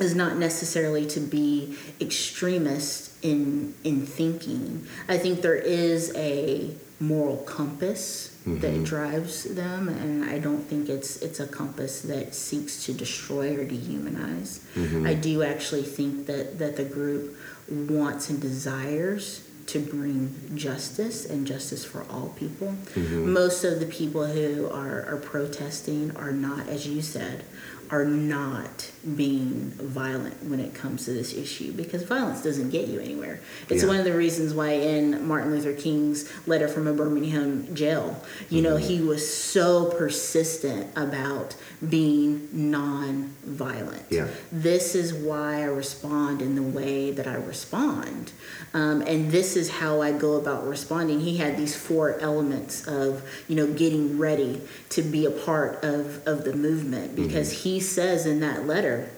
is 0.00 0.14
not 0.14 0.36
necessarily 0.38 1.04
to 1.06 1.20
be 1.20 1.76
extremist 2.00 3.10
in 3.22 3.74
in 3.84 4.06
thinking 4.06 4.86
i 5.08 5.16
think 5.18 5.42
there 5.42 5.54
is 5.54 6.12
a 6.16 6.70
moral 6.98 7.36
compass 7.38 8.30
that 8.46 8.74
mm-hmm. 8.74 8.84
drives 8.84 9.42
them 9.42 9.88
and 9.88 10.24
i 10.30 10.38
don't 10.38 10.62
think 10.62 10.88
it's 10.88 11.16
it's 11.16 11.40
a 11.40 11.46
compass 11.46 12.02
that 12.02 12.34
seeks 12.34 12.84
to 12.84 12.92
destroy 12.92 13.54
or 13.54 13.64
dehumanize. 13.64 14.60
Mm-hmm. 14.74 15.06
I 15.06 15.14
do 15.14 15.42
actually 15.42 15.82
think 15.82 16.26
that 16.26 16.58
that 16.58 16.76
the 16.76 16.84
group 16.84 17.36
wants 17.68 18.30
and 18.30 18.40
desires 18.40 19.42
to 19.66 19.80
bring 19.80 20.32
justice 20.54 21.26
and 21.26 21.44
justice 21.46 21.84
for 21.84 22.06
all 22.08 22.28
people. 22.36 22.68
Mm-hmm. 22.94 23.32
Most 23.32 23.64
of 23.64 23.80
the 23.80 23.86
people 23.86 24.24
who 24.24 24.70
are, 24.70 25.04
are 25.06 25.16
protesting 25.16 26.16
are 26.16 26.30
not, 26.30 26.68
as 26.68 26.86
you 26.86 27.02
said, 27.02 27.44
are 27.90 28.04
not 28.04 28.90
being 29.16 29.72
violent 29.80 30.42
when 30.44 30.58
it 30.60 30.74
comes 30.74 31.04
to 31.04 31.12
this 31.12 31.32
issue 31.34 31.72
because 31.72 32.02
violence 32.02 32.42
doesn't 32.42 32.70
get 32.70 32.88
you 32.88 32.98
anywhere. 33.00 33.40
It's 33.68 33.82
Yeah. 33.82 33.88
one 33.88 33.96
of 33.98 34.04
the 34.04 34.12
reasons 34.16 34.52
why 34.54 34.70
in 34.72 35.26
Martin 35.26 35.52
Luther 35.52 35.72
King's 35.72 36.24
letter 36.46 36.66
from 36.68 36.86
a 36.86 36.92
Birmingham 36.92 37.74
jail, 37.74 38.22
you 38.50 38.62
know, 38.62 38.76
he 38.76 39.00
was 39.00 39.28
so 39.32 39.86
persistent 39.86 40.88
about 40.96 41.54
being 41.88 42.48
non-violent. 42.52 44.02
Yeah. 44.10 44.28
This 44.50 44.94
is 44.94 45.12
why 45.14 45.62
I 45.62 45.64
respond 45.64 46.42
in 46.42 46.54
the 46.54 46.62
way 46.62 47.10
that 47.12 47.26
I 47.26 47.34
respond. 47.34 48.32
Um, 48.74 49.02
and 49.02 49.30
this 49.30 49.56
is 49.56 49.70
how 49.70 50.00
I 50.02 50.12
go 50.12 50.34
about 50.34 50.66
responding. 50.66 51.20
He 51.20 51.36
had 51.36 51.56
these 51.56 51.74
four 51.76 52.18
elements 52.20 52.86
of, 52.86 53.22
you 53.48 53.56
know, 53.56 53.66
getting 53.66 54.18
ready 54.18 54.60
to 54.90 55.02
be 55.02 55.24
a 55.26 55.30
part 55.30 55.82
of, 55.84 56.26
of 56.26 56.44
the 56.44 56.52
movement 56.52 57.14
because 57.16 57.52
says 57.80 58.26
in 58.26 58.40
that 58.40 58.66
letter, 58.66 59.10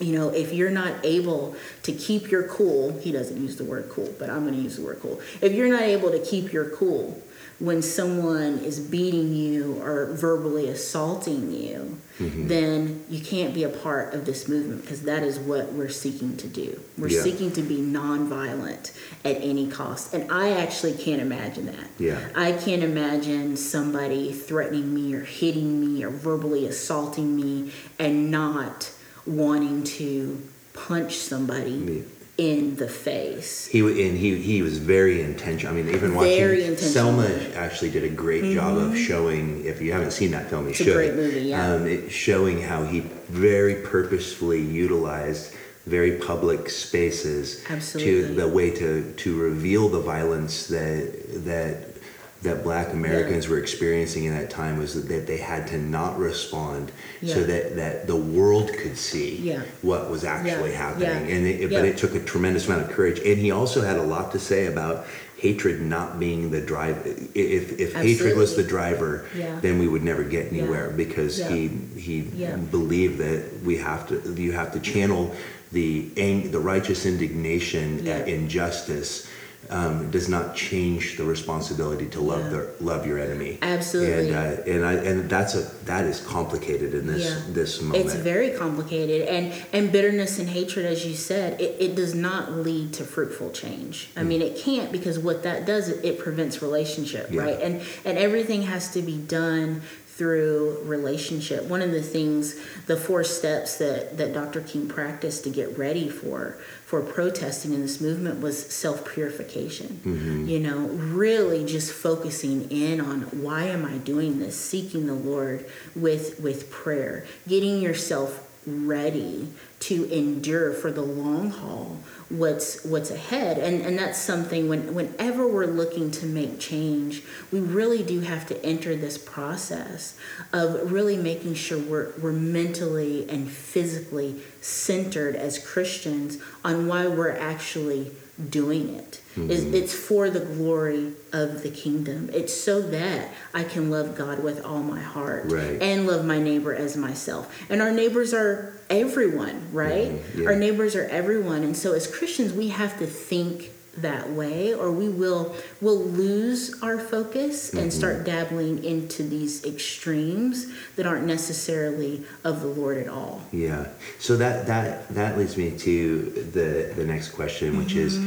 you 0.00 0.12
know, 0.12 0.30
if 0.30 0.52
you're 0.52 0.70
not 0.70 0.92
able 1.04 1.54
to 1.84 1.92
keep 1.92 2.30
your 2.30 2.48
cool, 2.48 2.98
he 2.98 3.12
doesn't 3.12 3.40
use 3.40 3.56
the 3.56 3.64
word 3.64 3.88
cool, 3.90 4.12
but 4.18 4.28
I'm 4.28 4.42
going 4.42 4.54
to 4.54 4.60
use 4.60 4.76
the 4.76 4.82
word 4.82 4.98
cool. 5.00 5.20
If 5.40 5.52
you're 5.52 5.68
not 5.68 5.82
able 5.82 6.10
to 6.10 6.18
keep 6.18 6.52
your 6.52 6.70
cool 6.70 7.22
when 7.64 7.80
someone 7.80 8.58
is 8.58 8.78
beating 8.78 9.34
you 9.34 9.80
or 9.82 10.12
verbally 10.12 10.68
assaulting 10.68 11.50
you, 11.50 11.98
mm-hmm. 12.18 12.46
then 12.48 13.04
you 13.08 13.20
can't 13.20 13.54
be 13.54 13.64
a 13.64 13.68
part 13.68 14.12
of 14.12 14.26
this 14.26 14.46
movement 14.48 14.82
because 14.82 15.02
that 15.02 15.22
is 15.22 15.38
what 15.38 15.72
we're 15.72 15.88
seeking 15.88 16.36
to 16.36 16.46
do. 16.46 16.78
We're 16.98 17.08
Yeah. 17.08 17.22
seeking 17.22 17.50
to 17.52 17.62
be 17.62 17.78
nonviolent 17.78 18.92
at 19.24 19.36
any 19.40 19.66
cost. 19.66 20.12
And 20.12 20.30
I 20.30 20.50
actually 20.50 20.92
can't 20.92 21.22
imagine 21.22 21.66
that. 21.66 21.88
Yeah. 21.98 22.18
I 22.34 22.52
can't 22.52 22.82
imagine 22.82 23.56
somebody 23.56 24.32
threatening 24.32 24.94
me 24.94 25.14
or 25.14 25.20
hitting 25.20 25.80
me 25.80 26.04
or 26.04 26.10
verbally 26.10 26.66
assaulting 26.66 27.34
me 27.34 27.72
and 27.98 28.30
not 28.30 28.90
wanting 29.26 29.84
to 29.84 30.42
punch 30.74 31.16
somebody 31.16 32.04
in 32.36 32.76
the 32.76 32.88
face. 32.88 33.66
He 33.66 33.80
and 33.80 34.18
he 34.18 34.36
he 34.40 34.62
was 34.62 34.78
very 34.78 35.22
intentional. 35.22 35.76
I 35.76 35.82
mean, 35.82 35.94
even 35.94 36.14
watching. 36.14 36.76
Selma 36.76 37.28
actually 37.54 37.90
did 37.90 38.04
a 38.04 38.08
great 38.08 38.54
job 38.54 38.76
of 38.76 38.96
showing. 38.98 39.64
If 39.64 39.80
you 39.80 39.92
haven't 39.92 40.12
seen 40.12 40.32
that 40.32 40.50
film, 40.50 40.64
you 40.64 40.70
It's 40.70 40.80
a 40.80 40.92
great 40.92 41.14
movie, 41.14 41.40
yeah. 41.40 41.74
Um, 41.74 41.86
it, 41.86 42.10
showing 42.10 42.60
how 42.60 42.84
he 42.84 43.00
very 43.28 43.76
purposefully 43.82 44.60
utilized 44.60 45.54
very 45.86 46.18
public 46.18 46.70
spaces 46.70 47.62
to 47.92 48.34
the 48.34 48.48
way 48.48 48.70
to 48.70 49.12
to 49.14 49.38
reveal 49.38 49.88
the 49.88 50.00
violence 50.00 50.66
that 50.68 51.44
that 51.44 51.93
that 52.42 52.62
black 52.62 52.92
Americans 52.92 53.48
were 53.48 53.58
experiencing 53.58 54.24
in 54.24 54.34
that 54.34 54.50
time 54.50 54.76
was 54.78 55.06
that 55.06 55.26
they 55.26 55.38
had 55.38 55.66
to 55.68 55.78
not 55.78 56.18
respond 56.18 56.92
so 57.24 57.42
that, 57.42 57.74
that 57.76 58.06
the 58.06 58.16
world 58.16 58.70
could 58.74 58.98
see 58.98 59.36
Yeah. 59.36 59.62
what 59.80 60.10
was 60.10 60.24
actually 60.24 60.72
Yeah. 60.72 60.76
happening. 60.76 61.08
Yeah. 61.28 61.34
And 61.36 61.46
it, 61.46 61.70
but 61.70 61.86
it 61.86 61.96
took 61.96 62.14
a 62.14 62.20
tremendous 62.20 62.66
amount 62.66 62.82
of 62.82 62.90
courage. 62.90 63.18
And 63.20 63.38
he 63.38 63.50
also 63.50 63.80
had 63.80 63.96
a 63.96 64.02
lot 64.02 64.32
to 64.32 64.38
say 64.38 64.66
about 64.66 65.06
hatred 65.38 65.80
not 65.80 66.18
being 66.20 66.50
the 66.50 66.60
drive. 66.60 66.98
If, 67.34 67.78
if 67.80 67.94
hatred 67.94 68.36
was 68.36 68.56
the 68.56 68.62
driver, 68.62 69.24
Yeah. 69.36 69.58
then 69.62 69.78
we 69.78 69.88
would 69.88 70.04
never 70.04 70.22
get 70.22 70.52
Yeah. 70.52 70.62
anywhere 70.62 70.90
because 70.90 71.38
Yeah. 71.38 71.48
he 71.48 71.70
he 71.96 72.24
Yeah. 72.36 72.56
believed 72.56 73.18
that 73.18 73.40
we 73.64 73.76
have 73.78 74.06
to 74.08 74.34
you 74.40 74.52
have 74.52 74.70
to 74.74 74.80
channel 74.80 75.34
the 75.72 76.08
ang- 76.18 76.50
the 76.50 76.60
righteous 76.60 77.06
indignation 77.06 78.02
Yeah. 78.04 78.16
at 78.16 78.28
injustice. 78.28 79.26
Um, 79.70 80.10
does 80.10 80.28
not 80.28 80.54
change 80.54 81.16
the 81.16 81.24
responsibility 81.24 82.06
to 82.10 82.20
love 82.20 82.44
Yeah. 82.44 82.48
the 82.50 82.70
love 82.80 83.06
your 83.06 83.18
enemy. 83.18 83.58
Absolutely. 83.62 84.28
and 84.30 84.36
uh, 84.36 84.62
and 84.72 84.84
I 84.84 84.92
and 84.94 85.30
that's 85.30 85.54
a 85.54 85.62
that 85.86 86.04
is 86.04 86.20
complicated 86.20 86.92
in 86.94 87.06
this 87.06 87.24
Yeah. 87.24 87.40
this 87.50 87.80
moment. 87.80 88.04
It's 88.04 88.14
very 88.14 88.50
complicated, 88.50 89.22
and 89.28 89.52
and 89.72 89.90
bitterness 89.90 90.38
and 90.38 90.48
hatred, 90.48 90.84
as 90.86 91.06
you 91.06 91.14
said, 91.14 91.60
it, 91.60 91.76
it 91.80 91.94
does 91.94 92.14
not 92.14 92.52
lead 92.52 92.92
to 92.94 93.04
fruitful 93.04 93.50
change. 93.50 94.10
I 94.16 94.22
mean, 94.22 94.42
it 94.42 94.56
can't 94.56 94.92
because 94.92 95.18
what 95.18 95.42
that 95.44 95.64
does 95.66 95.88
it, 95.88 96.04
it 96.04 96.18
prevents 96.18 96.60
relationship, 96.62 97.28
Yeah. 97.30 97.42
right? 97.42 97.60
And 97.60 97.80
and 98.04 98.18
everything 98.18 98.62
has 98.62 98.90
to 98.92 99.02
be 99.02 99.16
done 99.16 99.82
through 100.16 100.78
relationship. 100.84 101.64
One 101.64 101.82
of 101.82 101.90
the 101.90 102.00
things, 102.02 102.54
the 102.86 102.96
four 102.96 103.24
steps 103.24 103.78
that 103.78 104.16
that 104.18 104.32
Dr. 104.32 104.60
King 104.60 104.86
practiced 104.88 105.42
to 105.44 105.50
get 105.50 105.76
ready 105.76 106.08
for 106.08 106.56
for 106.84 107.00
protesting 107.00 107.72
in 107.72 107.80
this 107.80 108.00
movement 108.00 108.40
was 108.40 108.66
self 108.66 109.10
purification. 109.10 110.00
Mm-hmm. 110.04 110.48
You 110.48 110.60
know, 110.60 110.78
really 110.88 111.64
just 111.64 111.92
focusing 111.92 112.70
in 112.70 113.00
on 113.00 113.22
why 113.42 113.64
am 113.64 113.84
I 113.84 113.98
doing 113.98 114.38
this? 114.38 114.58
Seeking 114.58 115.06
the 115.06 115.14
Lord 115.14 115.66
with 115.96 116.38
with 116.40 116.70
prayer, 116.70 117.26
getting 117.48 117.80
yourself 117.80 118.50
ready 118.66 119.48
to 119.86 120.04
endure 120.10 120.72
for 120.72 120.90
the 120.90 121.02
long 121.02 121.50
haul 121.50 121.98
what's 122.30 122.84
what's 122.84 123.10
ahead. 123.10 123.58
And 123.58 123.82
and 123.82 123.98
that's 123.98 124.18
something 124.18 124.68
when 124.68 124.94
whenever 124.94 125.46
we're 125.46 125.66
looking 125.66 126.10
to 126.12 126.26
make 126.26 126.58
change 126.58 127.22
we 127.52 127.60
really 127.60 128.02
do 128.02 128.20
have 128.20 128.46
to 128.46 128.64
enter 128.64 128.96
this 128.96 129.18
process 129.18 130.16
of 130.52 130.90
really 130.90 131.16
making 131.16 131.54
sure 131.54 131.78
we're 131.78 132.12
we're 132.20 132.32
mentally 132.32 133.28
and 133.28 133.50
physically 133.50 134.40
centered 134.60 135.36
as 135.36 135.58
Christians 135.58 136.38
on 136.64 136.86
why 136.86 137.06
we're 137.06 137.36
actually 137.36 138.12
doing 138.50 138.94
it 138.96 139.20
It's- 139.36 139.62
it's 139.72 139.92
for 139.92 140.30
the 140.30 140.40
glory 140.40 141.12
of 141.32 141.62
the 141.62 141.70
kingdom 141.70 142.30
it's 142.32 142.52
so 142.54 142.80
that 142.80 143.28
I 143.52 143.64
can 143.64 143.90
love 143.90 144.16
God 144.16 144.42
with 144.42 144.64
all 144.64 144.80
my 144.82 145.00
heart 145.00 145.50
Right. 145.50 145.78
and 145.82 146.06
love 146.06 146.24
my 146.24 146.38
neighbor 146.40 146.72
as 146.74 146.96
myself. 146.96 147.48
And 147.68 147.80
our 147.82 147.90
neighbors 147.92 148.32
are 148.34 148.72
everyone, 148.90 149.62
right? 149.72 150.12
Mhm, 150.12 150.40
yeah. 150.42 150.46
Our 150.48 150.56
neighbors 150.56 150.94
are 150.96 151.04
everyone. 151.06 151.62
And 151.62 151.76
so 151.76 151.92
as 151.92 152.06
Christians, 152.06 152.52
we 152.52 152.68
have 152.68 152.98
to 153.00 153.06
think 153.06 153.70
that 153.98 154.28
way 154.30 154.74
or 154.74 154.90
we 154.90 155.08
will 155.08 155.54
will 155.80 156.02
lose 156.02 156.74
our 156.82 156.98
focus 156.98 157.70
and 157.72 157.80
Mm-hmm. 157.84 157.90
start 157.90 158.24
dabbling 158.24 158.82
into 158.84 159.22
these 159.22 159.64
extremes 159.64 160.66
that 160.96 161.06
aren't 161.06 161.26
necessarily 161.26 162.24
of 162.44 162.60
the 162.60 162.66
Lord 162.68 162.96
at 162.98 163.08
all. 163.08 163.42
Yeah. 163.52 163.86
So 164.18 164.36
that 164.36 164.66
that 164.66 165.08
that 165.14 165.38
leads 165.38 165.56
me 165.56 165.76
to 165.78 166.22
the 166.52 166.92
the 166.96 167.04
next 167.04 167.30
question, 167.30 167.76
which 167.78 167.94
is, 167.94 168.18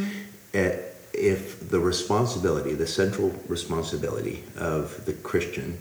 uh, 0.56 0.78
if 1.14 1.70
the 1.70 1.80
responsibility, 1.80 2.74
the 2.76 2.88
central 2.88 3.30
responsibility 3.48 4.44
of 4.58 5.06
the 5.06 5.14
Christian, 5.14 5.78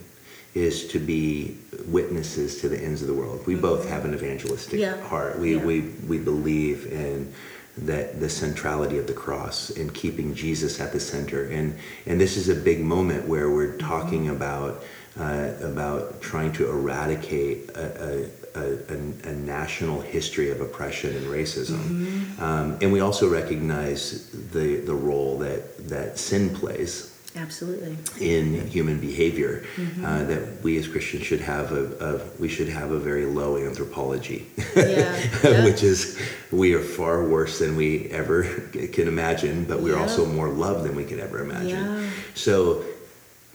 is 0.55 0.87
to 0.87 0.99
be 0.99 1.57
witnesses 1.87 2.59
to 2.61 2.67
the 2.69 2.77
ends 2.79 3.01
of 3.01 3.07
the 3.07 3.13
world. 3.13 3.45
We 3.45 3.55
both 3.55 3.87
have 3.87 4.05
an 4.05 4.13
evangelistic 4.13 4.79
Yeah. 4.79 4.99
heart. 5.07 5.39
We 5.39 5.55
Yeah. 5.55 5.65
we 5.65 5.81
we 6.07 6.17
believe 6.17 6.87
in 6.91 7.31
that 7.79 8.19
the 8.19 8.29
centrality 8.29 8.97
of 8.97 9.07
the 9.07 9.13
cross 9.13 9.69
and 9.71 9.93
keeping 9.93 10.33
Jesus 10.33 10.79
at 10.79 10.91
the 10.91 10.99
center. 10.99 11.45
And 11.49 11.77
and 12.05 12.19
this 12.19 12.37
is 12.37 12.49
a 12.49 12.55
big 12.55 12.81
moment 12.81 13.27
where 13.27 13.49
we're 13.49 13.77
talking 13.77 14.29
about 14.29 14.83
uh, 15.19 15.53
about 15.61 16.21
trying 16.21 16.51
to 16.53 16.69
eradicate 16.69 17.69
a, 17.71 18.29
a, 18.55 18.59
a, 18.59 18.73
a, 18.93 19.29
a 19.29 19.33
national 19.33 19.99
history 20.01 20.51
of 20.51 20.61
oppression 20.61 21.15
and 21.15 21.25
racism. 21.25 22.39
Um, 22.39 22.77
and 22.81 22.93
we 22.93 22.99
also 22.99 23.29
recognize 23.29 24.29
the 24.29 24.77
the 24.77 24.93
role 24.93 25.37
that 25.39 25.89
that 25.89 26.19
sin 26.19 26.53
plays 26.53 27.16
Absolutely. 27.37 27.97
in 28.19 28.67
human 28.67 28.99
behavior 28.99 29.63
uh, 30.03 30.23
that 30.25 30.61
we 30.63 30.77
as 30.77 30.87
Christians 30.87 31.23
should 31.25 31.41
have 31.41 31.71
a, 31.71 31.83
a 32.05 32.19
we 32.39 32.47
should 32.49 32.69
have 32.69 32.91
a 32.91 32.99
very 32.99 33.25
low 33.25 33.57
anthropology, 33.57 34.47
Yeah. 34.75 34.83
yeah. 35.43 35.63
which 35.63 35.83
is 35.83 36.19
we 36.51 36.73
are 36.73 36.81
far 36.81 37.23
worse 37.23 37.59
than 37.59 37.75
we 37.75 38.09
ever 38.11 38.43
can 38.93 39.07
imagine, 39.07 39.65
but 39.65 39.81
we're 39.81 39.95
Yeah. 39.95 40.01
also 40.01 40.25
more 40.25 40.49
loved 40.49 40.83
than 40.85 40.95
we 40.95 41.03
could 41.05 41.19
ever 41.19 41.39
imagine. 41.39 42.09
So 42.35 42.83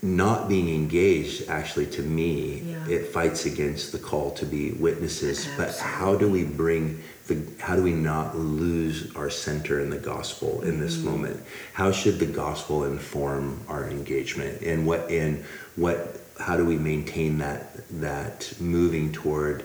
not 0.01 0.49
being 0.49 0.67
engaged 0.73 1.47
actually 1.49 1.85
to 1.87 2.01
me 2.01 2.61
Yeah. 2.65 2.87
it 2.95 3.05
fights 3.07 3.45
against 3.45 3.91
the 3.93 3.99
call 3.99 4.31
to 4.31 4.45
be 4.45 4.71
witnesses 4.71 5.47
but 5.55 5.77
how 5.77 6.13
do 6.15 6.27
we 6.27 6.43
bring 6.43 7.01
the 7.27 7.37
how 7.59 7.75
do 7.75 7.83
we 7.83 7.91
not 7.93 8.37
lose 8.37 9.15
our 9.15 9.29
center 9.29 9.79
in 9.79 9.89
the 9.89 9.97
gospel 9.97 10.61
in 10.61 10.79
this 10.79 10.97
Mm-hmm. 10.97 11.11
moment 11.11 11.43
how 11.73 11.91
should 11.91 12.19
the 12.19 12.25
gospel 12.25 12.83
inform 12.83 13.61
our 13.69 13.89
engagement 13.89 14.61
and 14.61 14.85
what 14.85 15.09
and 15.09 15.43
what 15.75 16.19
how 16.39 16.57
do 16.57 16.65
we 16.65 16.77
maintain 16.77 17.37
that 17.37 17.61
that 18.01 18.53
moving 18.59 19.11
toward 19.11 19.63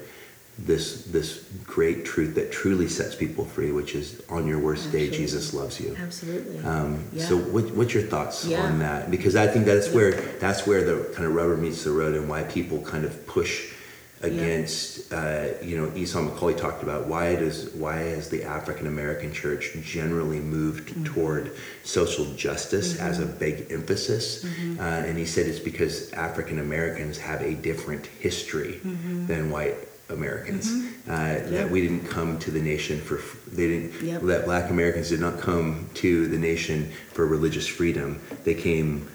this 0.58 1.04
this 1.04 1.44
great 1.64 2.04
truth 2.04 2.34
that 2.34 2.50
truly 2.50 2.88
sets 2.88 3.14
people 3.14 3.44
free 3.44 3.70
which 3.72 3.94
is 3.94 4.20
on 4.28 4.46
your 4.46 4.58
worst 4.58 4.90
day 4.90 5.08
jesus 5.10 5.54
loves 5.54 5.78
you 5.80 5.96
Absolutely. 5.98 6.58
um, 6.64 7.04
Yeah. 7.12 7.24
So, 7.26 7.36
what, 7.38 7.64
what's 7.76 7.94
your 7.94 8.02
thoughts 8.04 8.44
Yeah. 8.44 8.62
on 8.62 8.78
that? 8.80 9.08
Because 9.10 9.36
I 9.36 9.46
think 9.46 9.66
that's 9.66 9.88
where 9.90 10.12
that's 10.40 10.66
where 10.66 10.82
the 10.84 11.04
kind 11.14 11.26
of 11.26 11.34
rubber 11.34 11.56
meets 11.56 11.84
the 11.84 11.90
road, 11.92 12.14
and 12.16 12.28
why 12.28 12.42
people 12.44 12.80
kind 12.82 13.04
of 13.04 13.24
push 13.26 13.72
against. 14.22 15.12
Uh, 15.12 15.48
you 15.62 15.76
know, 15.76 15.92
Esau 15.96 16.20
McCauley 16.20 16.56
talked 16.56 16.82
about 16.82 17.06
why 17.06 17.34
does 17.36 17.70
why 17.74 17.96
has 17.96 18.28
the 18.28 18.44
African 18.44 18.86
American 18.86 19.32
church 19.32 19.72
generally 19.82 20.40
moved 20.40 20.88
Mm-hmm. 20.88 21.04
toward 21.04 21.52
social 21.84 22.24
justice 22.34 22.98
as 23.00 23.18
a 23.20 23.26
big 23.26 23.70
emphasis, 23.70 24.44
Mm-hmm. 24.44 24.80
uh, 24.80 24.82
and 25.06 25.18
he 25.18 25.24
said 25.24 25.46
it's 25.46 25.58
because 25.58 26.12
African 26.12 26.58
Americans 26.58 27.18
have 27.18 27.40
a 27.42 27.54
different 27.54 28.06
history 28.06 28.80
Mm-hmm. 28.84 29.26
than 29.26 29.50
white 29.50 29.76
Americans. 30.10 30.66
Uh, 31.06 31.40
That 31.50 31.70
we 31.70 31.80
didn't 31.82 32.06
come 32.08 32.38
to 32.40 32.50
the 32.50 32.60
nation 32.60 33.00
for 33.00 33.20
they 33.54 33.68
didn't 33.68 34.02
Yep. 34.02 34.22
that 34.22 34.44
black 34.46 34.70
Americans 34.70 35.08
did 35.10 35.20
not 35.20 35.38
come 35.40 35.88
to 35.94 36.26
the 36.28 36.38
nation 36.38 36.90
for 37.12 37.26
religious 37.26 37.66
freedom. 37.66 38.18
They 38.44 38.54
came 38.54 39.06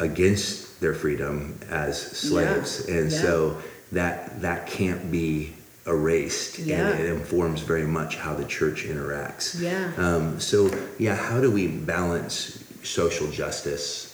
against 0.00 0.80
their 0.80 0.94
freedom 0.94 1.58
as 1.70 2.00
slaves. 2.00 2.88
And 2.88 3.10
Yeah. 3.12 3.22
so 3.22 3.58
that 3.92 4.40
that 4.42 4.66
can't 4.66 5.10
be 5.10 5.54
erased. 5.86 6.58
Yeah. 6.58 6.88
And 6.88 7.00
it 7.00 7.06
informs 7.10 7.62
very 7.62 7.86
much 7.86 8.16
how 8.16 8.34
the 8.34 8.44
church 8.44 8.84
interacts. 8.84 9.60
Yeah. 9.60 9.92
Um, 9.96 10.40
so 10.40 10.70
yeah, 10.98 11.16
how 11.16 11.40
do 11.40 11.50
we 11.50 11.66
balance 11.68 12.62
social 12.82 13.30
justice 13.30 14.06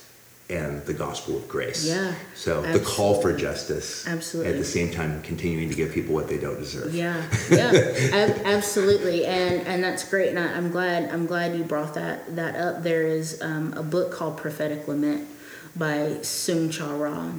and 0.48 0.80
the 0.86 0.94
gospel 0.94 1.36
of 1.36 1.48
grace? 1.48 1.84
Yeah, 1.86 2.14
So 2.36 2.62
the 2.62 2.78
call 2.78 3.20
for 3.20 3.32
justice 3.36 4.06
Absolutely. 4.06 4.52
at 4.52 4.58
the 4.58 4.64
same 4.64 4.92
time 4.92 5.20
continuing 5.22 5.68
to 5.68 5.74
give 5.74 5.92
people 5.92 6.14
what 6.14 6.28
they 6.28 6.38
don't 6.38 6.58
deserve. 6.58 6.94
Yeah, 6.94 7.20
yeah, 7.50 7.72
ab- 8.12 8.40
absolutely, 8.44 9.26
and 9.26 9.66
and 9.66 9.82
that's 9.82 10.08
great, 10.08 10.28
and 10.30 10.38
I, 10.38 10.52
I'm 10.56 10.70
glad 10.70 11.10
I'm 11.10 11.26
glad 11.26 11.56
you 11.56 11.64
brought 11.64 11.94
that 11.94 12.36
that 12.36 12.54
up. 12.56 12.84
There 12.84 13.02
is 13.06 13.42
um, 13.42 13.72
a 13.76 13.82
book 13.82 14.12
called 14.12 14.36
Prophetic 14.36 14.86
Lament 14.86 15.28
by 15.74 16.18
Soong-Chan 16.22 16.98
Rah, 16.98 17.32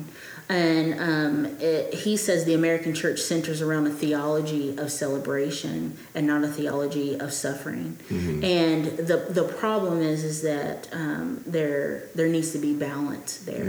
and 0.50 1.00
um, 1.00 1.45
it, 1.60 1.93
he 1.93 2.16
says 2.16 2.45
the 2.45 2.54
American 2.54 2.93
church 2.93 3.20
centers 3.20 3.62
around 3.62 3.86
a 3.88 3.89
theology 3.89 4.78
of 4.78 4.91
celebration 4.91 5.98
and 6.16 6.26
not 6.26 6.43
a 6.43 6.48
theology 6.48 7.20
of 7.20 7.34
suffering. 7.34 7.98
And 8.43 8.86
the 8.98 9.28
the 9.30 9.43
problem 9.43 10.02
is 10.02 10.24
is 10.24 10.41
that 10.43 10.88
um, 10.93 11.43
there 11.45 12.04
there 12.16 12.28
needs 12.28 12.52
to 12.52 12.60
be 12.60 12.74
balance 12.74 13.39
there, 13.39 13.64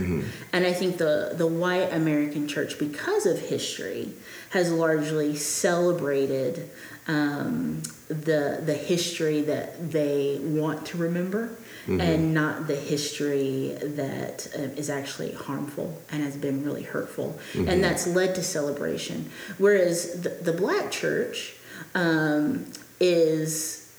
and 0.53 0.66
I 0.66 0.72
think 0.72 0.99
the 0.99 1.33
the 1.35 1.47
white 1.47 1.93
American 1.93 2.47
church, 2.47 2.79
because 2.79 3.26
of 3.26 3.39
history, 3.41 4.12
has 4.51 4.70
largely 4.70 5.35
celebrated 5.37 6.70
um, 7.09 7.82
the 8.09 8.61
the 8.64 8.74
history 8.74 9.40
that 9.42 9.90
they 9.90 10.38
want 10.42 10.86
to 10.86 10.98
remember 10.98 11.56
and 11.88 12.34
not 12.34 12.66
the 12.66 12.76
history 12.76 13.74
that 13.80 14.46
uh, 14.54 14.62
is 14.76 14.90
actually 14.90 15.32
harmful 15.32 15.98
and 16.12 16.22
has 16.22 16.36
been 16.36 16.62
really 16.62 16.82
hurtful. 16.82 17.38
And 17.54 17.82
that's 17.82 18.06
led 18.06 18.34
to 18.34 18.42
celebration. 18.42 19.30
Whereas 19.56 20.20
the, 20.20 20.28
the 20.28 20.52
black 20.52 20.90
church 20.90 21.54
um, 21.94 22.70
is 23.00 23.90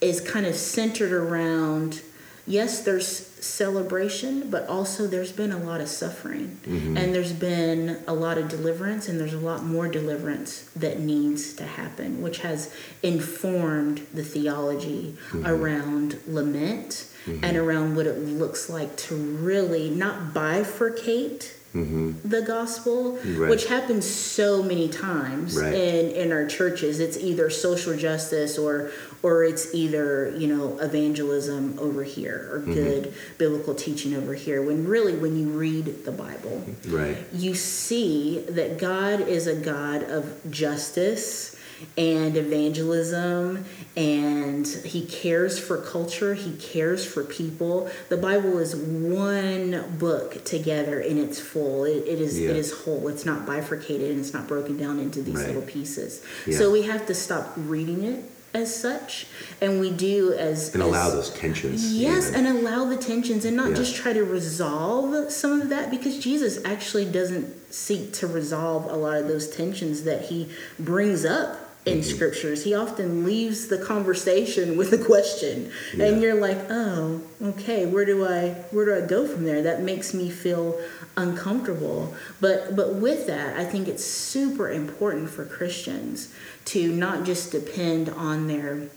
is 0.00 0.20
kind 0.20 0.46
of 0.46 0.54
centered 0.54 1.12
around 1.12 2.02
yes 2.46 2.82
there's 2.82 3.30
celebration 3.44 4.50
but 4.50 4.66
also 4.68 5.06
there's 5.06 5.32
been 5.32 5.52
a 5.52 5.58
lot 5.58 5.80
of 5.80 5.88
suffering. 5.88 6.60
Mm-hmm. 6.64 6.96
And 6.96 7.14
there's 7.14 7.32
been 7.32 8.02
a 8.06 8.12
lot 8.12 8.38
of 8.38 8.48
deliverance 8.48 9.08
and 9.08 9.18
there's 9.18 9.34
a 9.34 9.38
lot 9.38 9.64
more 9.64 9.88
deliverance 9.88 10.70
that 10.76 11.00
needs 11.00 11.54
to 11.54 11.64
happen 11.64 12.22
which 12.22 12.38
has 12.38 12.74
informed 13.02 14.06
the 14.12 14.24
theology 14.24 15.16
mm-hmm. 15.30 15.46
around 15.46 16.18
lament 16.26 17.06
mm-hmm. 17.24 17.44
and 17.44 17.56
around 17.56 17.96
what 17.96 18.06
it 18.06 18.18
looks 18.18 18.68
like 18.68 18.96
to 18.96 19.14
really 19.14 19.90
not 19.90 20.34
bifurcate 20.34 21.54
the 21.72 22.42
gospel, 22.46 23.18
Right. 23.24 23.48
which 23.48 23.66
happens 23.66 24.04
so 24.04 24.62
many 24.62 24.88
times 24.88 25.56
Right. 25.56 25.72
in 25.74 26.10
in 26.10 26.32
our 26.32 26.46
churches. 26.46 26.98
It's 27.00 27.16
either 27.16 27.48
social 27.50 27.96
justice 27.96 28.58
or 28.58 28.90
or 29.22 29.44
it's 29.44 29.74
either 29.74 30.34
you 30.36 30.46
know 30.48 30.78
evangelism 30.80 31.78
over 31.78 32.02
here 32.02 32.48
or 32.52 32.58
mm-hmm. 32.60 32.74
good 32.74 33.12
biblical 33.38 33.74
teaching 33.74 34.14
over 34.16 34.34
here. 34.34 34.62
When 34.62 34.86
really, 34.88 35.14
when 35.14 35.38
you 35.38 35.48
read 35.48 36.04
the 36.04 36.12
Bible, 36.12 36.64
Right. 36.88 37.16
you 37.32 37.54
see 37.54 38.44
that 38.48 38.78
God 38.78 39.28
is 39.28 39.46
a 39.46 39.54
God 39.54 40.02
of 40.02 40.24
justice 40.50 41.56
and 41.96 42.36
evangelism 42.36 43.64
and 43.96 44.66
he 44.66 45.04
cares 45.06 45.58
for 45.58 45.76
culture 45.78 46.34
he 46.34 46.52
cares 46.56 47.04
for 47.04 47.24
people 47.24 47.90
the 48.08 48.16
bible 48.16 48.58
is 48.58 48.74
one 48.76 49.96
book 49.98 50.44
together 50.44 51.00
in 51.00 51.18
its 51.18 51.40
full 51.40 51.84
it, 51.84 52.06
it 52.06 52.20
is 52.20 52.38
Yeah. 52.38 52.50
it 52.50 52.56
is 52.56 52.72
whole 52.72 53.08
it's 53.08 53.26
not 53.26 53.46
bifurcated 53.46 54.10
and 54.10 54.20
it's 54.20 54.32
not 54.32 54.46
broken 54.46 54.76
down 54.76 54.98
into 54.98 55.22
these 55.22 55.36
Right. 55.36 55.46
little 55.48 55.62
pieces 55.62 56.22
Yeah. 56.46 56.58
so 56.58 56.70
we 56.70 56.82
have 56.82 57.06
to 57.06 57.14
stop 57.14 57.52
reading 57.56 58.04
it 58.04 58.24
as 58.52 58.74
such 58.74 59.26
and 59.60 59.80
we 59.80 59.90
do 59.90 60.32
as 60.32 60.74
And 60.74 60.82
allow 60.82 61.08
those 61.10 61.30
tensions. 61.30 61.92
Yes, 61.94 62.30
and 62.32 62.48
allow 62.48 62.84
the 62.84 62.96
tensions 62.96 63.44
and 63.44 63.56
not 63.56 63.70
Yeah. 63.70 63.76
just 63.76 63.94
try 63.94 64.12
to 64.12 64.24
resolve 64.24 65.30
some 65.32 65.60
of 65.60 65.68
that 65.68 65.88
because 65.88 66.18
Jesus 66.18 66.58
actually 66.64 67.04
doesn't 67.04 67.72
seek 67.72 68.12
to 68.14 68.26
resolve 68.26 68.90
a 68.90 68.96
lot 68.96 69.18
of 69.18 69.28
those 69.28 69.46
tensions 69.46 70.02
that 70.02 70.22
he 70.22 70.48
brings 70.80 71.24
up 71.24 71.69
in 71.86 71.98
Mm-hmm. 72.00 72.02
scriptures. 72.14 72.64
He 72.64 72.74
often 72.74 73.24
leaves 73.24 73.68
the 73.68 73.78
conversation 73.78 74.76
with 74.80 74.92
a 74.92 74.98
question 74.98 75.70
Yeah. 75.96 76.04
and 76.06 76.20
you're 76.22 76.34
like, 76.34 76.58
"Oh, 76.68 77.22
okay, 77.42 77.86
where 77.86 78.04
do 78.04 78.26
I 78.26 78.50
where 78.70 78.84
do 78.84 79.02
I 79.02 79.06
go 79.06 79.26
from 79.26 79.44
there?" 79.44 79.62
That 79.62 79.82
makes 79.82 80.12
me 80.12 80.28
feel 80.30 80.78
uncomfortable. 81.16 82.14
But 82.40 82.76
but 82.76 82.94
with 82.96 83.26
that, 83.28 83.56
I 83.58 83.64
think 83.64 83.88
it's 83.88 84.04
super 84.04 84.70
important 84.70 85.30
for 85.30 85.44
Christians 85.46 86.34
to 86.66 86.92
not 86.92 87.24
just 87.24 87.50
depend 87.50 88.10
on 88.10 88.46
their 88.46 88.88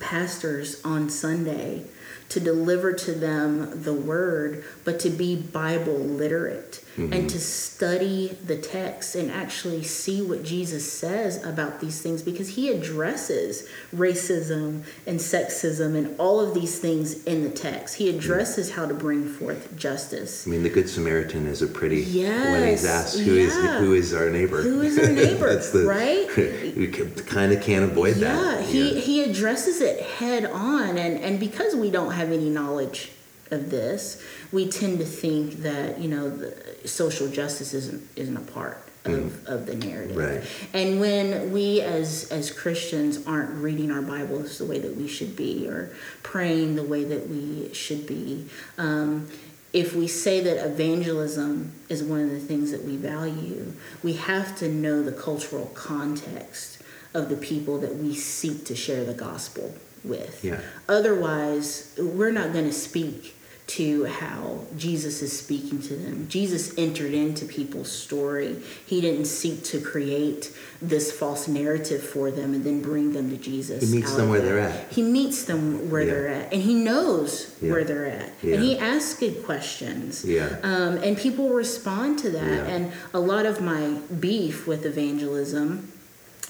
pastors 0.00 0.80
on 0.84 1.10
Sunday 1.10 1.84
to 2.30 2.40
deliver 2.40 2.92
to 2.92 3.12
them 3.12 3.82
the 3.82 3.94
word, 3.94 4.64
but 4.84 4.98
to 5.00 5.10
be 5.10 5.36
Bible 5.36 5.98
literate 5.98 6.84
and 6.96 7.12
mm-hmm. 7.12 7.26
to 7.26 7.40
study 7.40 8.36
the 8.44 8.56
text 8.56 9.14
and 9.16 9.30
actually 9.30 9.82
see 9.82 10.22
what 10.22 10.44
Jesus 10.44 10.90
says 10.92 11.44
about 11.44 11.80
these 11.80 12.00
things 12.00 12.22
because 12.22 12.50
he 12.50 12.70
addresses 12.70 13.68
racism 13.94 14.84
and 15.06 15.18
sexism 15.18 15.96
and 15.96 16.18
all 16.20 16.38
of 16.38 16.54
these 16.54 16.78
things 16.78 17.24
in 17.24 17.42
the 17.42 17.50
text. 17.50 17.96
He 17.96 18.08
mm-hmm. 18.08 18.18
addresses 18.18 18.70
how 18.72 18.86
to 18.86 18.94
bring 18.94 19.28
forth 19.28 19.76
justice. 19.76 20.46
I 20.46 20.50
mean, 20.50 20.62
the 20.62 20.70
Good 20.70 20.88
Samaritan 20.88 21.46
is 21.46 21.62
a 21.62 21.66
pretty 21.66 22.04
when 22.24 22.68
he's 22.68 22.84
asked 22.84 23.18
who 23.18 23.34
is 23.34 23.56
yeah. 23.56 23.78
who 23.78 23.94
is 23.94 24.14
our 24.14 24.30
neighbor. 24.30 24.62
Who 24.62 24.82
is 24.82 24.98
our 24.98 25.08
neighbor, 25.12 25.52
That's 25.52 25.70
the 25.70 25.84
right? 25.84 26.28
We 26.74 26.88
kind 26.88 27.52
of 27.52 27.62
can't 27.62 27.84
avoid 27.84 28.16
Yeah, 28.16 28.34
that. 28.34 28.64
he, 28.64 29.00
he 29.00 29.22
addresses 29.22 29.80
it 29.80 30.00
head 30.02 30.44
on, 30.44 30.96
and, 30.98 31.18
and 31.18 31.38
because 31.38 31.74
we 31.74 31.90
don't 31.90 32.12
have 32.12 32.23
any 32.30 32.50
knowledge 32.50 33.12
of 33.50 33.70
this, 33.70 34.22
we 34.52 34.68
tend 34.68 34.98
to 34.98 35.04
think 35.04 35.62
that 35.62 35.98
you 35.98 36.08
know 36.08 36.30
the 36.30 36.88
social 36.88 37.28
justice 37.28 37.74
isn't 37.74 38.08
isn't 38.16 38.36
a 38.36 38.52
part 38.52 38.84
of, 39.04 39.46
of 39.46 39.66
the 39.66 39.74
narrative. 39.74 40.16
Right. 40.16 40.42
And 40.72 41.00
when 41.00 41.52
we 41.52 41.80
as 41.80 42.30
as 42.30 42.50
Christians 42.50 43.26
aren't 43.26 43.50
reading 43.62 43.90
our 43.90 44.02
Bibles 44.02 44.58
the 44.58 44.66
way 44.66 44.78
that 44.78 44.96
we 44.96 45.08
should 45.08 45.36
be, 45.36 45.68
or 45.68 45.94
praying 46.22 46.76
the 46.76 46.82
way 46.82 47.04
that 47.04 47.28
we 47.28 47.72
should 47.74 48.06
be, 48.06 48.48
um, 48.78 49.28
if 49.72 49.94
we 49.94 50.06
say 50.06 50.40
that 50.40 50.64
evangelism 50.64 51.72
is 51.88 52.02
one 52.02 52.20
of 52.20 52.30
the 52.30 52.40
things 52.40 52.70
that 52.70 52.84
we 52.84 52.96
value, 52.96 53.72
we 54.02 54.14
have 54.14 54.56
to 54.58 54.68
know 54.68 55.02
the 55.02 55.12
cultural 55.12 55.66
context 55.74 56.80
of 57.12 57.28
the 57.28 57.36
people 57.36 57.78
that 57.78 57.96
we 57.96 58.14
seek 58.14 58.64
to 58.64 58.74
share 58.74 59.04
the 59.04 59.14
gospel 59.14 59.74
with. 60.04 60.44
Yeah. 60.44 60.60
Otherwise, 60.88 61.94
we're 61.98 62.32
not 62.32 62.52
going 62.52 62.66
to 62.66 62.72
speak 62.72 63.36
to 63.66 64.04
how 64.04 64.60
Jesus 64.76 65.22
is 65.22 65.36
speaking 65.38 65.80
to 65.80 65.94
them. 65.96 66.26
Jesus 66.28 66.76
entered 66.76 67.14
into 67.14 67.46
people's 67.46 67.90
story. 67.90 68.60
He 68.84 69.00
didn't 69.00 69.24
seek 69.24 69.64
to 69.64 69.80
create 69.80 70.54
this 70.82 71.10
false 71.10 71.48
narrative 71.48 72.02
for 72.02 72.30
them 72.30 72.52
and 72.52 72.62
then 72.62 72.82
bring 72.82 73.14
them 73.14 73.30
to 73.30 73.38
Jesus. 73.38 73.90
He 73.90 73.96
meets 73.96 74.14
them 74.16 74.28
where 74.28 74.42
they're 74.42 74.58
at. 74.60 74.92
He 74.92 75.00
meets 75.02 75.44
them 75.44 75.90
where 75.90 76.02
Yeah. 76.02 76.10
they're 76.12 76.28
at, 76.28 76.52
and 76.52 76.60
he 76.60 76.74
knows 76.74 77.52
Yeah. 77.62 77.72
where 77.72 77.84
they're 77.84 78.04
at, 78.04 78.32
Yeah. 78.42 78.56
and 78.56 78.62
he 78.64 78.76
asks 78.76 79.18
good 79.18 79.42
questions. 79.44 80.26
Yeah. 80.26 80.58
Um, 80.62 80.98
and 80.98 81.16
people 81.16 81.48
respond 81.48 82.18
to 82.18 82.30
that. 82.30 82.68
And 82.68 82.92
a 83.14 83.18
lot 83.20 83.46
of 83.46 83.62
my 83.62 83.94
beef 84.20 84.66
with 84.66 84.84
evangelism, 84.84 85.88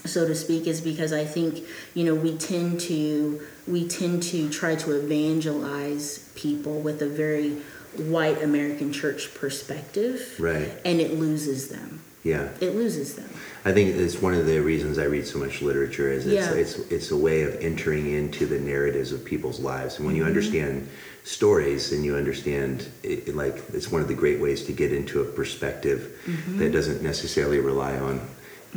so 0.05 0.27
to 0.27 0.35
speak, 0.35 0.67
is 0.67 0.81
because 0.81 1.13
I 1.13 1.25
think 1.25 1.65
you 1.95 2.05
know 2.05 2.15
we 2.15 2.37
tend 2.37 2.81
to 2.83 3.41
we 3.67 3.89
tend 3.89 4.23
to 4.25 4.49
try 4.51 4.75
to 4.77 4.93
evangelize 4.93 6.31
people 6.35 6.81
with 6.81 7.01
a 7.03 7.09
very 7.09 7.57
white 7.97 8.43
American 8.43 8.93
church 8.93 9.35
perspective, 9.35 10.35
Right. 10.39 10.71
And 10.85 11.01
it 11.01 11.15
loses 11.15 11.69
them. 11.69 12.01
Yeah. 12.25 12.49
It 12.61 12.75
loses 12.75 13.15
them. 13.17 13.29
I 13.67 13.73
think 13.73 13.95
it's 13.97 14.21
one 14.21 14.35
of 14.35 14.47
the 14.47 14.59
reasons 14.61 14.99
I 14.99 15.05
read 15.05 15.27
so 15.27 15.39
much 15.39 15.61
literature 15.63 16.11
is 16.11 16.27
it's, 16.27 16.35
Yeah. 16.47 16.55
it's 16.55 16.79
it's 16.91 17.11
a 17.11 17.17
way 17.17 17.43
of 17.43 17.55
entering 17.61 18.13
into 18.13 18.47
the 18.47 18.59
narratives 18.59 19.13
of 19.13 19.25
people's 19.25 19.61
lives, 19.61 19.97
and 19.97 20.07
when 20.07 20.15
Mm-hmm. 20.15 20.23
you 20.23 20.29
understand 20.29 20.89
stories 21.23 21.93
and 21.93 22.05
you 22.05 22.17
understand 22.17 22.87
it, 23.03 23.29
it, 23.29 23.35
like 23.37 23.57
it's 23.73 23.91
one 23.91 24.03
of 24.03 24.09
the 24.09 24.15
great 24.15 24.41
ways 24.41 24.65
to 24.67 24.73
get 24.73 24.93
into 24.93 25.21
a 25.21 25.25
perspective 25.25 26.01
Mm-hmm. 26.27 26.59
that 26.59 26.73
doesn't 26.73 27.03
necessarily 27.03 27.59
rely 27.61 27.97
on 27.99 28.21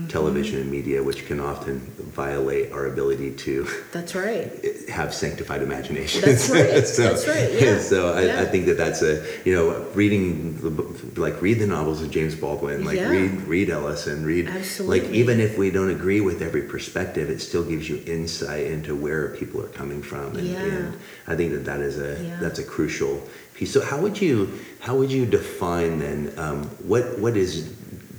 television 0.09 0.59
and 0.61 0.69
media, 0.69 1.01
which 1.01 1.25
can 1.25 1.39
often 1.39 1.79
violate 2.13 2.71
our 2.71 2.85
ability 2.85 3.31
to 3.31 3.67
That's 3.91 4.13
right. 4.13 4.51
have 4.89 5.13
sanctified 5.13 5.61
imagination. 5.63 6.21
That's 6.21 6.49
right. 6.49 6.67
That's 6.97 7.27
right, 7.27 7.51
yeah. 7.53 7.79
So 7.91 8.13
I, 8.13 8.21
Yeah. 8.25 8.41
I 8.41 8.45
think 8.45 8.65
that 8.67 8.77
that's 8.77 9.01
a 9.01 9.25
you 9.45 9.53
know 9.55 9.85
reading 9.93 10.57
the 10.61 11.19
like 11.19 11.41
read 11.41 11.59
the 11.59 11.67
novels 11.67 12.01
of 12.01 12.11
James 12.11 12.35
Baldwin, 12.35 12.85
like 12.85 12.97
Yeah. 12.97 13.09
read 13.09 13.31
read 13.47 13.69
Ellison, 13.69 14.23
read 14.25 14.47
Absolutely. 14.47 15.01
like 15.01 15.09
even 15.11 15.39
if 15.39 15.57
we 15.57 15.71
don't 15.71 15.89
agree 15.89 16.21
with 16.21 16.41
every 16.41 16.61
perspective, 16.63 17.29
it 17.29 17.39
still 17.39 17.63
gives 17.63 17.89
you 17.89 18.03
insight 18.05 18.67
into 18.67 18.95
where 18.95 19.29
people 19.35 19.61
are 19.61 19.69
coming 19.69 20.01
from, 20.03 20.35
and, 20.35 20.47
Yeah. 20.47 20.61
and 20.63 20.97
I 21.27 21.35
think 21.35 21.53
that 21.53 21.65
that 21.65 21.81
is 21.81 21.97
a 21.99 22.15
that's 22.39 22.59
a 22.59 22.63
crucial 22.63 23.21
piece. 23.55 23.71
So 23.73 23.81
how 23.83 23.99
would 23.99 24.21
you 24.21 24.51
how 24.79 24.95
would 24.97 25.11
you 25.11 25.25
define 25.25 25.99
then 25.99 26.33
um, 26.37 26.63
what 26.91 27.17
what 27.19 27.35
is 27.35 27.73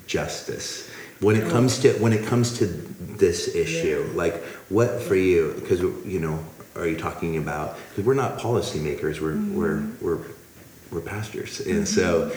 justice 0.06 0.88
when 1.20 1.36
it 1.36 1.48
comes 1.50 1.78
to 1.80 1.92
when 1.94 2.12
it 2.12 2.26
comes 2.26 2.58
to 2.58 2.66
this 2.66 3.54
issue? 3.54 4.06
Yeah. 4.08 4.16
Like 4.16 4.42
what 4.68 5.00
for 5.02 5.16
you? 5.16 5.54
Because 5.60 5.80
you 5.80 6.20
know, 6.20 6.38
are 6.76 6.86
you 6.86 6.96
talking 6.96 7.36
about? 7.36 7.76
Because 7.90 8.04
we're 8.04 8.14
not 8.14 8.38
policymakers. 8.38 9.20
We're 9.20 9.32
Mm-hmm. 9.32 9.56
we're 9.58 9.82
we're 10.00 10.24
we're 10.90 11.00
pastors, 11.02 11.60
and 11.60 11.86
so 11.86 12.32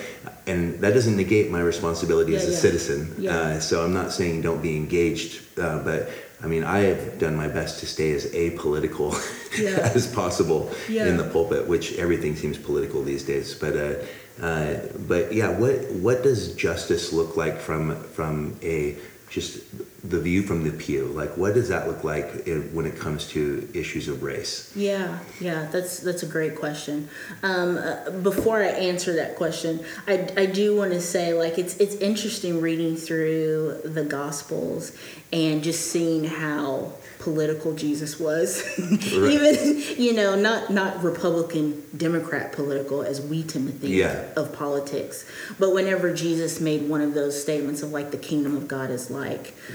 and 0.46 0.78
that 0.80 0.92
doesn't 0.92 1.16
negate 1.16 1.50
my 1.50 1.60
responsibility 1.60 2.34
as 2.36 2.46
a 2.46 2.50
yeah. 2.52 2.56
citizen. 2.58 3.14
Yeah. 3.18 3.36
Uh, 3.38 3.60
so 3.60 3.84
I'm 3.84 3.94
not 3.94 4.12
saying 4.12 4.42
don't 4.42 4.60
be 4.62 4.76
engaged, 4.76 5.58
uh, 5.58 5.78
but 5.82 6.10
I 6.42 6.48
mean 6.48 6.62
I 6.64 6.80
have 6.80 7.18
done 7.18 7.34
my 7.34 7.48
best 7.48 7.80
to 7.80 7.86
stay 7.86 8.12
as 8.12 8.26
apolitical 8.32 9.14
Yeah. 9.58 9.90
as 9.94 10.06
possible 10.06 10.70
Yeah. 10.88 11.06
in 11.06 11.16
the 11.16 11.24
pulpit, 11.24 11.66
which 11.66 11.94
everything 11.96 12.36
seems 12.36 12.58
political 12.58 13.02
these 13.02 13.22
days. 13.24 13.54
But 13.54 13.74
uh, 13.76 13.94
uh, 14.42 14.74
but 15.06 15.32
yeah, 15.32 15.48
what 15.48 15.90
what 15.92 16.22
does 16.24 16.54
justice 16.54 17.12
look 17.12 17.36
like 17.36 17.58
from 17.58 17.96
from 18.02 18.58
a 18.62 18.96
just 19.32 19.60
the 20.08 20.20
view 20.20 20.42
from 20.42 20.62
the 20.62 20.70
pew. 20.70 21.04
Like, 21.06 21.38
what 21.38 21.54
does 21.54 21.68
that 21.70 21.88
look 21.88 22.04
like 22.04 22.44
when 22.72 22.84
it 22.84 22.98
comes 22.98 23.26
to 23.28 23.66
issues 23.72 24.06
of 24.06 24.22
race? 24.22 24.70
Yeah, 24.76 25.18
yeah, 25.40 25.68
that's 25.72 26.00
that's 26.00 26.22
a 26.22 26.26
great 26.26 26.54
question. 26.54 27.08
Um, 27.42 27.78
uh, 27.78 28.10
before 28.10 28.58
I 28.62 28.66
answer 28.68 29.14
that 29.14 29.36
question, 29.36 29.80
I, 30.06 30.28
I 30.36 30.46
do 30.46 30.76
want 30.76 30.92
to 30.92 31.00
say 31.00 31.32
like 31.32 31.58
it's 31.58 31.76
it's 31.78 31.94
interesting 31.96 32.60
reading 32.60 32.94
through 32.96 33.80
the 33.84 34.04
Gospels 34.04 34.92
and 35.32 35.62
just 35.64 35.90
seeing 35.90 36.24
how 36.24 36.92
political 37.20 37.72
Jesus 37.72 38.18
was. 38.18 38.62
Right. 38.80 39.30
Even 39.30 39.82
you 40.02 40.12
know, 40.12 40.34
not 40.34 40.70
not 40.70 41.02
Republican 41.02 41.82
Democrat 41.96 42.52
political 42.52 43.02
as 43.02 43.20
we 43.20 43.44
tend 43.44 43.68
to 43.68 43.72
think 43.72 43.94
Yeah. 43.94 44.24
of 44.36 44.52
politics, 44.52 45.24
but 45.58 45.72
whenever 45.72 46.12
Jesus 46.12 46.60
made 46.60 46.88
one 46.88 47.00
of 47.00 47.14
those 47.14 47.40
statements 47.40 47.80
of 47.82 47.92
like 47.92 48.10
the 48.10 48.18
kingdom 48.18 48.56
of 48.56 48.66
God 48.66 48.90
is 48.90 49.08
like, 49.08 49.21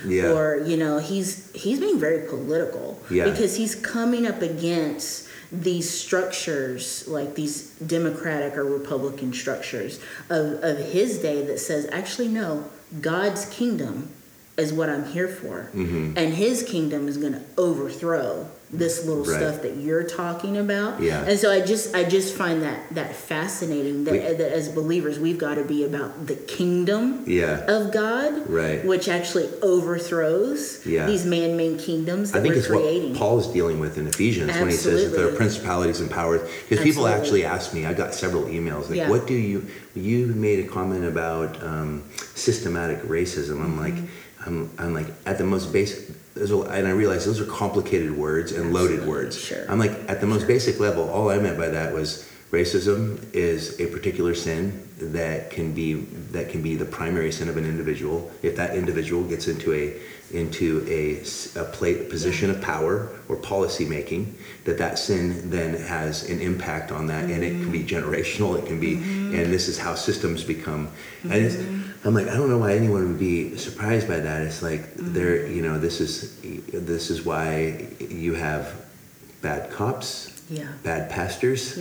Yeah. 0.05 0.31
or 0.33 0.57
you 0.65 0.77
know, 0.77 0.97
he's 0.99 1.51
he's 1.53 1.79
being 1.79 1.99
very 1.99 2.27
political 2.27 2.99
Yeah. 3.09 3.25
because 3.29 3.55
he's 3.57 3.75
coming 3.75 4.25
up 4.27 4.41
against 4.41 5.25
these 5.51 5.89
structures 5.89 7.07
like 7.07 7.35
these 7.35 7.69
democratic 7.79 8.57
or 8.57 8.65
republican 8.65 9.31
structures 9.31 9.97
of, 10.29 10.45
of 10.61 10.77
his 10.91 11.19
day 11.19 11.45
that 11.45 11.57
says 11.57 11.87
actually 11.89 12.27
no 12.27 12.65
god's 12.99 13.45
kingdom 13.45 14.09
is 14.57 14.73
what 14.73 14.89
i'm 14.89 15.05
here 15.05 15.29
for 15.29 15.69
Mm-hmm. 15.73 16.17
and 16.17 16.33
his 16.33 16.63
kingdom 16.63 17.07
is 17.07 17.15
going 17.17 17.31
to 17.33 17.41
overthrow 17.57 18.49
this 18.71 19.05
little 19.05 19.23
Right. 19.23 19.37
stuff 19.37 19.61
that 19.61 19.77
you're 19.77 20.03
talking 20.03 20.57
about 20.57 21.01
Yeah. 21.01 21.23
and 21.23 21.39
so 21.39 21.49
i 21.49 21.61
just 21.61 21.95
i 21.95 22.03
just 22.03 22.33
find 22.35 22.61
that 22.63 22.77
that 22.91 23.15
fascinating 23.15 24.03
that, 24.03 24.11
We- 24.11 24.19
that 24.19 24.51
as 24.51 24.67
believers 24.67 25.17
we've 25.19 25.37
got 25.37 25.55
to 25.55 25.63
be 25.63 25.85
about 25.85 26.27
the 26.27 26.35
kingdom 26.35 27.23
Yeah. 27.25 27.63
of 27.65 27.93
god 27.93 28.49
Right. 28.49 28.83
which 28.85 29.07
actually 29.07 29.47
overthrows 29.61 30.79
Yeah. 30.85 31.05
these 31.07 31.25
man-made 31.25 31.79
kingdoms 31.79 32.31
that 32.31 32.39
I 32.39 32.41
think 32.41 32.55
we're 32.55 32.59
it's 32.59 32.67
creating 32.67 33.09
what 33.11 33.19
Paul 33.19 33.39
is 33.39 33.47
dealing 33.47 33.79
with 33.79 33.97
in 33.97 34.07
Ephesians 34.07 34.51
when 34.51 34.69
he 34.69 34.75
says 34.75 35.11
that 35.11 35.17
there 35.17 35.27
are 35.27 35.31
principalities 35.31 35.99
and 35.99 36.09
powers. 36.09 36.41
Because 36.67 36.83
people 36.83 37.07
actually 37.07 37.43
ask 37.45 37.73
me, 37.73 37.85
I 37.85 37.93
got 37.93 38.13
several 38.13 38.43
emails 38.45 38.89
like, 38.89 38.97
Yeah. 38.97 39.09
"What 39.09 39.27
do 39.27 39.33
you?" 39.33 39.65
You 39.95 40.27
made 40.27 40.59
a 40.63 40.67
comment 40.67 41.05
about 41.05 41.61
um, 41.63 42.03
systematic 42.35 43.01
racism. 43.03 43.63
I'm 43.63 43.77
like, 43.79 43.95
Mm-hmm. 43.95 44.05
I'm, 44.45 44.69
I'm 44.77 44.93
like 44.93 45.07
at 45.25 45.37
the 45.37 45.43
most 45.43 45.73
basic. 45.73 45.99
And 46.37 46.87
I 46.87 46.91
realized 46.91 47.27
those 47.27 47.41
are 47.41 47.45
complicated 47.45 48.15
words 48.15 48.51
and 48.51 48.73
loaded 48.73 48.99
Absolutely, 48.99 49.09
words. 49.09 49.39
sure. 49.39 49.65
I'm 49.69 49.79
like, 49.79 49.91
at 50.07 50.21
the 50.21 50.27
most 50.27 50.47
basic 50.47 50.79
level, 50.79 51.09
all 51.09 51.29
I 51.29 51.37
meant 51.37 51.57
by 51.57 51.69
that 51.69 51.93
was 51.93 52.29
racism 52.51 53.21
is 53.33 53.79
a 53.79 53.87
particular 53.87 54.33
sin 54.33 54.87
that 54.97 55.51
can 55.51 55.73
be 55.73 55.93
that 56.31 56.49
can 56.49 56.61
be 56.61 56.75
the 56.75 56.85
primary 56.85 57.31
sin 57.31 57.49
of 57.49 57.57
an 57.57 57.65
individual. 57.65 58.31
If 58.41 58.55
that 58.55 58.75
individual 58.75 59.23
gets 59.23 59.47
into 59.47 59.73
a 59.73 59.93
into 60.31 60.85
a, 60.89 61.21
a 61.59 61.65
pla- 61.71 62.09
position 62.09 62.49
of 62.49 62.61
power 62.61 63.09
or 63.29 63.37
policy 63.37 63.85
making 63.85 64.37
that 64.65 64.77
that 64.77 64.99
sin 64.99 65.49
then 65.49 65.73
has 65.73 66.29
an 66.29 66.41
impact 66.41 66.91
on 66.91 67.07
that 67.07 67.25
and 67.25 67.43
it 67.43 67.51
can 67.51 67.71
be 67.71 67.79
mm-hmm. 67.79 67.95
generational 67.95 68.57
it 68.59 68.65
can 68.65 68.77
be 68.77 68.95
mm-hmm. 68.95 69.35
and 69.35 69.53
this 69.53 69.69
is 69.69 69.77
how 69.77 69.95
systems 69.95 70.43
become. 70.43 70.89
And 71.23 71.33
it's, 71.33 71.55
i'm 72.05 72.13
like 72.13 72.27
i 72.27 72.33
don't 72.35 72.49
know 72.49 72.57
why 72.57 72.73
anyone 72.73 73.07
would 73.09 73.19
be 73.19 73.55
surprised 73.57 74.07
by 74.07 74.19
that 74.19 74.41
it's 74.41 74.61
like 74.61 74.93
there 74.95 75.47
you 75.47 75.61
know 75.61 75.77
this 75.79 75.99
is 76.01 76.39
this 76.71 77.09
is 77.09 77.25
why 77.25 77.87
you 78.09 78.33
have 78.35 78.73
bad 79.41 79.71
cops 79.71 80.33
yeah 80.49 80.67
bad 80.83 81.09
pastors, 81.09 81.77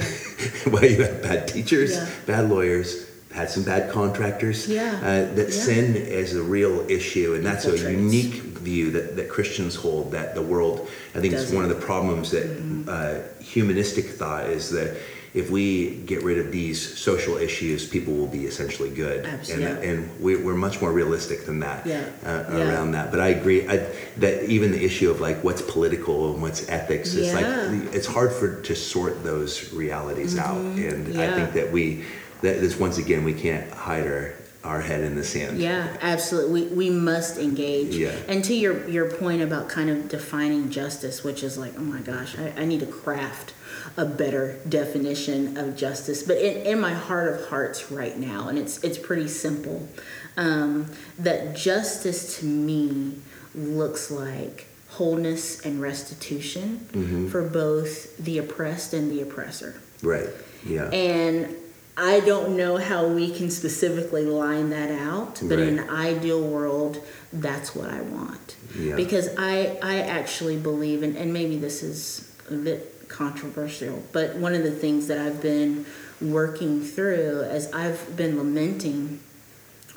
why 0.72 0.82
you 0.82 1.00
have 1.02 1.22
bad 1.22 1.46
teachers, 1.46 1.92
Yeah. 1.96 2.08
bad 2.26 2.50
lawyers, 2.50 3.06
had 3.32 3.48
some 3.48 3.62
bad 3.62 3.92
contractors. 3.92 4.66
Yeah. 4.66 4.90
Uh, 5.08 5.34
that 5.36 5.50
Yeah. 5.54 5.62
sin 5.68 5.94
is 5.94 6.34
a 6.34 6.42
real 6.42 6.84
issue, 6.90 7.34
and 7.34 7.46
that's 7.46 7.64
a 7.66 7.78
unique 7.92 8.34
view 8.66 8.90
that, 8.90 9.14
that 9.14 9.28
Christians 9.28 9.76
hold. 9.76 10.10
That 10.10 10.34
the 10.34 10.42
world, 10.42 10.88
I 11.14 11.20
think, 11.20 11.32
it's 11.34 11.42
Doesn't. 11.44 11.56
one 11.60 11.64
of 11.64 11.70
the 11.78 11.86
problems 11.90 12.32
that 12.32 12.46
Mm-hmm. 12.48 12.88
uh, 12.88 13.14
humanistic 13.40 14.06
thought 14.18 14.46
is 14.50 14.70
that. 14.70 14.96
If 15.36 15.50
we 15.50 15.96
get 16.06 16.22
rid 16.24 16.38
of 16.38 16.50
these 16.50 16.78
social 16.98 17.36
issues, 17.36 17.86
people 17.86 18.14
will 18.14 18.26
be 18.26 18.46
essentially 18.46 18.88
good, 18.88 19.26
Abs- 19.26 19.50
and, 19.50 19.62
and 19.64 20.20
we, 20.20 20.36
we're 20.36 20.54
much 20.54 20.80
more 20.80 20.90
realistic 20.90 21.44
than 21.44 21.60
that 21.60 21.86
Yeah. 21.86 22.04
uh, 22.24 22.44
Yeah. 22.50 22.68
around 22.68 22.92
that. 22.92 23.10
But 23.10 23.20
I 23.20 23.28
agree 23.28 23.68
I, 23.68 23.76
that 24.16 24.44
even 24.48 24.72
the 24.72 24.82
issue 24.82 25.10
of 25.10 25.20
like 25.20 25.44
what's 25.44 25.60
political 25.60 26.32
and 26.32 26.40
what's 26.40 26.66
ethics 26.70 27.14
is 27.14 27.26
Yeah. 27.28 27.34
like 27.70 27.94
it's 27.94 28.06
hard 28.06 28.32
for 28.32 28.62
to 28.62 28.74
sort 28.74 29.22
those 29.24 29.72
realities 29.74 30.38
out 30.38 30.56
and 30.56 30.80
i 31.08 31.26
Mm-hmm. 31.26 31.36
Think 31.36 31.52
that 31.52 31.70
we 31.70 32.04
that 32.40 32.56
is 32.56 32.76
once 32.78 32.96
again 32.98 33.22
we 33.24 33.34
can't 33.34 33.70
hide 33.72 34.06
our 34.06 34.32
our 34.66 34.80
head 34.80 35.02
in 35.02 35.14
the 35.14 35.24
sand 35.24 35.58
Yeah, 35.58 35.96
absolutely. 36.00 36.62
We, 36.68 36.74
we 36.74 36.90
must 36.90 37.38
engage. 37.38 37.94
Yeah. 37.94 38.14
And 38.28 38.44
to 38.44 38.54
your, 38.54 38.88
your 38.88 39.10
point 39.10 39.40
about 39.42 39.68
kind 39.68 39.88
of 39.90 40.08
defining 40.08 40.70
justice, 40.70 41.22
which 41.24 41.42
is 41.42 41.56
like, 41.56 41.74
oh 41.78 41.82
my 41.82 42.00
gosh, 42.00 42.36
I, 42.38 42.52
I 42.62 42.64
need 42.64 42.80
to 42.80 42.86
craft 42.86 43.54
a 43.96 44.04
better 44.04 44.58
definition 44.68 45.56
of 45.56 45.76
justice. 45.76 46.22
But 46.22 46.38
in, 46.38 46.66
in 46.66 46.80
my 46.80 46.92
heart 46.94 47.32
of 47.32 47.48
hearts 47.48 47.90
right 47.90 48.16
now, 48.18 48.48
and 48.48 48.58
it's 48.58 48.82
it's 48.84 48.98
pretty 48.98 49.28
simple, 49.28 49.88
um, 50.36 50.90
that 51.18 51.54
justice 51.56 52.38
to 52.40 52.46
me 52.46 53.14
looks 53.54 54.10
like 54.10 54.66
wholeness 54.90 55.64
and 55.64 55.80
restitution 55.80 56.86
Mm-hmm. 56.92 57.28
for 57.28 57.42
both 57.42 58.16
the 58.16 58.38
oppressed 58.38 58.92
and 58.94 59.10
the 59.10 59.20
oppressor. 59.22 59.80
right 60.02 60.28
yeah 60.64 60.88
And 60.90 61.54
I 61.96 62.20
don't 62.20 62.56
know 62.56 62.76
how 62.76 63.06
we 63.08 63.32
can 63.32 63.50
specifically 63.50 64.26
line 64.26 64.68
that 64.70 64.90
out, 64.90 65.40
but 65.42 65.58
in 65.58 65.78
an 65.78 65.88
ideal 65.88 66.42
world, 66.42 67.02
that's 67.32 67.74
what 67.74 67.88
I 67.88 68.02
want. 68.02 68.56
Yeah. 68.78 68.96
Because 68.96 69.30
I, 69.38 69.78
I 69.82 70.00
actually 70.00 70.58
believe, 70.58 71.02
and, 71.02 71.16
and 71.16 71.32
maybe 71.32 71.56
this 71.56 71.82
is 71.82 72.30
a 72.50 72.54
bit 72.54 73.08
controversial, 73.08 74.02
but 74.12 74.36
one 74.36 74.54
of 74.54 74.62
the 74.62 74.70
things 74.70 75.06
that 75.06 75.18
I've 75.18 75.40
been 75.40 75.86
working 76.20 76.82
through 76.82 77.44
as 77.44 77.72
I've 77.72 78.14
been 78.16 78.36
lamenting 78.36 79.20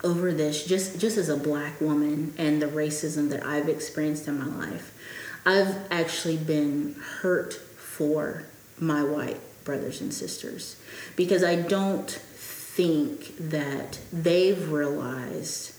over 0.02 0.32
this 0.32 0.66
just 0.66 0.98
just 1.00 1.18
as 1.18 1.28
a 1.28 1.36
black 1.36 1.82
woman 1.82 2.34
and 2.38 2.62
the 2.62 2.68
racism 2.68 3.30
that 3.30 3.46
I've 3.46 3.68
experienced 3.68 4.28
in 4.28 4.40
my 4.40 4.68
life. 4.68 4.94
I've 5.46 5.76
actually 5.92 6.38
been 6.38 6.96
hurt 7.22 7.54
for 7.54 8.46
my 8.80 9.04
white 9.04 9.42
brothers 9.70 10.02
and 10.02 10.12
sisters 10.12 10.78
because 11.16 11.44
I 11.44 11.56
don't 11.56 12.10
think 12.10 13.38
that 13.38 14.00
they've 14.12 14.72
realized 14.72 15.76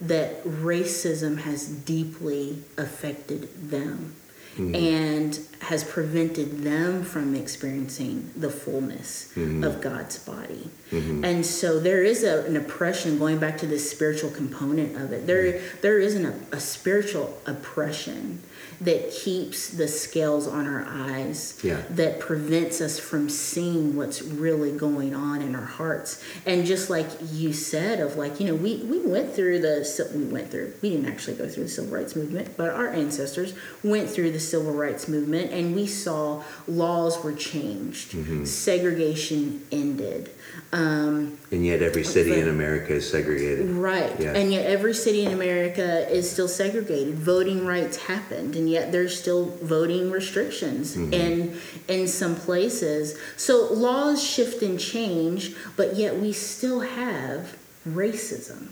that 0.00 0.42
racism 0.42 1.38
has 1.38 1.68
deeply 1.68 2.64
affected 2.76 3.70
them 3.70 4.16
mm-hmm. 4.56 4.74
and 4.74 5.38
has 5.60 5.84
prevented 5.84 6.64
them 6.64 7.04
from 7.04 7.36
experiencing 7.36 8.28
the 8.34 8.50
fullness 8.50 9.32
mm-hmm. 9.36 9.62
of 9.62 9.80
God's 9.80 10.18
body. 10.18 10.68
Mm-hmm. 10.90 11.24
And 11.24 11.46
so 11.46 11.78
there 11.78 12.02
is 12.02 12.24
a, 12.24 12.44
an 12.44 12.56
oppression 12.56 13.20
going 13.20 13.38
back 13.38 13.58
to 13.58 13.66
the 13.66 13.78
spiritual 13.78 14.30
component 14.30 14.96
of 14.96 15.12
it. 15.12 15.28
There 15.28 15.60
there 15.80 16.00
is 16.00 16.16
an, 16.16 16.46
a 16.50 16.58
spiritual 16.58 17.38
oppression 17.46 18.42
that 18.80 19.10
keeps 19.10 19.70
the 19.70 19.88
scales 19.88 20.46
on 20.46 20.66
our 20.66 20.86
eyes 20.88 21.58
Yeah. 21.62 21.82
that 21.90 22.20
prevents 22.20 22.80
us 22.80 22.98
from 22.98 23.28
seeing 23.28 23.96
what's 23.96 24.22
really 24.22 24.70
going 24.70 25.14
on 25.14 25.42
in 25.42 25.54
our 25.54 25.64
hearts. 25.64 26.22
And 26.46 26.64
just 26.64 26.88
like 26.88 27.08
you 27.32 27.52
said, 27.52 27.98
of 28.00 28.16
like, 28.16 28.38
you 28.38 28.46
know, 28.46 28.54
we, 28.54 28.76
we 28.76 29.00
went 29.00 29.34
through 29.34 29.60
the, 29.60 30.10
we 30.14 30.24
went 30.24 30.50
through, 30.50 30.74
we 30.80 30.90
didn't 30.90 31.06
actually 31.06 31.36
go 31.36 31.48
through 31.48 31.64
the 31.64 31.68
civil 31.68 31.90
rights 31.90 32.14
movement, 32.14 32.56
but 32.56 32.70
our 32.70 32.88
ancestors 32.88 33.54
went 33.82 34.08
through 34.08 34.30
the 34.30 34.40
civil 34.40 34.72
rights 34.72 35.08
movement 35.08 35.52
and 35.52 35.74
we 35.74 35.86
saw 35.86 36.42
laws 36.66 37.22
were 37.24 37.32
changed, 37.32 38.12
mm-hmm. 38.12 38.44
segregation 38.44 39.66
ended. 39.72 40.30
Um, 40.72 41.38
and 41.50 41.64
yet 41.64 41.80
every 41.80 42.04
city 42.04 42.38
in 42.38 42.48
america 42.48 42.92
is 42.92 43.10
segregated 43.10 43.68
Right. 43.78 44.18
Yeah. 44.18 44.32
And 44.34 44.52
yet 44.52 44.66
every 44.66 44.94
city 44.94 45.24
in 45.24 45.32
America 45.32 46.08
is 46.10 46.30
still 46.30 46.48
segregated. 46.48 47.14
Voting 47.14 47.64
rights 47.64 47.96
happened 47.96 48.56
and 48.56 48.68
yet 48.68 48.92
there's 48.92 49.18
still 49.18 49.46
voting 49.62 50.10
restrictions 50.10 50.96
in 50.96 51.58
in 51.88 52.08
some 52.08 52.34
places. 52.34 53.18
So 53.36 53.72
laws 53.72 54.22
shift 54.22 54.62
and 54.62 54.78
change, 54.78 55.54
but 55.76 55.96
yet 55.96 56.16
we 56.16 56.32
still 56.32 56.80
have 56.80 57.56
racism. 57.88 58.68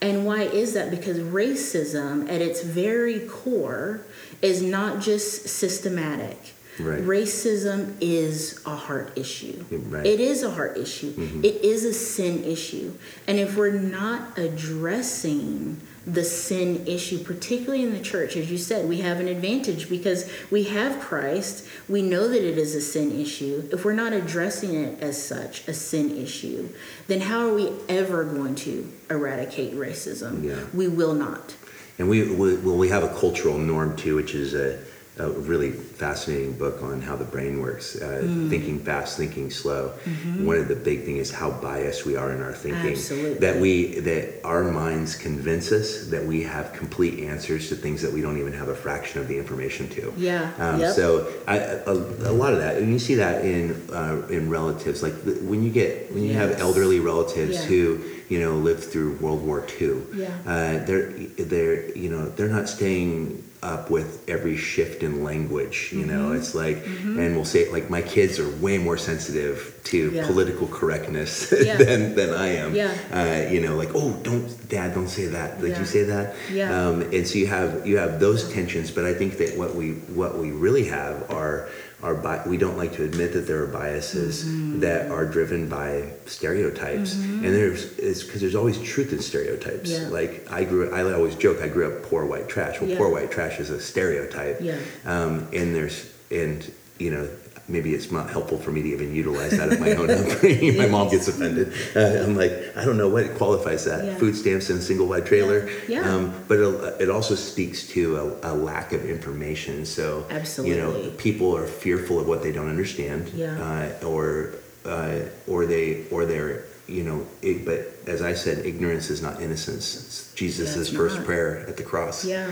And 0.00 0.24
why 0.24 0.42
is 0.42 0.72
that? 0.74 0.90
Because 0.90 1.18
racism 1.18 2.30
at 2.30 2.40
its 2.40 2.62
very 2.62 3.20
core 3.28 4.00
is 4.40 4.62
not 4.62 5.00
just 5.00 5.48
systematic. 5.48 6.54
Right. 6.82 7.00
Racism 7.02 7.94
is 8.00 8.60
a 8.66 8.74
heart 8.74 9.12
issue. 9.16 9.64
Right. 9.70 10.06
It 10.06 10.20
is 10.20 10.42
a 10.42 10.50
heart 10.50 10.76
issue. 10.76 11.12
Mm-hmm. 11.12 11.44
It 11.44 11.56
is 11.64 11.84
a 11.84 11.92
sin 11.92 12.44
issue. 12.44 12.94
And 13.26 13.38
if 13.38 13.56
we're 13.56 13.72
not 13.72 14.38
addressing 14.38 15.80
the 16.06 16.24
sin 16.24 16.86
issue, 16.86 17.22
particularly 17.22 17.82
in 17.84 17.92
the 17.92 18.00
church, 18.00 18.34
as 18.36 18.50
you 18.50 18.56
said, 18.58 18.88
we 18.88 19.02
have 19.02 19.20
an 19.20 19.28
advantage 19.28 19.88
because 19.88 20.30
we 20.50 20.64
have 20.64 20.98
Christ. 20.98 21.66
We 21.88 22.00
know 22.02 22.26
that 22.26 22.42
it 22.42 22.56
is 22.56 22.74
a 22.74 22.80
sin 22.80 23.20
issue. 23.20 23.68
If 23.70 23.84
we're 23.84 23.92
not 23.92 24.12
addressing 24.12 24.74
it 24.74 25.00
as 25.02 25.22
such, 25.22 25.68
a 25.68 25.74
sin 25.74 26.16
issue, 26.16 26.70
then 27.06 27.20
how 27.20 27.46
are 27.48 27.54
we 27.54 27.70
ever 27.88 28.24
going 28.24 28.54
to 28.56 28.90
eradicate 29.10 29.74
racism? 29.74 30.42
Yeah. 30.42 30.64
We 30.72 30.88
will 30.88 31.14
not. 31.14 31.54
and 31.98 32.08
we, 32.08 32.30
we 32.34 32.56
well 32.56 32.76
we 32.78 32.88
have 32.88 33.04
a 33.04 33.14
cultural 33.14 33.58
norm 33.58 33.94
too, 33.94 34.16
which 34.16 34.34
is 34.34 34.54
a, 34.54 34.78
a 35.18 35.28
really 35.28 35.70
fascinating 35.72 36.52
book 36.56 36.82
on 36.82 37.02
how 37.02 37.14
the 37.16 37.24
brain 37.24 37.60
works, 37.60 37.96
uh, 37.96 38.22
Mm. 38.24 38.48
thinking 38.48 38.78
fast, 38.78 39.18
thinking 39.18 39.50
slow. 39.50 39.92
One 40.38 40.56
of 40.56 40.68
the 40.68 40.76
big 40.76 41.04
thing 41.04 41.18
is 41.18 41.30
how 41.30 41.50
biased 41.50 42.06
we 42.06 42.16
are 42.16 42.32
in 42.32 42.40
our 42.40 42.54
thinking. 42.54 42.80
Mm-hmm. 42.80 42.92
Absolutely. 42.92 43.38
That 43.46 43.60
we 43.60 44.00
that 44.00 44.24
our 44.44 44.64
minds 44.64 45.16
convince 45.16 45.72
us 45.72 46.06
that 46.06 46.24
we 46.24 46.42
have 46.44 46.72
complete 46.72 47.20
answers 47.28 47.68
to 47.68 47.74
things 47.74 48.00
that 48.02 48.12
we 48.12 48.20
don't 48.22 48.38
even 48.38 48.52
have 48.54 48.68
a 48.68 48.74
fraction 48.74 49.20
of 49.20 49.28
the 49.28 49.36
information 49.36 49.88
to. 49.90 50.12
Yeah, 50.16 50.52
Um, 50.58 50.80
yep. 50.80 50.94
So 50.94 51.26
I, 51.46 51.56
a, 51.58 51.92
a 51.92 52.34
lot 52.42 52.52
of 52.54 52.60
that, 52.60 52.76
and 52.78 52.90
you 52.92 52.98
see 52.98 53.16
that 53.16 53.44
in 53.44 53.74
uh, 53.92 54.22
in 54.30 54.48
relatives, 54.48 55.02
like 55.02 55.14
when 55.50 55.62
you 55.62 55.70
get 55.70 56.12
when 56.14 56.22
you 56.24 56.32
have 56.34 56.60
elderly 56.60 57.00
relatives 57.00 57.56
Yeah. 57.56 57.64
who 57.70 57.98
you 58.28 58.38
know 58.40 58.54
lived 58.54 58.84
through 58.84 59.16
World 59.20 59.42
War 59.44 59.66
II. 59.80 59.96
Yeah. 60.14 60.28
Uh, 60.46 60.84
they're 60.86 61.10
they're 61.52 61.90
you 61.98 62.08
know 62.08 62.24
they're 62.36 62.54
not 62.58 62.68
staying 62.68 63.42
up 63.62 63.90
with 63.90 64.24
every 64.28 64.56
shift 64.56 65.02
in 65.02 65.22
language. 65.22 65.90
You 65.92 66.00
Mm-hmm. 66.00 66.08
know, 66.08 66.32
it's 66.32 66.54
like, 66.54 66.78
and 66.86 67.36
we'll 67.36 67.44
say 67.44 67.70
like 67.70 67.90
my 67.90 68.00
kids 68.02 68.38
are 68.38 68.48
way 68.56 68.78
more 68.78 68.96
sensitive 68.96 69.78
to 69.84 70.10
Yeah. 70.10 70.26
political 70.26 70.66
correctness 70.66 71.52
Yeah. 71.66 71.76
than 71.76 72.14
than 72.14 72.30
I 72.32 72.48
am. 72.56 72.74
Yeah. 72.74 72.92
Uh, 73.12 73.50
you 73.52 73.60
know, 73.60 73.76
like 73.76 73.90
oh, 73.94 74.12
don't 74.22 74.48
dad, 74.68 74.94
don't 74.94 75.08
say 75.08 75.26
that. 75.26 75.60
Did 75.60 75.70
Yeah. 75.70 75.80
you 75.80 75.84
say 75.84 76.02
that? 76.04 76.34
Yeah. 76.50 76.70
Um, 76.88 77.02
and 77.02 77.26
so 77.28 77.34
you 77.38 77.46
have 77.48 77.86
you 77.86 77.98
have 77.98 78.18
those 78.20 78.50
tensions, 78.52 78.90
but 78.90 79.04
I 79.04 79.12
think 79.14 79.36
that 79.38 79.56
what 79.58 79.74
we 79.74 79.92
what 80.20 80.38
we 80.38 80.50
really 80.52 80.84
have 80.86 81.30
are 81.30 81.68
are 82.02 82.14
bi- 82.14 82.42
we 82.46 82.56
don't 82.56 82.76
like 82.76 82.94
to 82.94 83.04
admit 83.04 83.32
that 83.34 83.46
there 83.46 83.62
are 83.62 83.66
biases 83.66 84.44
Mm-hmm. 84.44 84.80
that 84.80 85.10
are 85.10 85.26
driven 85.26 85.68
by 85.68 86.12
stereotypes, 86.26 87.14
and 87.14 87.44
there's 87.44 87.98
it's 87.98 88.22
because 88.22 88.40
there's 88.40 88.54
always 88.54 88.80
truth 88.80 89.12
in 89.12 89.20
stereotypes. 89.20 89.90
Yeah. 89.90 90.08
Like 90.08 90.50
I 90.50 90.64
grew, 90.64 90.90
I 90.90 91.12
always 91.12 91.34
joke 91.34 91.60
I 91.60 91.68
grew 91.68 91.86
up 91.92 92.02
poor 92.04 92.24
white 92.24 92.48
trash. 92.48 92.80
Well, 92.80 92.88
Yeah. 92.90 92.96
poor 92.98 93.10
white 93.10 93.30
trash 93.30 93.60
is 93.60 93.70
a 93.70 93.80
stereotype. 93.80 94.60
Yeah. 94.60 94.78
Um, 95.04 95.46
and 95.52 95.74
there's 95.74 96.10
and 96.30 96.58
you 96.98 97.10
know 97.10 97.28
maybe 97.70 97.94
it's 97.94 98.10
not 98.10 98.30
helpful 98.30 98.58
for 98.58 98.72
me 98.72 98.82
to 98.82 98.88
even 98.88 99.14
utilize 99.14 99.52
that 99.52 99.72
of 99.72 99.80
my 99.80 99.92
own 99.94 100.10
upbringing. 100.10 100.76
my 100.82 100.86
mom 100.86 101.08
gets 101.08 101.28
offended. 101.28 101.72
Uh, 101.94 102.24
I'm 102.24 102.36
like 102.36 102.52
I 102.76 102.84
don't 102.84 102.96
know 102.96 103.08
what 103.08 103.34
qualifies 103.36 103.84
that. 103.84 104.04
Yeah. 104.04 104.14
Food 104.16 104.36
stamps 104.36 104.70
and 104.70 104.82
single 104.82 105.06
wide 105.06 105.26
trailer. 105.26 105.68
Yeah. 105.88 106.00
Yeah. 106.00 106.14
Um, 106.14 106.34
but 106.48 106.58
it, 106.58 107.02
it 107.02 107.10
also 107.10 107.34
speaks 107.34 107.86
to 107.88 108.16
a, 108.42 108.52
a 108.52 108.54
lack 108.54 108.92
of 108.92 109.04
information. 109.04 109.84
So 109.84 110.26
Absolutely. 110.30 110.76
you 110.76 110.82
know 110.82 111.10
people 111.18 111.56
are 111.56 111.66
fearful 111.66 112.18
of 112.20 112.26
what 112.26 112.42
they 112.42 112.52
don't 112.52 112.68
understand. 112.68 113.28
Yeah. 113.30 113.92
Uh, 114.02 114.06
or 114.06 114.54
uh, 114.84 115.20
or 115.46 115.66
they 115.66 116.06
or 116.10 116.24
they're 116.26 116.64
you 116.86 117.04
know 117.04 117.26
it, 117.42 117.64
but 117.64 118.08
as 118.08 118.22
I 118.22 118.34
said, 118.34 118.64
ignorance 118.66 119.10
is 119.10 119.22
not 119.22 119.40
innocence. 119.40 119.94
It's 119.96 120.34
Jesus' 120.34 120.90
Yeah, 120.90 120.98
first 120.98 121.16
not. 121.16 121.26
prayer 121.26 121.66
at 121.68 121.76
the 121.76 121.84
cross. 121.84 122.24
Yeah. 122.24 122.50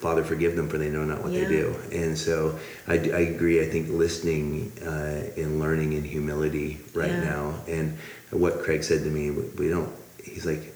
Father, 0.00 0.24
forgive 0.24 0.56
them, 0.56 0.66
for 0.66 0.78
they 0.78 0.88
know 0.88 1.04
not 1.04 1.22
what 1.22 1.30
Yeah. 1.32 1.44
they 1.44 1.48
do. 1.48 1.76
And 1.92 2.16
so 2.16 2.58
I, 2.88 2.94
I 2.94 3.20
agree. 3.34 3.60
I 3.60 3.68
think 3.68 3.90
listening 3.90 4.72
uh, 4.82 5.22
and 5.36 5.60
learning 5.60 5.92
in 5.92 6.02
humility 6.04 6.80
right 6.94 7.10
Yeah. 7.10 7.24
now. 7.24 7.54
And 7.68 7.98
what 8.30 8.62
Craig 8.62 8.82
said 8.82 9.04
to 9.04 9.10
me, 9.10 9.30
we, 9.30 9.68
don't. 9.68 9.92
He's 10.24 10.46
like, 10.46 10.72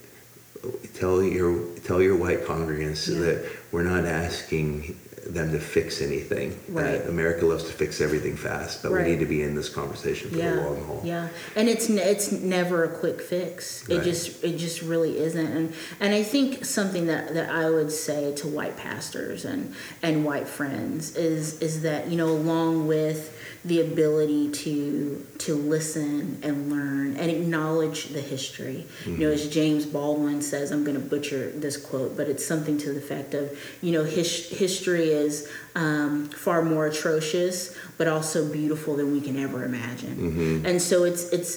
tell 0.93 1.23
your 1.23 1.65
tell 1.85 2.03
your 2.03 2.17
white 2.17 2.45
congregants 2.45 3.09
Yeah. 3.09 3.19
that 3.21 3.51
we're 3.73 3.83
not 3.83 4.05
asking 4.05 4.99
them 5.27 5.53
to 5.53 5.59
fix 5.59 6.01
anything. 6.01 6.59
Right. 6.69 7.01
Uh, 7.05 7.09
America 7.09 7.47
loves 7.47 7.65
to 7.65 7.73
fix 7.73 8.01
everything 8.01 8.37
fast, 8.37 8.83
but 8.83 8.93
Right. 8.93 9.05
we 9.05 9.13
need 9.13 9.21
to 9.21 9.27
be 9.27 9.43
in 9.43 9.55
this 9.55 9.69
conversation 9.69 10.31
for 10.31 10.37
the 10.37 10.55
long 10.57 10.85
haul. 10.85 11.01
Yeah, 11.05 11.29
and 11.57 11.69
it's 11.69 11.89
it's 11.89 12.31
never 12.33 12.85
a 12.85 12.89
quick 12.89 13.21
fix. 13.21 13.83
It 13.89 13.97
Right. 13.97 14.05
just 14.05 14.45
it 14.45 14.57
just 14.59 14.83
really 14.83 15.19
isn't. 15.19 15.47
And 15.47 15.73
and 16.01 16.15
I 16.15 16.23
think 16.23 16.65
something 16.65 17.07
that, 17.07 17.35
that 17.35 17.51
I 17.51 17.71
would 17.71 17.91
say 17.93 18.35
to 18.37 18.49
white 18.49 18.77
pastors 18.77 19.45
and 19.45 19.73
and 20.03 20.25
white 20.25 20.49
friends 20.49 21.17
is 21.17 21.61
is 21.61 21.83
that 21.83 22.09
you 22.11 22.17
know 22.17 22.29
along 22.29 22.87
with 22.87 23.37
the 23.65 23.81
ability 23.81 24.51
to 24.51 25.25
to 25.39 25.55
listen 25.55 26.39
and 26.43 26.71
learn 26.71 27.17
and 27.17 27.31
acknowledge 27.31 28.09
the 28.09 28.21
history. 28.21 28.87
You 29.07 29.17
know, 29.17 29.31
as 29.31 29.49
James 29.49 29.87
Baldwin 29.87 30.43
says, 30.43 30.71
I'm 30.71 30.85
going 30.85 31.01
to 31.01 31.07
butcher 31.09 31.51
this 31.51 31.77
quote, 31.79 32.17
but 32.17 32.29
it's 32.29 32.45
something 32.45 32.77
to 32.79 32.93
the 32.93 32.99
effect 32.99 33.33
of, 33.35 33.57
you 33.81 33.93
know, 33.93 34.05
his, 34.05 34.49
history 34.51 35.14
is 35.23 35.49
um, 35.75 36.29
far 36.45 36.61
more 36.63 36.87
atrocious, 36.87 37.57
but 37.99 38.07
also 38.09 38.39
beautiful 38.61 38.93
than 38.97 39.09
we 39.13 39.21
can 39.21 39.37
ever 39.47 39.65
imagine. 39.65 40.65
And 40.67 40.81
so 40.83 41.05
it's 41.05 41.25
it's 41.39 41.53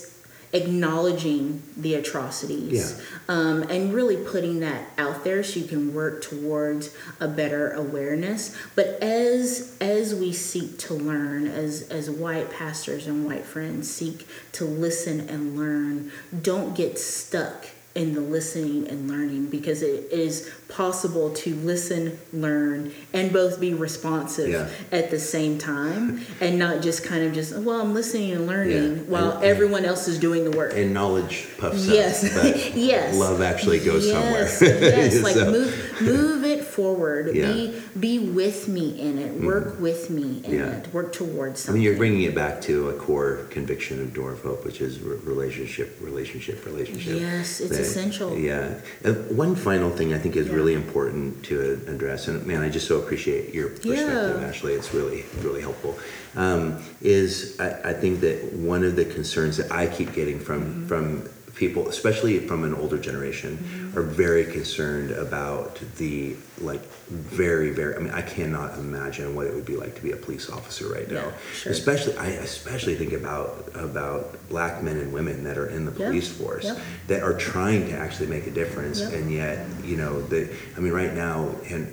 acknowledging 0.53 1.61
the 1.75 1.93
atrocities 1.95 2.71
Yeah. 2.99 3.05
um, 3.27 3.63
and 3.63 3.93
really 3.93 4.15
putting 4.17 4.59
that 4.61 4.81
out 4.97 5.23
there 5.25 5.43
so 5.43 5.59
you 5.59 5.67
can 5.67 5.93
work 5.93 6.21
towards 6.21 6.95
a 7.19 7.27
better 7.27 7.71
awareness 7.71 8.55
but 8.75 8.87
as 9.03 9.75
as 9.81 10.15
we 10.15 10.31
seek 10.31 10.77
to 10.79 10.93
learn 10.93 11.47
as 11.47 11.87
as 11.89 12.09
white 12.09 12.49
pastors 12.49 13.07
and 13.07 13.25
white 13.25 13.43
friends 13.45 13.89
seek 13.93 14.25
to 14.53 14.63
listen 14.65 15.19
and 15.29 15.57
learn 15.57 16.11
don't 16.41 16.75
get 16.75 16.97
stuck 16.97 17.67
in 17.97 18.13
the 18.13 18.21
listening 18.21 18.87
and 18.87 19.09
learning 19.09 19.47
because 19.47 19.81
it 19.81 20.11
is 20.11 20.49
possible 20.69 21.33
to 21.33 21.55
listen 21.55 22.17
learn 22.31 22.93
and 23.11 23.33
both 23.33 23.59
be 23.59 23.73
responsive 23.73 24.49
Yeah. 24.49 24.69
at 24.91 25.09
the 25.09 25.17
same 25.19 25.57
time 25.57 26.21
and 26.41 26.59
not 26.59 26.83
just 26.83 27.03
kind 27.03 27.23
of 27.25 27.33
just 27.33 27.57
well 27.57 27.81
i'm 27.81 27.95
listening 27.95 28.33
and 28.33 28.45
learning 28.45 28.97
Yeah. 28.97 29.01
while 29.03 29.31
And- 29.31 29.43
everyone 29.45 29.83
else 29.83 30.07
is 30.07 30.19
doing 30.19 30.43
the 30.49 30.55
work 30.55 30.73
And 30.75 30.93
knowledge 30.93 31.47
puffs 31.57 31.87
Yes. 31.87 32.23
up, 32.23 32.43
but 32.43 32.75
yes. 32.75 33.15
love 33.15 33.41
actually 33.41 33.79
goes 33.79 34.05
yes. 34.05 34.59
somewhere. 34.59 34.81
yes. 34.81 35.23
Like 35.27 35.35
move 35.37 35.86
move 36.01 36.43
it 36.43 36.63
forward. 36.63 37.35
Yeah. 37.35 37.51
Be 37.51 37.81
be 37.99 38.19
with 38.19 38.67
me 38.67 38.99
in 38.99 39.17
it. 39.17 39.33
Work 39.41 39.79
with 39.79 40.09
me 40.09 40.41
in 40.43 40.51
Yeah. 40.53 40.77
it. 40.77 40.93
Work 40.93 41.13
towards 41.13 41.67
I 41.69 41.73
mean, 41.73 41.81
you're 41.81 41.95
bringing 41.97 42.23
it 42.23 42.35
back 42.35 42.61
to 42.63 42.89
a 42.89 42.93
core 42.93 43.45
conviction 43.49 44.01
of 44.01 44.13
Door 44.13 44.33
of 44.33 44.41
Hope, 44.41 44.65
which 44.65 44.81
is 44.81 44.99
re- 44.99 45.17
relationship, 45.23 45.97
relationship, 46.01 46.65
relationship. 46.65 47.19
Yes, 47.19 47.59
it's 47.61 47.71
That- 47.71 47.81
essential. 47.81 48.37
Yeah. 48.37 48.75
And 49.03 49.35
one 49.37 49.55
final 49.55 49.89
thing 49.89 50.13
I 50.13 50.17
think 50.17 50.35
is 50.35 50.47
Yeah. 50.47 50.53
really 50.55 50.73
important 50.73 51.43
to 51.43 51.79
address, 51.87 52.27
and 52.27 52.45
man, 52.45 52.61
I 52.61 52.69
just 52.69 52.87
so 52.87 52.97
appreciate 52.99 53.53
your 53.53 53.69
perspective. 53.69 54.43
Ashley. 54.43 54.73
It's 54.73 54.93
really, 54.93 55.25
really 55.43 55.61
helpful. 55.61 55.97
Um, 56.35 56.77
is 57.01 57.59
I, 57.59 57.89
I 57.91 57.93
think 57.93 58.21
that 58.21 58.53
one 58.53 58.83
of 58.83 58.95
the 58.95 59.05
concerns 59.05 59.57
that 59.57 59.71
I 59.71 59.87
keep 59.87 60.13
getting 60.13 60.39
from 60.39 60.57
Mm-hmm. 60.57 60.87
from 60.87 61.23
people, 61.57 61.89
especially 61.89 62.39
from 62.39 62.63
an 62.63 62.73
older 62.73 62.97
generation, 62.97 63.57
Mm-hmm. 63.57 63.97
are 63.97 64.03
very 64.03 64.45
concerned 64.45 65.11
about 65.11 65.79
the 65.97 66.35
like 66.61 66.83
very, 67.09 67.71
very. 67.71 67.95
I 67.95 67.99
mean, 67.99 68.13
I 68.13 68.21
cannot 68.21 68.77
imagine 68.77 69.33
what 69.35 69.47
it 69.47 69.53
would 69.55 69.65
be 69.65 69.75
like 69.75 69.95
to 69.95 70.01
be 70.01 70.11
a 70.11 70.15
police 70.15 70.49
officer 70.49 70.87
right 70.87 71.09
now. 71.09 71.25
Yeah, 71.27 71.31
sure. 71.53 71.71
Especially, 71.71 72.15
I 72.17 72.27
especially 72.27 72.95
think 72.95 73.13
about 73.13 73.69
about 73.73 74.37
black 74.49 74.83
men 74.83 74.97
and 74.97 75.11
women 75.11 75.43
that 75.45 75.57
are 75.57 75.67
in 75.67 75.85
the 75.85 75.91
Yeah, 75.91 76.07
police 76.07 76.29
force 76.29 76.65
yeah. 76.65 76.77
that 77.07 77.23
are 77.23 77.33
trying 77.37 77.87
to 77.87 77.93
actually 77.93 78.27
make 78.27 78.45
a 78.47 78.51
difference, 78.51 78.99
Yeah. 78.99 79.09
and 79.17 79.31
yet, 79.31 79.65
you 79.83 79.97
know, 79.97 80.21
the. 80.21 80.49
I 80.75 80.79
mean, 80.79 80.93
right 80.93 81.13
now, 81.13 81.49
and 81.69 81.87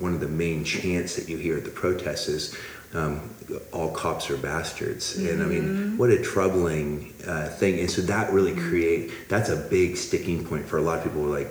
one 0.00 0.12
of 0.14 0.20
the 0.20 0.28
main 0.28 0.64
chants 0.64 1.14
that 1.16 1.28
you 1.28 1.36
hear 1.36 1.56
at 1.56 1.64
the 1.64 1.70
protests 1.70 2.28
is. 2.28 2.56
Um, 2.96 3.30
all 3.72 3.90
cops 3.92 4.30
are 4.30 4.36
bastards, 4.36 5.16
and 5.18 5.42
I 5.42 5.46
Mm-hmm. 5.46 5.50
mean, 5.90 5.98
what 5.98 6.10
a 6.10 6.20
troubling 6.22 7.12
uh, 7.26 7.48
thing! 7.48 7.78
And 7.80 7.90
so 7.90 8.02
that 8.02 8.32
really 8.32 8.54
create 8.54 9.12
that's 9.28 9.50
a 9.50 9.56
big 9.56 9.96
sticking 9.96 10.44
point 10.44 10.66
for 10.66 10.78
a 10.78 10.82
lot 10.82 10.98
of 10.98 11.04
people. 11.04 11.22
Who 11.22 11.32
are 11.32 11.38
like, 11.40 11.50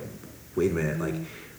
wait 0.55 0.71
a 0.71 0.73
minute, 0.73 0.99
like 0.99 1.15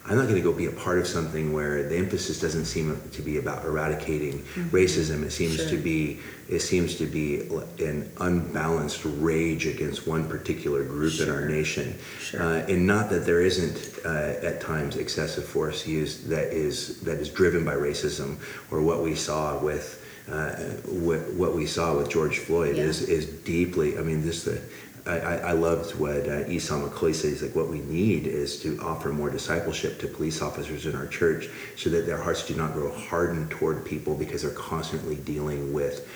I'm 0.09 0.17
not 0.17 0.25
going 0.25 0.37
to 0.37 0.41
go 0.41 0.53
be 0.53 0.67
a 0.67 0.71
part 0.71 0.99
of 1.01 1.07
something 1.07 1.53
where 1.53 1.89
the 1.89 1.97
emphasis 1.97 2.41
doesn't 2.41 2.67
seem 2.67 3.01
to 3.13 3.23
be 3.23 3.39
about 3.39 3.65
eradicating 3.65 4.41
racism. 4.71 5.25
It 5.25 5.33
seems 5.33 5.57
Sure. 5.57 5.69
to 5.71 5.77
be 5.79 6.21
it 6.49 6.61
seems 6.61 6.95
to 6.99 7.07
be 7.07 7.41
an 7.81 8.09
unbalanced 8.21 9.01
rage 9.05 9.67
against 9.67 10.07
one 10.07 10.29
particular 10.29 10.85
group 10.85 11.19
in 11.21 11.29
our 11.29 11.49
nation, 11.49 11.99
Sure. 12.21 12.41
uh, 12.41 12.47
and 12.69 12.87
not 12.87 13.11
that 13.11 13.27
there 13.27 13.41
isn't 13.41 13.99
uh, 14.05 14.09
at 14.49 14.61
times 14.61 14.97
excessive 14.97 15.45
force 15.45 15.89
used 15.89 16.29
that 16.29 16.53
is 16.53 17.01
that 17.01 17.19
is 17.19 17.29
driven 17.31 17.65
by 17.65 17.75
racism 17.75 18.37
or 18.71 18.81
what 18.83 19.03
we 19.03 19.15
saw 19.17 19.59
with. 19.61 20.03
Uh, 20.31 20.51
what, 20.87 21.21
what 21.35 21.55
we 21.55 21.67
saw 21.67 21.97
with 21.97 22.09
George 22.09 22.39
Floyd 22.41 22.77
Yeah. 22.77 22.85
is 22.85 23.03
is 23.03 23.27
deeply. 23.27 23.97
I 23.97 24.03
mean, 24.03 24.23
this 24.23 24.43
the 24.45 24.61
I, 25.07 25.19
I 25.21 25.35
I 25.37 25.53
loved 25.53 25.95
what 26.01 26.29
uh, 26.29 26.49
Esau 26.49 26.81
McCauley 26.81 27.15
said. 27.15 27.31
He's 27.31 27.43
like, 27.43 27.55
what 27.55 27.69
we 27.69 27.79
need 27.79 28.27
is 28.27 28.61
to 28.63 28.77
offer 28.83 29.11
more 29.11 29.31
discipleship 29.31 30.01
to 30.01 30.09
police 30.09 30.43
officers 30.43 30.85
in 30.85 30.97
our 30.97 31.07
church 31.07 31.49
so 31.77 31.91
that 31.91 32.07
their 32.07 32.17
hearts 32.21 32.45
do 32.45 32.55
not 32.57 32.73
grow 32.73 32.91
hardened 32.91 33.51
toward 33.53 33.85
people 33.85 34.17
because 34.17 34.43
they're 34.43 34.51
constantly 34.51 35.15
dealing 35.15 35.73
with 35.73 36.09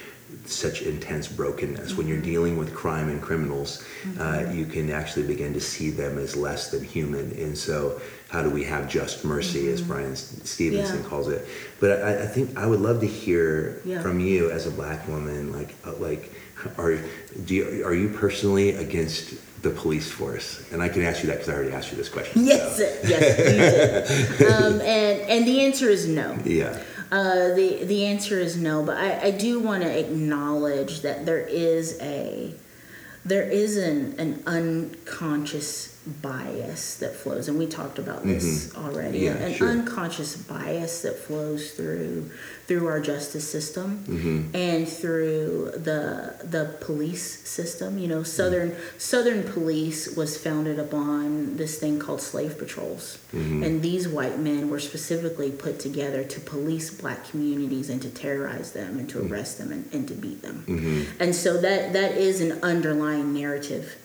such 0.46 0.82
intense 0.82 1.28
brokenness. 1.28 1.94
When 1.96 2.08
you're 2.08 2.20
dealing 2.20 2.56
with 2.56 2.74
crime 2.74 3.08
and 3.08 3.20
criminals, 3.22 3.84
uh, 4.18 4.46
you 4.52 4.64
can 4.66 4.90
actually 4.90 5.26
begin 5.26 5.52
to 5.54 5.60
see 5.60 5.90
them 5.90 6.18
as 6.18 6.36
less 6.36 6.70
than 6.70 6.82
human. 6.84 7.30
And 7.32 7.56
so, 7.56 8.00
how 8.28 8.42
do 8.42 8.50
we 8.50 8.64
have 8.64 8.88
just 8.88 9.24
mercy, 9.24 9.68
as 9.70 9.80
Bryan 9.82 10.14
Stevenson 10.16 11.02
Yeah. 11.02 11.08
calls 11.08 11.28
it? 11.28 11.46
But 11.80 12.02
I, 12.02 12.22
I 12.22 12.26
think 12.26 12.56
I 12.58 12.66
would 12.66 12.80
love 12.80 13.00
to 13.00 13.06
hear 13.06 13.80
Yeah. 13.84 14.02
from 14.02 14.20
you 14.20 14.50
as 14.50 14.66
a 14.66 14.70
black 14.70 15.06
woman, 15.08 15.52
like, 15.52 15.74
uh, 15.86 15.94
like, 15.94 16.32
are 16.78 16.98
do 17.46 17.54
you, 17.54 17.84
are 17.86 17.94
you 17.94 18.08
personally 18.10 18.74
against 18.74 19.34
the 19.62 19.70
police 19.70 20.10
force? 20.10 20.62
And 20.72 20.82
I 20.82 20.88
can 20.88 21.02
ask 21.02 21.22
you 21.22 21.28
that 21.28 21.34
because 21.38 21.48
I 21.48 21.54
already 21.54 21.72
asked 21.72 21.90
you 21.90 21.96
this 21.96 22.08
question. 22.08 22.44
Yes, 22.44 22.76
so. 22.76 22.82
yes, 23.08 24.40
um, 24.42 24.80
and 24.80 25.20
and 25.22 25.46
the 25.46 25.60
answer 25.62 25.88
is 25.88 26.06
no. 26.06 26.36
Yeah. 26.44 26.78
Uh, 27.10 27.54
the 27.54 27.82
the 27.84 28.06
answer 28.06 28.38
is 28.38 28.56
no, 28.56 28.84
but 28.84 28.96
I, 28.96 29.20
I 29.20 29.30
do 29.32 29.58
want 29.58 29.82
to 29.82 29.98
acknowledge 29.98 31.00
that 31.00 31.26
there 31.26 31.40
is 31.40 31.98
a 32.00 32.54
there 33.24 33.42
is 33.42 33.76
an, 33.76 34.14
an 34.18 34.42
unconscious 34.46 35.89
bias 36.06 36.96
that 36.96 37.14
flows, 37.14 37.48
and 37.48 37.58
we 37.58 37.66
talked 37.66 37.98
about 37.98 38.24
this 38.24 38.74
already. 38.76 39.18
Yeah, 39.20 39.32
an 39.36 39.54
sure. 39.54 39.68
unconscious 39.68 40.36
bias 40.36 41.02
that 41.02 41.16
flows 41.18 41.72
through 41.72 42.30
through 42.66 42.86
our 42.86 43.00
justice 43.00 43.50
system 43.50 44.04
Mm-hmm. 44.06 44.54
and 44.56 44.88
through 44.88 45.72
the 45.74 46.36
the 46.44 46.76
police 46.80 47.46
system. 47.48 47.98
You 47.98 48.08
know, 48.08 48.22
southern 48.22 48.76
Southern 48.98 49.42
police 49.42 50.16
was 50.16 50.36
founded 50.38 50.78
upon 50.78 51.56
this 51.56 51.78
thing 51.78 51.98
called 51.98 52.20
slave 52.20 52.56
patrols, 52.58 53.18
Mm-hmm. 53.32 53.62
and 53.62 53.82
these 53.82 54.08
white 54.08 54.38
men 54.38 54.70
were 54.70 54.80
specifically 54.80 55.50
put 55.50 55.78
together 55.78 56.24
to 56.24 56.40
police 56.40 56.90
black 56.90 57.28
communities 57.30 57.90
and 57.90 58.00
to 58.02 58.08
terrorize 58.10 58.72
them 58.72 58.98
and 58.98 59.08
to 59.10 59.18
Mm-hmm. 59.18 59.32
arrest 59.32 59.58
them 59.58 59.70
and, 59.72 59.84
and 59.92 60.08
to 60.08 60.14
beat 60.14 60.40
them. 60.42 60.64
And 61.20 61.34
so 61.34 61.60
that 61.60 61.92
that 61.92 62.12
is 62.16 62.40
an 62.40 62.52
underlying 62.62 63.34
narrative 63.34 63.96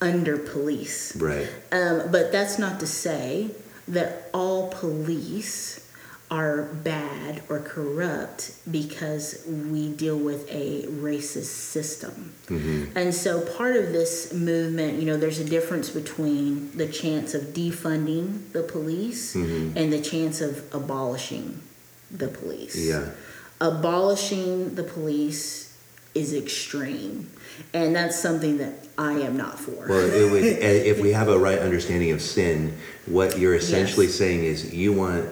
under 0.00 0.36
police. 0.38 1.14
Right. 1.16 1.48
Um, 1.72 2.10
but 2.10 2.32
that's 2.32 2.58
not 2.58 2.80
to 2.80 2.86
say 2.86 3.50
that 3.88 4.30
all 4.32 4.68
police 4.68 5.86
are 6.30 6.62
bad 6.62 7.42
or 7.48 7.58
corrupt 7.58 8.52
because 8.70 9.42
we 9.46 9.88
deal 9.92 10.16
with 10.16 10.48
a 10.48 10.84
racist 10.86 11.46
system. 11.74 12.32
And 12.94 13.12
so 13.12 13.40
part 13.40 13.74
of 13.74 13.92
this 13.92 14.32
movement, 14.32 15.00
you 15.00 15.06
know, 15.06 15.16
there's 15.16 15.40
a 15.40 15.44
difference 15.44 15.90
between 15.90 16.70
the 16.76 16.86
chance 16.86 17.34
of 17.34 17.42
defunding 17.46 18.52
the 18.52 18.62
police 18.62 19.34
and 19.34 19.92
the 19.92 20.00
chance 20.00 20.40
of 20.40 20.72
abolishing 20.72 21.60
the 22.12 22.28
police 22.28 22.76
Yeah. 22.76 23.06
abolishing 23.60 24.74
the 24.74 24.82
police 24.82 25.76
is 26.14 26.32
extreme 26.34 27.30
and 27.74 27.94
that's 27.94 28.18
something 28.18 28.58
that 28.58 28.72
i 28.98 29.12
am 29.12 29.36
not 29.36 29.58
for 29.58 29.86
Well, 29.88 30.00
it 30.10 30.30
would, 30.30 30.44
if 30.44 31.00
we 31.00 31.12
have 31.12 31.28
a 31.28 31.38
right 31.38 31.58
understanding 31.58 32.10
of 32.12 32.20
sin, 32.22 32.76
what 33.06 33.38
you're 33.38 33.54
essentially 33.54 34.06
Yes. 34.06 34.14
saying 34.16 34.44
is 34.44 34.72
you 34.74 34.92
want, 34.92 35.28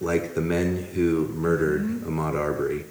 like 0.00 0.34
the 0.34 0.40
men 0.40 0.76
who 0.94 1.28
murdered 1.28 1.82
Mm-hmm. 1.82 2.08
Ahmaud 2.18 2.34
Arbery, 2.38 2.84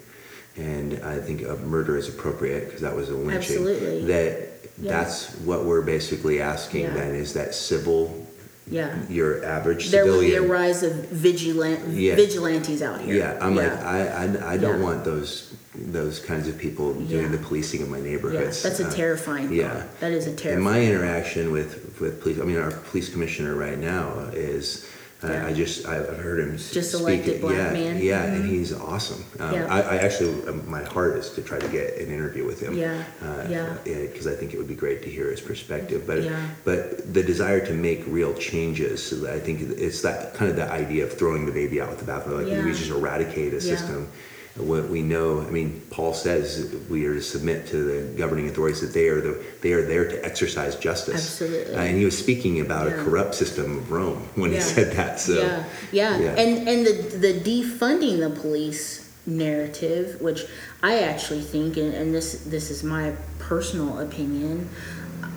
and 0.56 1.00
I 1.04 1.18
think 1.18 1.42
a 1.42 1.56
murder 1.56 1.96
is 1.96 2.08
appropriate 2.08 2.66
because 2.66 2.80
that 2.82 2.94
was 2.94 3.08
a 3.08 3.14
lynching. 3.14 3.36
Absolutely. 3.36 4.04
That 4.06 4.48
Yeah. 4.80 4.90
that's 5.02 5.34
what 5.48 5.64
we're 5.64 5.82
basically 5.82 6.40
asking. 6.40 6.82
Yeah. 6.84 6.94
Then 6.94 7.14
is 7.14 7.32
that 7.34 7.54
civil, 7.54 8.26
yeah 8.70 8.94
your 9.08 9.44
average 9.44 9.90
there 9.90 10.06
will 10.06 10.20
be 10.20 10.36
a 10.36 10.40
rise 10.42 10.82
of 10.84 10.92
vigilant 11.10 11.80
Yeah. 11.88 12.14
vigilantes 12.14 12.80
out 12.80 13.00
here 13.00 13.16
Yeah, 13.16 13.38
I'm 13.44 13.56
like 13.56 13.72
I 13.72 13.98
I, 14.22 14.52
I 14.52 14.56
don't 14.56 14.78
Yeah. 14.78 14.86
want 14.88 15.04
those 15.04 15.52
those 15.74 16.18
kinds 16.18 16.48
of 16.48 16.58
people 16.58 16.92
doing 16.94 17.30
the 17.32 17.38
policing 17.38 17.82
of 17.82 17.88
my 17.88 17.96
yeah 17.98 18.04
neighborhoods. 18.04 18.62
that's 18.62 18.80
a 18.80 18.86
Uh, 18.86 18.90
terrifying 18.90 19.50
yeah. 19.52 19.84
that 20.00 20.12
is 20.12 20.26
a 20.26 20.30
In 20.30 20.36
terrifying 20.36 20.64
my 20.64 20.80
interaction 20.82 21.50
with, 21.50 21.98
with 22.00 22.20
police, 22.20 22.38
I 22.38 22.44
mean, 22.44 22.58
our 22.58 22.70
police 22.70 23.08
commissioner 23.08 23.54
right 23.54 23.78
now 23.78 24.28
is, 24.34 24.84
I 25.22 25.28
Yeah. 25.32 25.46
I 25.46 25.52
just, 25.54 25.86
I've 25.86 26.08
heard 26.18 26.40
him 26.40 26.58
Just 26.58 26.90
speak. 26.90 27.00
elected 27.00 27.40
black 27.40 27.56
yeah, 27.56 27.72
man. 27.72 28.02
Yeah, 28.02 28.24
and 28.24 28.44
Mhm. 28.44 28.48
he's 28.50 28.72
awesome. 28.74 29.24
Um, 29.40 29.54
Yeah. 29.54 29.66
I, 29.74 29.80
I 29.80 29.96
actually, 29.98 30.34
um, 30.48 30.62
my 30.68 30.82
heart 30.82 31.16
is 31.16 31.30
to 31.30 31.40
try 31.42 31.58
to 31.60 31.68
get 31.68 31.96
an 31.98 32.08
interview 32.12 32.44
with 32.44 32.60
him. 32.60 32.76
Yeah, 32.76 33.02
Uh, 33.22 33.46
yeah. 33.48 33.72
Because 33.84 34.26
I 34.26 34.34
think 34.34 34.52
it 34.52 34.58
would 34.58 34.68
be 34.68 34.74
great 34.74 35.00
to 35.04 35.08
hear 35.08 35.30
his 35.30 35.40
perspective. 35.40 36.02
But, 36.06 36.24
Yeah. 36.24 36.36
but 36.64 37.14
the 37.14 37.22
desire 37.22 37.64
to 37.64 37.72
make 37.72 38.02
real 38.08 38.34
changes, 38.34 39.00
so 39.02 39.14
that 39.22 39.32
I 39.32 39.38
think 39.40 39.60
it's 39.78 40.02
that 40.02 40.34
kind 40.34 40.50
of 40.50 40.56
the 40.56 40.70
idea 40.70 41.04
of 41.04 41.12
throwing 41.14 41.46
the 41.46 41.52
baby 41.52 41.80
out 41.80 41.88
with 41.88 42.00
the 42.04 42.12
bathwater. 42.12 42.42
Like 42.44 42.64
we 42.66 42.72
just 42.72 42.90
eradicate 42.90 43.52
a 43.54 43.56
Yeah. 43.64 43.76
system. 43.76 44.08
What 44.56 44.88
we 44.90 45.00
know, 45.00 45.40
I 45.40 45.50
mean, 45.50 45.80
Paul 45.88 46.12
says 46.12 46.74
we 46.90 47.06
are 47.06 47.14
to 47.14 47.22
submit 47.22 47.66
to 47.68 47.76
the 47.76 48.18
governing 48.18 48.48
authorities 48.48 48.82
that 48.82 48.92
they 48.92 49.08
are 49.08 49.20
the 49.22 49.42
they 49.62 49.72
are 49.72 49.80
there 49.86 50.06
to 50.06 50.22
exercise 50.24 50.76
justice. 50.76 51.14
Absolutely. 51.40 51.74
Uh, 51.74 51.80
and 51.80 51.96
he 51.96 52.04
was 52.04 52.18
speaking 52.18 52.60
about 52.60 52.86
Yeah. 52.86 53.00
a 53.00 53.04
corrupt 53.04 53.34
system 53.34 53.78
of 53.78 53.90
Rome 53.90 54.28
when 54.34 54.52
he 54.52 54.60
said 54.60 54.92
that. 54.96 55.20
So 55.20 55.32
yeah, 55.40 55.64
yeah, 55.90 56.18
yeah. 56.18 56.34
and 56.42 56.68
and 56.68 56.86
the 56.86 57.16
the 57.16 57.32
defunding 57.40 58.18
the 58.20 58.28
police 58.28 59.10
narrative, 59.24 60.20
which 60.20 60.44
I 60.82 60.98
actually 61.00 61.40
think, 61.42 61.78
and, 61.78 61.94
and 61.94 62.14
this 62.14 62.44
this 62.44 62.70
is 62.70 62.84
my 62.84 63.14
personal 63.38 64.00
opinion, 64.00 64.68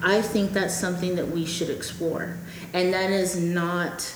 I 0.03 0.21
think 0.21 0.51
that's 0.51 0.75
something 0.75 1.15
that 1.15 1.29
we 1.29 1.45
should 1.45 1.69
explore, 1.69 2.37
and 2.73 2.93
that 2.93 3.11
is 3.11 3.37
not. 3.37 4.13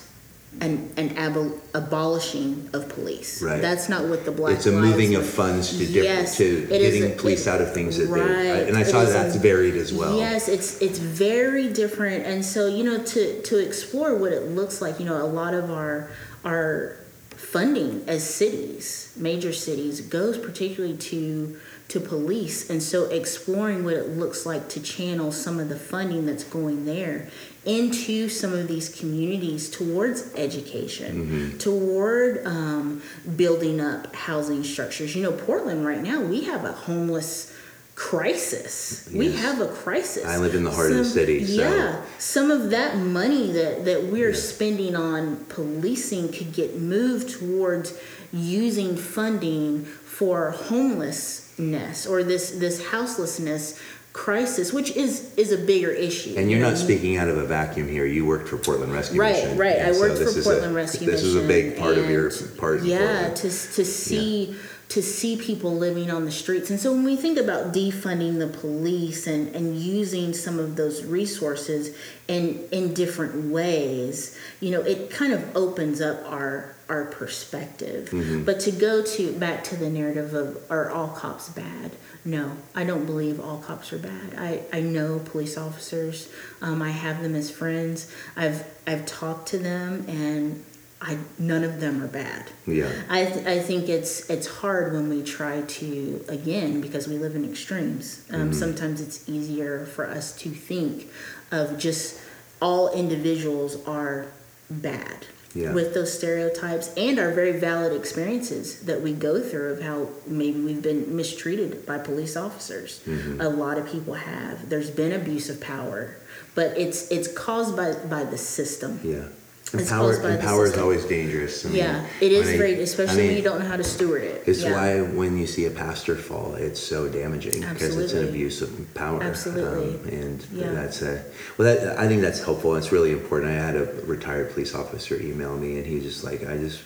An, 0.62 0.92
an 0.98 1.10
abo- 1.12 1.58
abolishing 1.76 2.70
of 2.74 2.90
police. 2.90 3.42
Right. 3.42 3.62
That's 3.62 3.88
not 3.88 4.06
what 4.10 4.26
the 4.26 4.32
Black 4.32 4.56
it's 4.56 4.66
a 4.66 4.72
moving 4.72 5.14
Lives 5.14 5.28
of 5.28 5.34
funds 5.34 5.70
to 5.78 5.78
different 5.86 6.04
Yes, 6.06 6.38
to 6.38 6.44
it 6.74 6.82
is 6.82 6.96
getting 6.96 7.14
a- 7.14 7.16
police 7.16 7.46
it- 7.46 7.50
out 7.50 7.62
of 7.62 7.72
things 7.74 7.98
that 7.98 8.06
they. 8.06 8.20
right, 8.20 8.68
and 8.68 8.76
I 8.76 8.82
it 8.82 8.88
saw 8.88 9.02
is 9.02 9.14
that's 9.14 9.36
a- 9.36 9.40
varied 9.40 9.76
as 9.76 9.94
well. 9.94 10.18
Yes, 10.18 10.50
it's 10.50 10.82
it's 10.82 10.98
very 10.98 11.72
different, 11.72 12.26
and 12.26 12.44
so 12.44 12.66
you 12.68 12.84
know 12.84 12.98
to 12.98 13.42
to 13.44 13.58
explore 13.60 14.16
what 14.16 14.34
it 14.34 14.50
looks 14.50 14.82
like. 14.82 15.00
You 15.00 15.06
know, 15.06 15.24
a 15.24 15.28
lot 15.28 15.54
of 15.54 15.70
our 15.70 16.10
our 16.44 16.98
funding 17.38 18.04
as 18.08 18.24
cities, 18.28 19.14
major 19.16 19.54
cities, 19.54 20.02
goes 20.02 20.38
particularly 20.38 20.98
to 20.98 21.58
to 21.90 22.00
police, 22.00 22.70
and 22.70 22.82
so 22.84 23.06
exploring 23.06 23.84
what 23.84 23.94
it 23.94 24.10
looks 24.18 24.46
like 24.46 24.68
to 24.70 24.80
channel 24.82 25.32
some 25.32 25.60
of 25.60 25.70
the 25.70 25.76
funding 25.78 26.26
that's 26.26 26.44
going 26.44 26.86
there 26.86 27.28
into 27.66 28.30
some 28.30 28.54
of 28.54 28.68
these 28.68 28.90
communities 29.00 29.70
towards 29.70 30.34
education, 30.36 31.58
toward 31.60 32.46
um, 32.46 33.02
building 33.36 33.82
up 33.82 34.16
housing 34.16 34.64
structures. 34.64 35.16
You 35.16 35.24
know, 35.24 35.32
Portland 35.34 35.86
right 35.86 36.02
now 36.02 36.22
we 36.22 36.46
have 36.46 36.64
a 36.66 36.72
homeless 36.72 37.54
crisis. 37.96 39.10
We 39.14 39.34
have 39.34 39.60
a 39.60 39.68
crisis. 39.68 40.26
I 40.26 40.38
live 40.38 40.56
in 40.56 40.64
the 40.64 40.72
heart 40.72 40.92
of 40.92 40.98
the 41.00 41.06
city, 41.06 41.46
so- 41.46 41.54
Yeah, 41.54 42.02
some 42.18 42.50
of 42.50 42.70
that 42.72 42.98
money 42.98 43.52
that 43.52 43.84
that 43.86 44.06
we're 44.06 44.34
spending 44.34 44.96
on 44.96 45.44
policing 45.50 46.32
could 46.32 46.54
get 46.54 46.78
moved 46.80 47.30
towards 47.30 47.98
using 48.32 48.96
funding 48.96 49.84
for 49.84 50.52
homelessness 50.52 52.08
or 52.08 52.24
this 52.24 52.52
this 52.52 52.88
houselessness 52.88 53.78
crisis, 54.14 54.74
which 54.74 54.92
is 54.92 55.34
is 55.36 55.52
a 55.52 55.58
bigger 55.58 55.92
issue. 55.92 56.36
And 56.38 56.50
you're 56.50 56.60
not 56.60 56.78
speaking 56.78 57.18
out 57.18 57.28
of 57.28 57.38
a 57.38 57.46
vacuum 57.46 57.88
here. 57.88 58.06
You 58.06 58.26
worked 58.26 58.50
for 58.50 58.58
Portland 58.58 58.92
Rescue 58.92 59.20
Right, 59.20 59.36
Mission. 59.36 59.58
right. 59.58 59.76
and 59.78 59.96
I 59.96 60.00
worked 60.00 60.20
this 60.20 60.38
for 60.38 60.44
Portland 60.44 60.72
a, 60.72 60.76
Rescue 60.76 61.08
This 61.10 61.24
is 61.24 61.36
a 61.36 61.48
big 61.48 61.78
part 61.78 61.98
of 61.98 62.10
your 62.10 62.32
part. 62.58 62.84
Yeah, 62.84 63.34
to 63.34 63.42
to 63.44 63.86
see 63.86 64.56
to 64.90 65.04
see 65.04 65.38
people 65.38 65.76
living 65.76 66.10
on 66.10 66.26
the 66.26 66.32
streets, 66.32 66.72
and 66.72 66.80
so 66.80 66.92
when 66.92 67.04
we 67.04 67.16
think 67.16 67.38
about 67.38 67.72
defunding 67.72 68.40
the 68.40 68.48
police 68.48 69.28
and 69.28 69.56
and 69.56 69.78
using 69.78 70.34
some 70.34 70.58
of 70.58 70.76
those 70.76 71.06
resources 71.06 71.96
in 72.28 72.68
in 72.72 72.94
different 72.96 73.52
ways, 73.52 74.38
you 74.60 74.72
know, 74.72 74.82
it 74.82 75.12
kind 75.12 75.34
of 75.34 75.56
opens 75.56 76.02
up 76.02 76.20
our 76.26 76.76
our 76.90 77.06
perspective. 77.06 78.10
Mm-hmm. 78.10 78.44
But 78.44 78.60
to 78.62 78.72
go 78.72 79.04
to 79.04 79.32
back 79.34 79.64
to 79.66 79.76
the 79.76 79.90
narrative 79.90 80.34
of 80.34 80.58
are 80.72 80.90
all 80.90 81.10
cops 81.10 81.50
bad? 81.50 81.92
No, 82.26 82.58
I 82.76 82.84
don't 82.84 83.06
believe 83.06 83.40
all 83.40 83.60
cops 83.60 83.94
are 83.94 83.98
bad. 83.98 84.36
I, 84.38 84.62
I 84.74 84.82
know 84.82 85.20
police 85.20 85.58
officers. 85.58 86.30
Um, 86.62 86.82
I 86.82 86.92
have 86.92 87.22
them 87.24 87.34
as 87.36 87.50
friends. 87.50 88.14
I've 88.36 88.66
I've 88.86 89.06
talked 89.06 89.48
to 89.50 89.58
them, 89.58 90.06
and 90.08 90.66
I 91.02 91.18
none 91.38 91.64
of 91.64 91.80
them 91.80 92.04
are 92.04 92.08
bad. 92.10 92.48
Yeah. 92.68 92.92
I, 93.10 93.26
th- 93.26 93.46
I 93.48 93.60
think 93.60 93.88
it's 93.88 94.30
it's 94.30 94.48
hard 94.48 94.92
when 94.94 95.08
we 95.10 95.24
try 95.24 95.62
to 95.62 96.26
again 96.28 96.82
because 96.82 97.08
we 97.08 97.18
live 97.18 97.36
in 97.36 97.46
extremes. 97.50 98.26
Um, 98.32 98.40
Mm-hmm. 98.42 98.52
Sometimes 98.54 99.00
it's 99.00 99.28
easier 99.30 99.86
for 99.86 100.06
us 100.10 100.36
to 100.40 100.50
think 100.50 101.10
of 101.52 101.78
just 101.80 102.20
all 102.62 102.92
individuals 102.92 103.78
are 103.88 104.26
bad 104.70 105.26
Yeah. 105.56 105.74
with 105.74 105.96
those 105.96 106.16
stereotypes 106.16 106.94
and 106.96 107.18
our 107.18 107.34
very 107.34 107.60
valid 107.60 107.92
experiences 107.92 108.82
that 108.82 109.02
we 109.02 109.14
go 109.14 109.42
through 109.42 109.74
of 109.74 109.82
how 109.82 110.10
maybe 110.28 110.60
we've 110.60 110.82
been 110.82 111.16
mistreated 111.16 111.88
by 111.88 111.98
police 111.98 112.38
officers. 112.38 113.02
Mm-hmm. 113.08 113.42
A 113.42 113.50
lot 113.50 113.80
of 113.80 113.88
people 113.88 114.14
have. 114.14 114.70
There's 114.70 114.92
been 114.92 115.12
abuse 115.12 115.50
of 115.50 115.60
power, 115.60 116.18
but 116.54 116.78
it's 116.78 117.10
it's 117.10 117.28
caused 117.32 117.76
by 117.76 117.94
by 117.94 118.24
the 118.26 118.38
system. 118.38 119.00
Yeah. 119.04 119.30
And 119.72 119.82
It's 119.82 119.90
power, 119.92 120.14
and 120.28 120.42
power 120.42 120.66
is 120.66 120.78
always 120.78 121.06
dangerous. 121.06 121.64
I 121.64 121.70
mean, 121.70 121.78
Yeah, 121.78 122.06
it 122.22 122.32
is 122.32 122.48
I- 122.50 122.58
very, 122.58 122.76
I 122.76 122.80
especially 122.80 123.18
mean, 123.18 123.28
when 123.28 123.38
you 123.38 123.44
don't 123.44 123.60
know 123.60 123.66
how 123.68 123.78
to 123.78 123.84
steward 123.84 124.24
it. 124.24 124.44
It's 124.48 124.64
yeah. 124.64 124.72
why 124.74 125.02
when 125.02 125.38
you 125.38 125.46
see 125.46 125.66
a 125.66 125.70
pastor 125.70 126.16
fall, 126.16 126.56
it's 126.56 126.80
so 126.80 127.08
damaging 127.08 127.62
because 127.62 127.96
it's 127.98 128.14
an 128.14 128.28
abuse 128.28 128.62
of 128.64 128.72
power. 128.96 129.22
Absolutely. 129.22 129.94
Um, 129.96 130.08
and 130.22 130.46
Yeah. 130.52 130.72
that's 130.72 131.02
a 131.04 131.22
well. 131.58 131.68
That 131.76 132.00
I 132.00 132.08
think 132.08 132.22
that's 132.22 132.42
helpful. 132.44 132.76
It's 132.78 132.92
really 132.92 133.12
important. 133.12 133.52
I 133.52 133.56
had 133.56 133.76
a 133.76 133.86
retired 134.06 134.52
police 134.54 134.74
officer 134.74 135.22
email 135.22 135.56
me, 135.56 135.78
and 135.78 135.86
he's 135.86 136.04
just 136.04 136.24
like, 136.24 136.48
I 136.50 136.58
just 136.58 136.80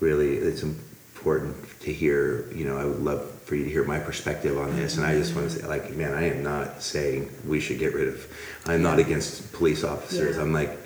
really, 0.00 0.36
it's 0.36 0.62
important 0.62 1.56
to 1.80 1.92
hear. 1.92 2.44
You 2.54 2.66
know, 2.66 2.76
I 2.76 2.84
would 2.84 3.00
love 3.02 3.30
for 3.46 3.54
you 3.54 3.64
to 3.64 3.70
hear 3.70 3.84
my 3.84 3.98
perspective 3.98 4.58
on 4.58 4.76
this. 4.76 4.98
And 4.98 5.06
I 5.06 5.14
just 5.16 5.34
want 5.34 5.50
to 5.50 5.58
say, 5.60 5.66
like, 5.66 5.90
man, 5.96 6.12
I 6.12 6.24
am 6.30 6.42
not 6.42 6.82
saying 6.82 7.30
we 7.46 7.60
should 7.60 7.78
get 7.78 7.94
rid 7.94 8.08
of. 8.08 8.26
I'm 8.66 8.82
not 8.82 8.98
against 8.98 9.52
police 9.54 9.84
officers. 9.84 10.36
Yeah. 10.36 10.42
I'm 10.42 10.52
like, 10.52 10.76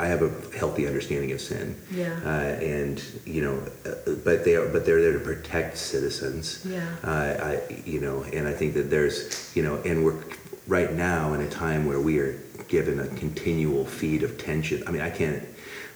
I 0.00 0.06
have 0.06 0.22
a 0.22 0.56
healthy 0.56 0.86
understanding 0.86 1.30
of 1.32 1.42
sin. 1.42 1.76
Yeah. 1.90 2.18
Uh, 2.24 2.56
and 2.74 3.02
you 3.26 3.42
know, 3.42 3.62
uh, 3.84 4.14
but 4.24 4.44
they 4.46 4.56
are, 4.56 4.66
but 4.66 4.86
they're 4.86 5.02
there 5.02 5.12
to 5.12 5.18
protect 5.20 5.76
citizens. 5.76 6.64
Yeah. 6.66 6.88
Uh, 7.04 7.58
I, 7.68 7.82
you 7.84 8.00
know, 8.00 8.22
and 8.22 8.48
I 8.48 8.54
think 8.54 8.72
that 8.74 8.88
there's, 8.88 9.54
you 9.54 9.62
know, 9.62 9.76
and 9.84 10.02
we're 10.02 10.18
right 10.66 10.92
now 10.94 11.34
in 11.34 11.42
a 11.42 11.50
time 11.50 11.84
where 11.86 12.00
we 12.00 12.18
are 12.18 12.32
given 12.68 12.98
a 13.00 13.08
continual 13.08 13.84
feed 13.84 14.22
of 14.22 14.38
tension. 14.38 14.82
I 14.86 14.90
mean, 14.90 15.02
I 15.02 15.10
can't, 15.10 15.42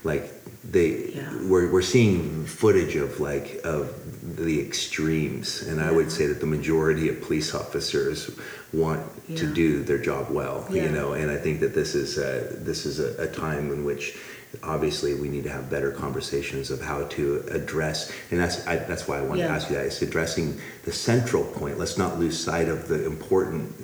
like, 0.02 0.30
they, 0.62 1.12
Yeah. 1.14 1.30
we're, 1.48 1.70
we're 1.72 1.82
seeing 1.82 2.44
footage 2.44 2.96
of 2.96 3.20
like 3.20 3.61
of 3.64 3.94
the 4.36 4.61
extremes, 4.61 5.62
and 5.62 5.80
I 5.80 5.90
would 5.90 6.11
say 6.11 6.26
that 6.26 6.40
the 6.40 6.46
majority 6.46 7.09
of 7.09 7.22
police 7.22 7.55
officers 7.55 8.30
want 8.75 9.01
to 9.37 9.53
do 9.55 9.83
their 9.83 9.99
job 9.99 10.31
well. 10.31 10.66
Yeah. 10.70 10.85
You 10.85 10.91
know, 10.91 11.12
and 11.14 11.31
I 11.31 11.37
think 11.37 11.61
that 11.61 11.75
this 11.75 11.95
is 11.95 12.18
a, 12.18 12.55
this 12.59 12.85
is 12.87 13.01
a, 13.01 13.22
a 13.22 13.27
time 13.27 13.70
in 13.72 13.85
which 13.85 14.16
obviously 14.62 15.14
we 15.14 15.29
need 15.29 15.45
to 15.45 15.51
have 15.51 15.68
better 15.68 15.91
conversations 15.91 16.70
of 16.70 16.81
how 16.81 17.05
to 17.09 17.45
address 17.51 18.12
and 18.31 18.39
that's 18.39 18.64
I, 18.68 18.77
that's 18.77 19.09
why 19.09 19.18
I 19.18 19.22
wanted 19.22 19.43
to 19.43 19.49
ask 19.49 19.68
you 19.68 19.75
that 19.75 19.87
it's 19.87 20.01
addressing 20.01 20.61
the 20.85 20.93
central 20.93 21.43
point 21.43 21.77
let's 21.77 21.99
not 21.99 22.20
lose 22.20 22.39
sight 22.39 22.68
of 22.68 22.87
the 22.87 23.05
important 23.05 23.75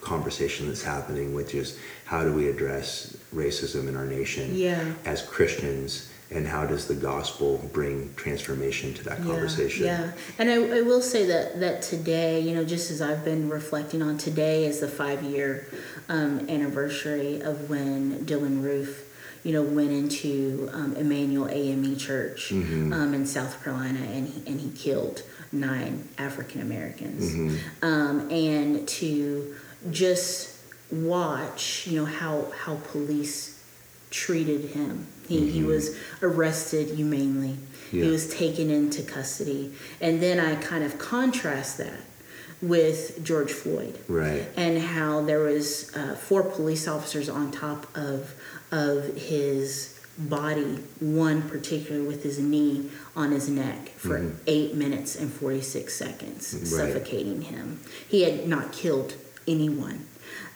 conversation 0.00 0.66
that's 0.66 0.82
happening 0.82 1.34
which 1.34 1.54
is 1.54 1.78
how 2.04 2.24
do 2.24 2.32
we 2.32 2.48
address 2.48 3.16
racism 3.32 3.86
in 3.88 3.94
our 3.94 4.06
nation 4.06 4.56
Yeah. 4.56 4.92
as 5.04 5.22
Christians 5.22 6.10
and 6.30 6.46
how 6.46 6.66
does 6.66 6.86
the 6.86 6.94
gospel 6.94 7.58
bring 7.72 8.12
transformation 8.14 8.92
to 8.94 9.04
that 9.04 9.18
conversation? 9.22 9.86
Yeah, 9.86 10.12
and 10.38 10.50
I, 10.50 10.54
I 10.54 10.82
will 10.82 11.00
say 11.00 11.26
that 11.26 11.60
that 11.60 11.82
today, 11.82 12.40
you 12.40 12.54
know, 12.54 12.64
just 12.64 12.90
as 12.90 13.00
I've 13.00 13.24
been 13.24 13.48
reflecting 13.48 14.02
on 14.02 14.18
today 14.18 14.66
is 14.66 14.80
the 14.80 14.88
five 14.88 15.22
year 15.22 15.68
um, 16.08 16.48
anniversary 16.50 17.40
of 17.40 17.70
when 17.70 18.26
Dylann 18.26 18.62
Roof, 18.62 19.04
you 19.42 19.52
know, 19.52 19.62
went 19.62 19.90
into 19.90 20.68
um, 20.72 20.96
Emanuel 20.96 21.48
AME 21.48 21.96
Church 21.96 22.52
um, 22.52 23.14
in 23.14 23.24
South 23.26 23.62
Carolina, 23.64 24.00
and 24.00 24.28
he, 24.28 24.50
and 24.50 24.60
he 24.60 24.70
killed 24.70 25.22
nine 25.50 26.06
African 26.18 26.60
Americans, 26.60 27.56
um, 27.82 28.30
and 28.30 28.86
to 28.86 29.54
just 29.90 30.58
watch, 30.90 31.86
you 31.86 31.98
know, 31.98 32.04
how 32.04 32.46
how 32.64 32.76
police 32.92 33.62
treated 34.10 34.70
him. 34.70 35.06
He, 35.28 35.50
he 35.50 35.62
was 35.62 35.96
arrested 36.22 36.96
humanely. 36.96 37.56
Yeah. 37.92 38.04
He 38.04 38.10
was 38.10 38.32
taken 38.34 38.70
into 38.70 39.02
custody. 39.02 39.72
And 40.00 40.22
then 40.22 40.40
I 40.40 40.56
kind 40.56 40.84
of 40.84 40.98
contrast 40.98 41.78
that 41.78 42.00
with 42.60 43.22
George 43.24 43.52
Floyd 43.52 43.96
right 44.08 44.44
and 44.56 44.78
how 44.82 45.22
there 45.22 45.38
was 45.38 45.94
uh, 45.96 46.16
four 46.16 46.42
police 46.42 46.88
officers 46.88 47.28
on 47.28 47.52
top 47.52 47.86
of 47.96 48.34
of 48.72 49.14
his 49.16 49.94
body, 50.18 50.80
one 50.98 51.48
particularly 51.48 52.04
with 52.04 52.24
his 52.24 52.40
knee 52.40 52.90
on 53.14 53.30
his 53.30 53.48
neck 53.48 53.90
for 53.90 54.32
eight 54.48 54.74
minutes 54.74 55.14
and 55.14 55.32
46 55.32 55.94
seconds, 55.94 56.52
Right. 56.54 56.92
suffocating 56.92 57.42
him. 57.42 57.78
He 58.08 58.22
had 58.22 58.48
not 58.48 58.72
killed 58.72 59.14
anyone. 59.46 60.06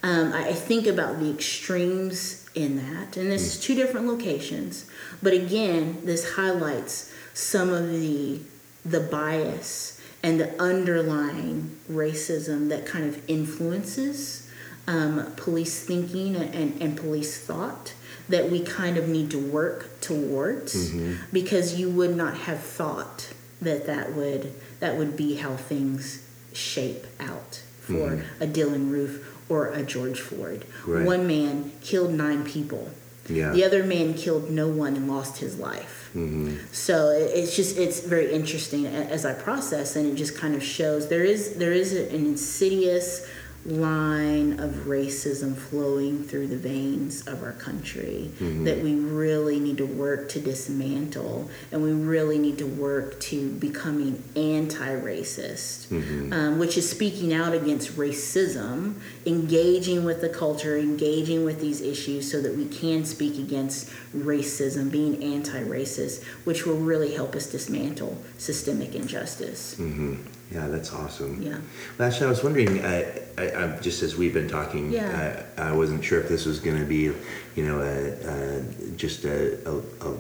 Um, 0.03 0.33
I 0.33 0.49
I 0.49 0.53
think 0.55 0.89
about 0.89 1.21
the 1.21 1.31
extremes 1.31 2.42
in 2.55 2.77
that, 2.77 3.17
and 3.17 3.31
this 3.31 3.43
is 3.43 3.57
hmm. 3.57 3.63
two 3.63 3.75
different 3.75 4.07
locations, 4.07 4.87
but 5.23 5.33
again, 5.33 5.99
this 6.05 6.35
highlights 6.35 7.13
some 7.35 7.71
of 7.71 7.89
the 7.89 8.41
the 8.85 9.01
bias 9.01 10.01
and 10.25 10.41
the 10.41 10.61
underlying 10.61 11.77
racism 11.91 12.69
that 12.69 12.85
kind 12.85 13.05
of 13.05 13.23
influences 13.29 14.51
um, 14.87 15.33
police 15.37 15.85
thinking 15.85 16.37
and, 16.37 16.55
and, 16.55 16.83
and 16.83 16.97
police 16.97 17.39
thought 17.39 17.95
that 18.29 18.51
we 18.51 18.61
kind 18.61 18.97
of 18.97 19.09
need 19.09 19.31
to 19.31 19.39
work 19.39 20.01
towards 20.01 20.91
mm-hmm. 20.91 21.15
because 21.33 21.79
you 21.79 21.91
would 21.91 22.17
not 22.17 22.37
have 22.37 22.61
thought 22.61 23.33
that 23.61 23.87
that 23.87 24.13
would 24.15 24.53
that 24.81 24.97
would 24.97 25.17
be 25.17 25.37
how 25.37 25.57
things 25.57 26.29
shape 26.53 27.07
out 27.21 27.63
for 27.81 27.93
mm-hmm. 27.93 28.43
a 28.43 28.47
Dylann 28.47 28.91
Roof 28.91 29.32
or 29.53 29.69
a 29.69 29.83
George 29.83 30.21
Floyd. 30.21 30.65
Right. 30.87 31.05
One 31.05 31.27
man 31.27 31.73
killed 31.83 32.13
nine 32.15 32.43
people. 32.43 32.91
Yeah. 33.29 33.53
The 33.53 33.65
other 33.65 33.85
man 33.85 34.15
killed 34.15 34.51
no 34.51 34.69
one 34.69 34.97
and 34.97 35.07
lost 35.07 35.39
his 35.39 35.59
life. 35.59 36.11
Mm-hmm. 36.15 36.57
So 36.73 37.11
it's 37.11 37.55
just 37.55 37.77
it's 37.77 38.01
very 38.01 38.33
interesting 38.33 38.87
as 38.87 39.25
I 39.25 39.35
process, 39.35 39.95
and 39.97 40.07
it 40.11 40.17
just 40.17 40.37
kind 40.37 40.55
of 40.55 40.63
shows 40.63 41.09
there 41.09 41.25
is 41.25 41.55
there 41.57 41.73
is 41.73 41.93
an 41.93 42.09
insidious 42.09 43.27
line 43.65 44.59
of 44.59 44.71
racism 44.87 45.57
flowing 45.57 46.25
through 46.25 46.49
the 46.49 46.57
veins 46.57 47.27
of 47.29 47.43
our 47.45 47.53
country 47.53 48.29
mm-hmm. 48.41 48.65
that 48.65 48.79
we 48.79 48.95
really 48.95 49.61
need 49.61 49.77
to 49.79 49.87
work 49.87 50.29
to 50.29 50.41
dismantle, 50.41 51.49
and 51.71 51.83
we 51.83 51.93
really 51.93 52.39
need 52.39 52.59
to 52.59 52.67
work 52.67 53.21
to 53.21 53.51
becoming 53.53 54.21
anti-racist, 54.35 55.87
mm-hmm. 55.87 56.33
um, 56.33 56.59
which 56.59 56.77
is 56.77 56.89
speaking 56.91 57.33
out 57.33 57.55
against 57.55 57.97
racism, 57.97 58.95
engaging 59.27 60.05
with 60.05 60.21
the 60.21 60.29
culture, 60.29 60.77
engaging 60.77 61.45
with 61.45 61.61
these 61.61 61.81
issues, 61.81 62.29
so 62.31 62.41
that 62.43 62.57
we 62.57 62.67
can 62.67 63.05
speak 63.05 63.39
against 63.39 63.89
racism, 64.17 64.91
being 64.91 65.23
anti-racist, 65.23 66.25
which 66.45 66.67
will 66.67 66.79
really 66.79 67.15
help 67.15 67.37
us 67.37 67.47
dismantle 67.47 68.19
systemic 68.39 68.95
injustice. 68.97 69.77
Mm-hmm. 69.77 70.17
Yeah, 70.53 70.69
that's 70.69 70.93
awesome. 70.93 71.41
Yeah. 71.41 71.59
Well, 71.99 72.09
actually, 72.09 72.27
I 72.27 72.31
was 72.31 72.45
wondering, 72.45 72.81
uh, 72.85 73.05
I, 73.39 73.43
I, 73.43 73.81
just 73.81 74.03
as 74.03 74.17
we've 74.17 74.35
been 74.35 74.49
talking, 74.49 74.93
Yeah. 74.93 75.45
uh, 75.57 75.61
I 75.63 75.73
wasn't 75.73 76.05
sure 76.05 76.21
if 76.21 76.29
this 76.29 76.45
was 76.45 76.61
going 76.61 76.79
to 76.79 76.85
be, 76.85 77.11
you 77.57 77.67
know, 77.67 77.81
a, 77.81 78.63
just 78.97 79.25
a, 79.25 79.59
a, 79.69 79.79
a 80.09 80.17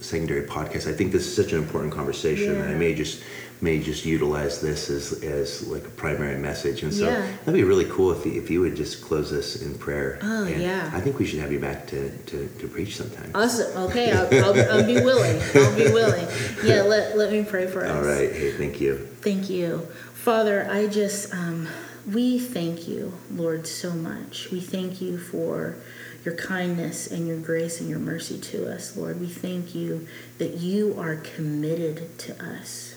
secondary 0.00 0.46
podcast. 0.46 0.88
I 0.88 0.92
think 0.92 1.10
this 1.12 1.26
is 1.26 1.34
such 1.34 1.52
an 1.52 1.58
important 1.58 1.92
conversation, 1.92 2.60
and 2.60 2.70
I 2.70 2.74
may 2.74 2.94
just 2.94 3.22
may 3.62 3.78
just 3.78 4.04
utilize 4.04 4.60
this 4.60 4.90
as 4.90 5.22
as 5.22 5.66
like 5.68 5.84
a 5.84 5.90
primary 5.90 6.36
message. 6.36 6.82
And 6.82 6.92
so 6.92 7.04
Yeah. 7.08 7.26
that'd 7.44 7.54
be 7.54 7.62
really 7.62 7.84
cool 7.86 8.10
if 8.10 8.26
you, 8.26 8.32
if 8.32 8.50
you 8.50 8.60
would 8.60 8.74
just 8.74 9.00
close 9.00 9.30
this 9.30 9.62
in 9.62 9.78
prayer. 9.78 10.18
Oh, 10.20 10.44
And 10.44 10.60
yeah. 10.60 10.90
I 10.92 11.00
think 11.00 11.18
we 11.18 11.24
should 11.24 11.38
have 11.38 11.52
you 11.52 11.60
back 11.60 11.86
to, 11.88 12.10
to, 12.10 12.48
to 12.58 12.68
preach 12.68 12.96
sometime. 12.96 13.30
Awesome. 13.34 13.84
Okay, 13.84 14.10
I'll, 14.12 14.26
I'll, 14.44 14.70
I'll 14.72 14.86
be 14.86 14.94
willing. 15.00 15.40
I'll 15.54 15.76
be 15.76 15.92
willing. 15.92 16.26
Yeah, 16.64 16.82
let, 16.82 17.16
let 17.16 17.32
me 17.32 17.44
pray 17.44 17.66
for 17.68 17.84
us. 17.84 17.90
All 17.90 18.02
right. 18.02 18.32
Hey, 18.32 18.52
thank 18.52 18.80
you. 18.80 18.98
Thank 19.20 19.48
you. 19.48 19.86
Father, 20.14 20.68
I 20.70 20.88
just, 20.88 21.32
um, 21.32 21.68
we 22.12 22.38
thank 22.40 22.88
you, 22.88 23.12
Lord, 23.32 23.66
so 23.68 23.92
much. 23.92 24.50
We 24.50 24.60
thank 24.60 25.00
you 25.00 25.18
for 25.18 25.76
your 26.24 26.34
kindness 26.36 27.08
and 27.10 27.26
your 27.28 27.38
grace 27.38 27.80
and 27.80 27.88
your 27.88 27.98
mercy 27.98 28.38
to 28.38 28.72
us, 28.72 28.96
Lord. 28.96 29.20
We 29.20 29.26
thank 29.28 29.74
you 29.74 30.06
that 30.38 30.54
you 30.58 30.96
are 30.98 31.16
committed 31.16 32.16
to 32.20 32.44
us. 32.44 32.91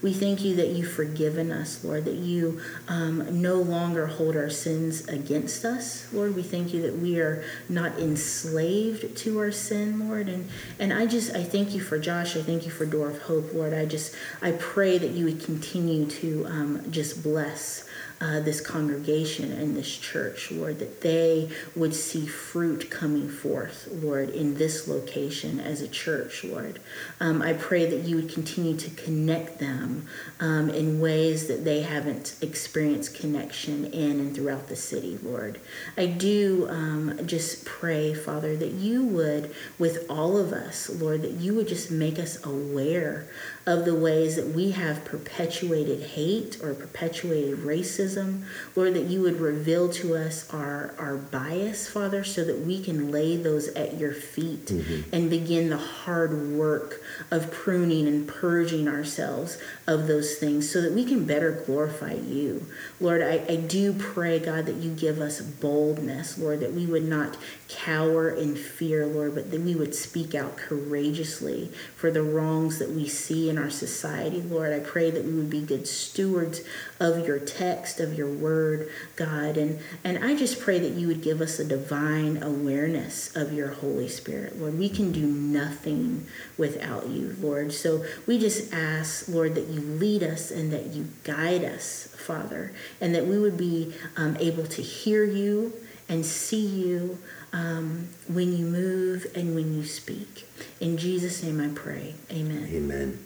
We 0.00 0.12
thank 0.12 0.44
you 0.44 0.54
that 0.56 0.68
you've 0.68 0.92
forgiven 0.92 1.50
us, 1.50 1.82
Lord, 1.82 2.04
that 2.04 2.14
you 2.14 2.60
um, 2.86 3.40
no 3.42 3.56
longer 3.56 4.06
hold 4.06 4.36
our 4.36 4.50
sins 4.50 5.08
against 5.08 5.64
us, 5.64 6.06
Lord. 6.12 6.36
We 6.36 6.42
thank 6.42 6.72
you 6.72 6.82
that 6.82 6.96
we 6.98 7.18
are 7.18 7.42
not 7.68 7.98
enslaved 7.98 9.16
to 9.18 9.38
our 9.40 9.50
sin, 9.50 10.08
Lord. 10.08 10.28
And, 10.28 10.48
and 10.78 10.92
I 10.92 11.06
just, 11.06 11.34
I 11.34 11.42
thank 11.42 11.74
you 11.74 11.80
for 11.80 11.98
Josh. 11.98 12.36
I 12.36 12.42
thank 12.42 12.64
you 12.64 12.70
for 12.70 12.86
Door 12.86 13.10
of 13.10 13.22
Hope, 13.22 13.52
Lord. 13.52 13.74
I 13.74 13.86
just, 13.86 14.14
I 14.40 14.52
pray 14.52 14.98
that 14.98 15.10
you 15.10 15.24
would 15.24 15.42
continue 15.42 16.06
to 16.06 16.46
um, 16.46 16.90
just 16.92 17.22
bless 17.24 17.88
uh, 18.20 18.40
this 18.40 18.60
congregation 18.60 19.52
and 19.52 19.76
this 19.76 19.96
church, 19.96 20.50
Lord, 20.50 20.78
that 20.80 21.00
they 21.02 21.50
would 21.76 21.94
see 21.94 22.26
fruit 22.26 22.90
coming 22.90 23.28
forth, 23.28 23.88
Lord, 23.90 24.30
in 24.30 24.54
this 24.54 24.88
location 24.88 25.60
as 25.60 25.80
a 25.80 25.88
church, 25.88 26.42
Lord. 26.44 26.80
Um, 27.20 27.42
I 27.42 27.52
pray 27.52 27.86
that 27.86 28.08
you 28.08 28.16
would 28.16 28.28
continue 28.28 28.76
to 28.76 28.90
connect 28.90 29.58
them 29.58 30.06
um, 30.40 30.68
in 30.70 31.00
ways 31.00 31.46
that 31.48 31.64
they 31.64 31.82
haven't 31.82 32.34
experienced 32.40 33.14
connection 33.14 33.86
in 33.86 34.18
and 34.18 34.34
throughout 34.34 34.68
the 34.68 34.76
city, 34.76 35.18
Lord. 35.22 35.60
I 35.96 36.06
do 36.06 36.66
um, 36.68 37.20
just 37.26 37.64
pray, 37.64 38.14
Father, 38.14 38.56
that 38.56 38.72
you 38.72 39.04
would, 39.04 39.54
with 39.78 40.06
all 40.10 40.36
of 40.36 40.52
us, 40.52 40.90
Lord, 40.90 41.22
that 41.22 41.32
you 41.32 41.54
would 41.54 41.68
just 41.68 41.90
make 41.90 42.18
us 42.18 42.44
aware 42.44 43.28
of 43.68 43.84
the 43.84 43.94
ways 43.94 44.36
that 44.36 44.46
we 44.46 44.70
have 44.70 45.04
perpetuated 45.04 46.02
hate 46.02 46.56
or 46.62 46.72
perpetuated 46.72 47.58
racism. 47.58 48.42
Lord, 48.74 48.94
that 48.94 49.04
you 49.04 49.20
would 49.20 49.38
reveal 49.38 49.90
to 49.90 50.14
us 50.14 50.48
our, 50.54 50.94
our 50.98 51.18
bias, 51.18 51.86
Father, 51.86 52.24
so 52.24 52.44
that 52.44 52.60
we 52.60 52.82
can 52.82 53.10
lay 53.10 53.36
those 53.36 53.68
at 53.68 53.98
your 53.98 54.14
feet 54.14 54.64
mm-hmm. 54.66 55.14
and 55.14 55.28
begin 55.28 55.68
the 55.68 55.76
hard 55.76 56.50
work 56.52 57.02
of 57.30 57.50
pruning 57.50 58.08
and 58.08 58.26
purging 58.26 58.88
ourselves 58.88 59.58
of 59.86 60.06
those 60.06 60.36
things 60.36 60.70
so 60.70 60.80
that 60.80 60.94
we 60.94 61.04
can 61.04 61.26
better 61.26 61.62
glorify 61.66 62.14
you. 62.14 62.66
Lord, 62.98 63.20
I, 63.20 63.44
I 63.46 63.56
do 63.56 63.92
pray, 63.92 64.38
God, 64.38 64.64
that 64.64 64.76
you 64.76 64.92
give 64.92 65.20
us 65.20 65.42
boldness, 65.42 66.38
Lord, 66.38 66.60
that 66.60 66.72
we 66.72 66.86
would 66.86 67.04
not 67.04 67.36
cower 67.68 68.30
in 68.30 68.56
fear, 68.56 69.04
Lord, 69.06 69.34
but 69.34 69.50
that 69.50 69.60
we 69.60 69.76
would 69.76 69.94
speak 69.94 70.34
out 70.34 70.56
courageously 70.56 71.70
for 71.94 72.10
the 72.10 72.22
wrongs 72.22 72.78
that 72.78 72.90
we 72.90 73.06
see 73.06 73.50
in 73.50 73.57
our 73.58 73.70
society, 73.70 74.40
Lord. 74.40 74.72
I 74.72 74.80
pray 74.80 75.10
that 75.10 75.24
we 75.24 75.32
would 75.32 75.50
be 75.50 75.60
good 75.60 75.86
stewards 75.86 76.62
of 76.98 77.26
your 77.26 77.38
text, 77.38 78.00
of 78.00 78.16
your 78.16 78.30
word, 78.30 78.88
God. 79.16 79.56
And, 79.56 79.80
and 80.04 80.24
I 80.24 80.34
just 80.36 80.60
pray 80.60 80.78
that 80.78 80.92
you 80.92 81.08
would 81.08 81.22
give 81.22 81.40
us 81.40 81.58
a 81.58 81.64
divine 81.64 82.42
awareness 82.42 83.34
of 83.36 83.52
your 83.52 83.68
Holy 83.68 84.08
Spirit, 84.08 84.58
Lord. 84.58 84.78
We 84.78 84.88
can 84.88 85.12
do 85.12 85.26
nothing 85.26 86.26
without 86.56 87.08
you, 87.08 87.36
Lord. 87.40 87.72
So 87.72 88.04
we 88.26 88.38
just 88.38 88.72
ask, 88.72 89.28
Lord, 89.28 89.54
that 89.56 89.66
you 89.68 89.80
lead 89.80 90.22
us 90.22 90.50
and 90.50 90.72
that 90.72 90.86
you 90.86 91.08
guide 91.24 91.64
us, 91.64 92.14
Father, 92.16 92.72
and 93.00 93.14
that 93.14 93.26
we 93.26 93.38
would 93.38 93.56
be 93.56 93.94
um, 94.16 94.36
able 94.40 94.66
to 94.66 94.82
hear 94.82 95.24
you 95.24 95.72
and 96.08 96.24
see 96.24 96.64
you 96.64 97.18
um, 97.52 98.08
when 98.26 98.56
you 98.56 98.64
move 98.64 99.26
and 99.34 99.54
when 99.54 99.74
you 99.74 99.84
speak. 99.84 100.46
In 100.80 100.96
Jesus' 100.96 101.42
name 101.42 101.60
I 101.60 101.68
pray. 101.74 102.14
Amen. 102.30 102.68
Amen. 102.72 103.24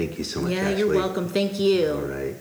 Thank 0.00 0.16
you 0.16 0.24
so 0.24 0.40
much. 0.40 0.52
Yeah, 0.52 0.60
Ashley. 0.60 0.78
you're 0.78 0.94
welcome. 0.94 1.28
Thank 1.28 1.60
you. 1.60 1.92
All 1.92 2.00
right. 2.00 2.34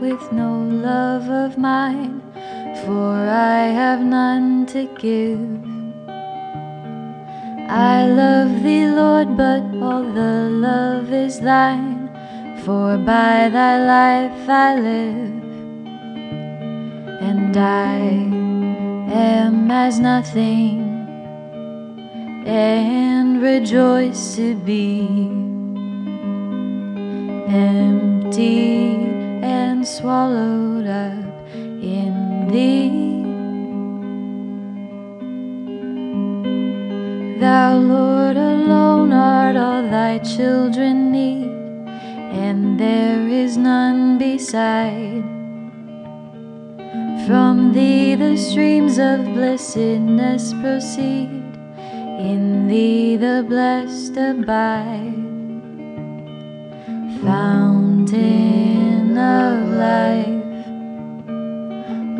With 0.00 0.32
no 0.32 0.62
love 0.62 1.28
of 1.28 1.58
mine, 1.58 2.22
for 2.84 3.12
I 3.12 3.68
have 3.80 4.00
none 4.00 4.64
to 4.66 4.88
give. 4.98 5.40
I 7.68 8.06
love 8.06 8.62
thee, 8.62 8.86
Lord, 8.86 9.36
but 9.36 9.62
all 9.82 10.02
the 10.02 10.48
love 10.50 11.12
is 11.12 11.40
thine, 11.40 12.08
for 12.64 12.96
by 12.96 13.50
thy 13.50 13.74
life 13.84 14.48
I 14.48 14.74
live, 14.80 15.44
and 17.28 17.56
I 17.56 17.98
am 19.12 19.70
as 19.70 20.00
nothing, 20.00 20.80
and 22.46 23.42
rejoice 23.42 24.36
to 24.36 24.54
be 24.54 25.06
empty 27.52 28.89
swallowed 29.98 30.86
up 30.86 31.24
in 31.56 32.46
thee. 32.48 33.00
Thou, 37.40 37.76
Lord, 37.78 38.36
alone 38.36 39.12
art 39.12 39.56
all 39.56 39.82
thy 39.82 40.18
children 40.18 41.10
need, 41.10 41.50
and 42.46 42.78
there 42.78 43.26
is 43.26 43.56
none 43.56 44.16
beside. 44.18 45.24
From 47.26 47.72
thee 47.72 48.14
the 48.14 48.36
streams 48.36 48.98
of 48.98 49.24
blessedness 49.34 50.52
proceed, 50.62 51.42
in 52.30 52.68
thee 52.68 53.16
the 53.16 53.44
blessed 53.48 54.16
abide. 54.16 55.16
Fountain 57.22 58.99
of 59.20 59.68
life, 59.68 60.66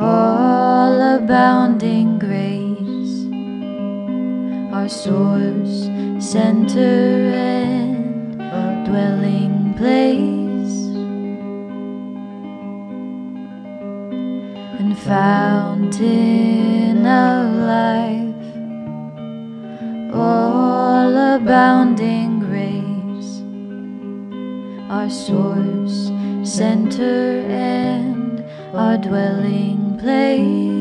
all 0.00 1.00
abounding 1.16 2.18
grace, 2.18 3.26
our 4.74 4.88
source, 4.88 5.88
center, 6.18 7.32
and 7.32 8.38
dwelling 8.86 9.74
place. 9.76 10.10
and 14.80 14.98
fountain 14.98 17.06
of 17.06 17.52
life, 17.76 18.54
all 20.14 21.14
abounding 21.34 22.40
grace, 22.40 23.42
our 24.90 25.10
source, 25.10 26.09
center, 26.50 27.46
and 27.48 28.44
our 28.74 28.98
dwelling 28.98 29.96
place. 30.00 30.79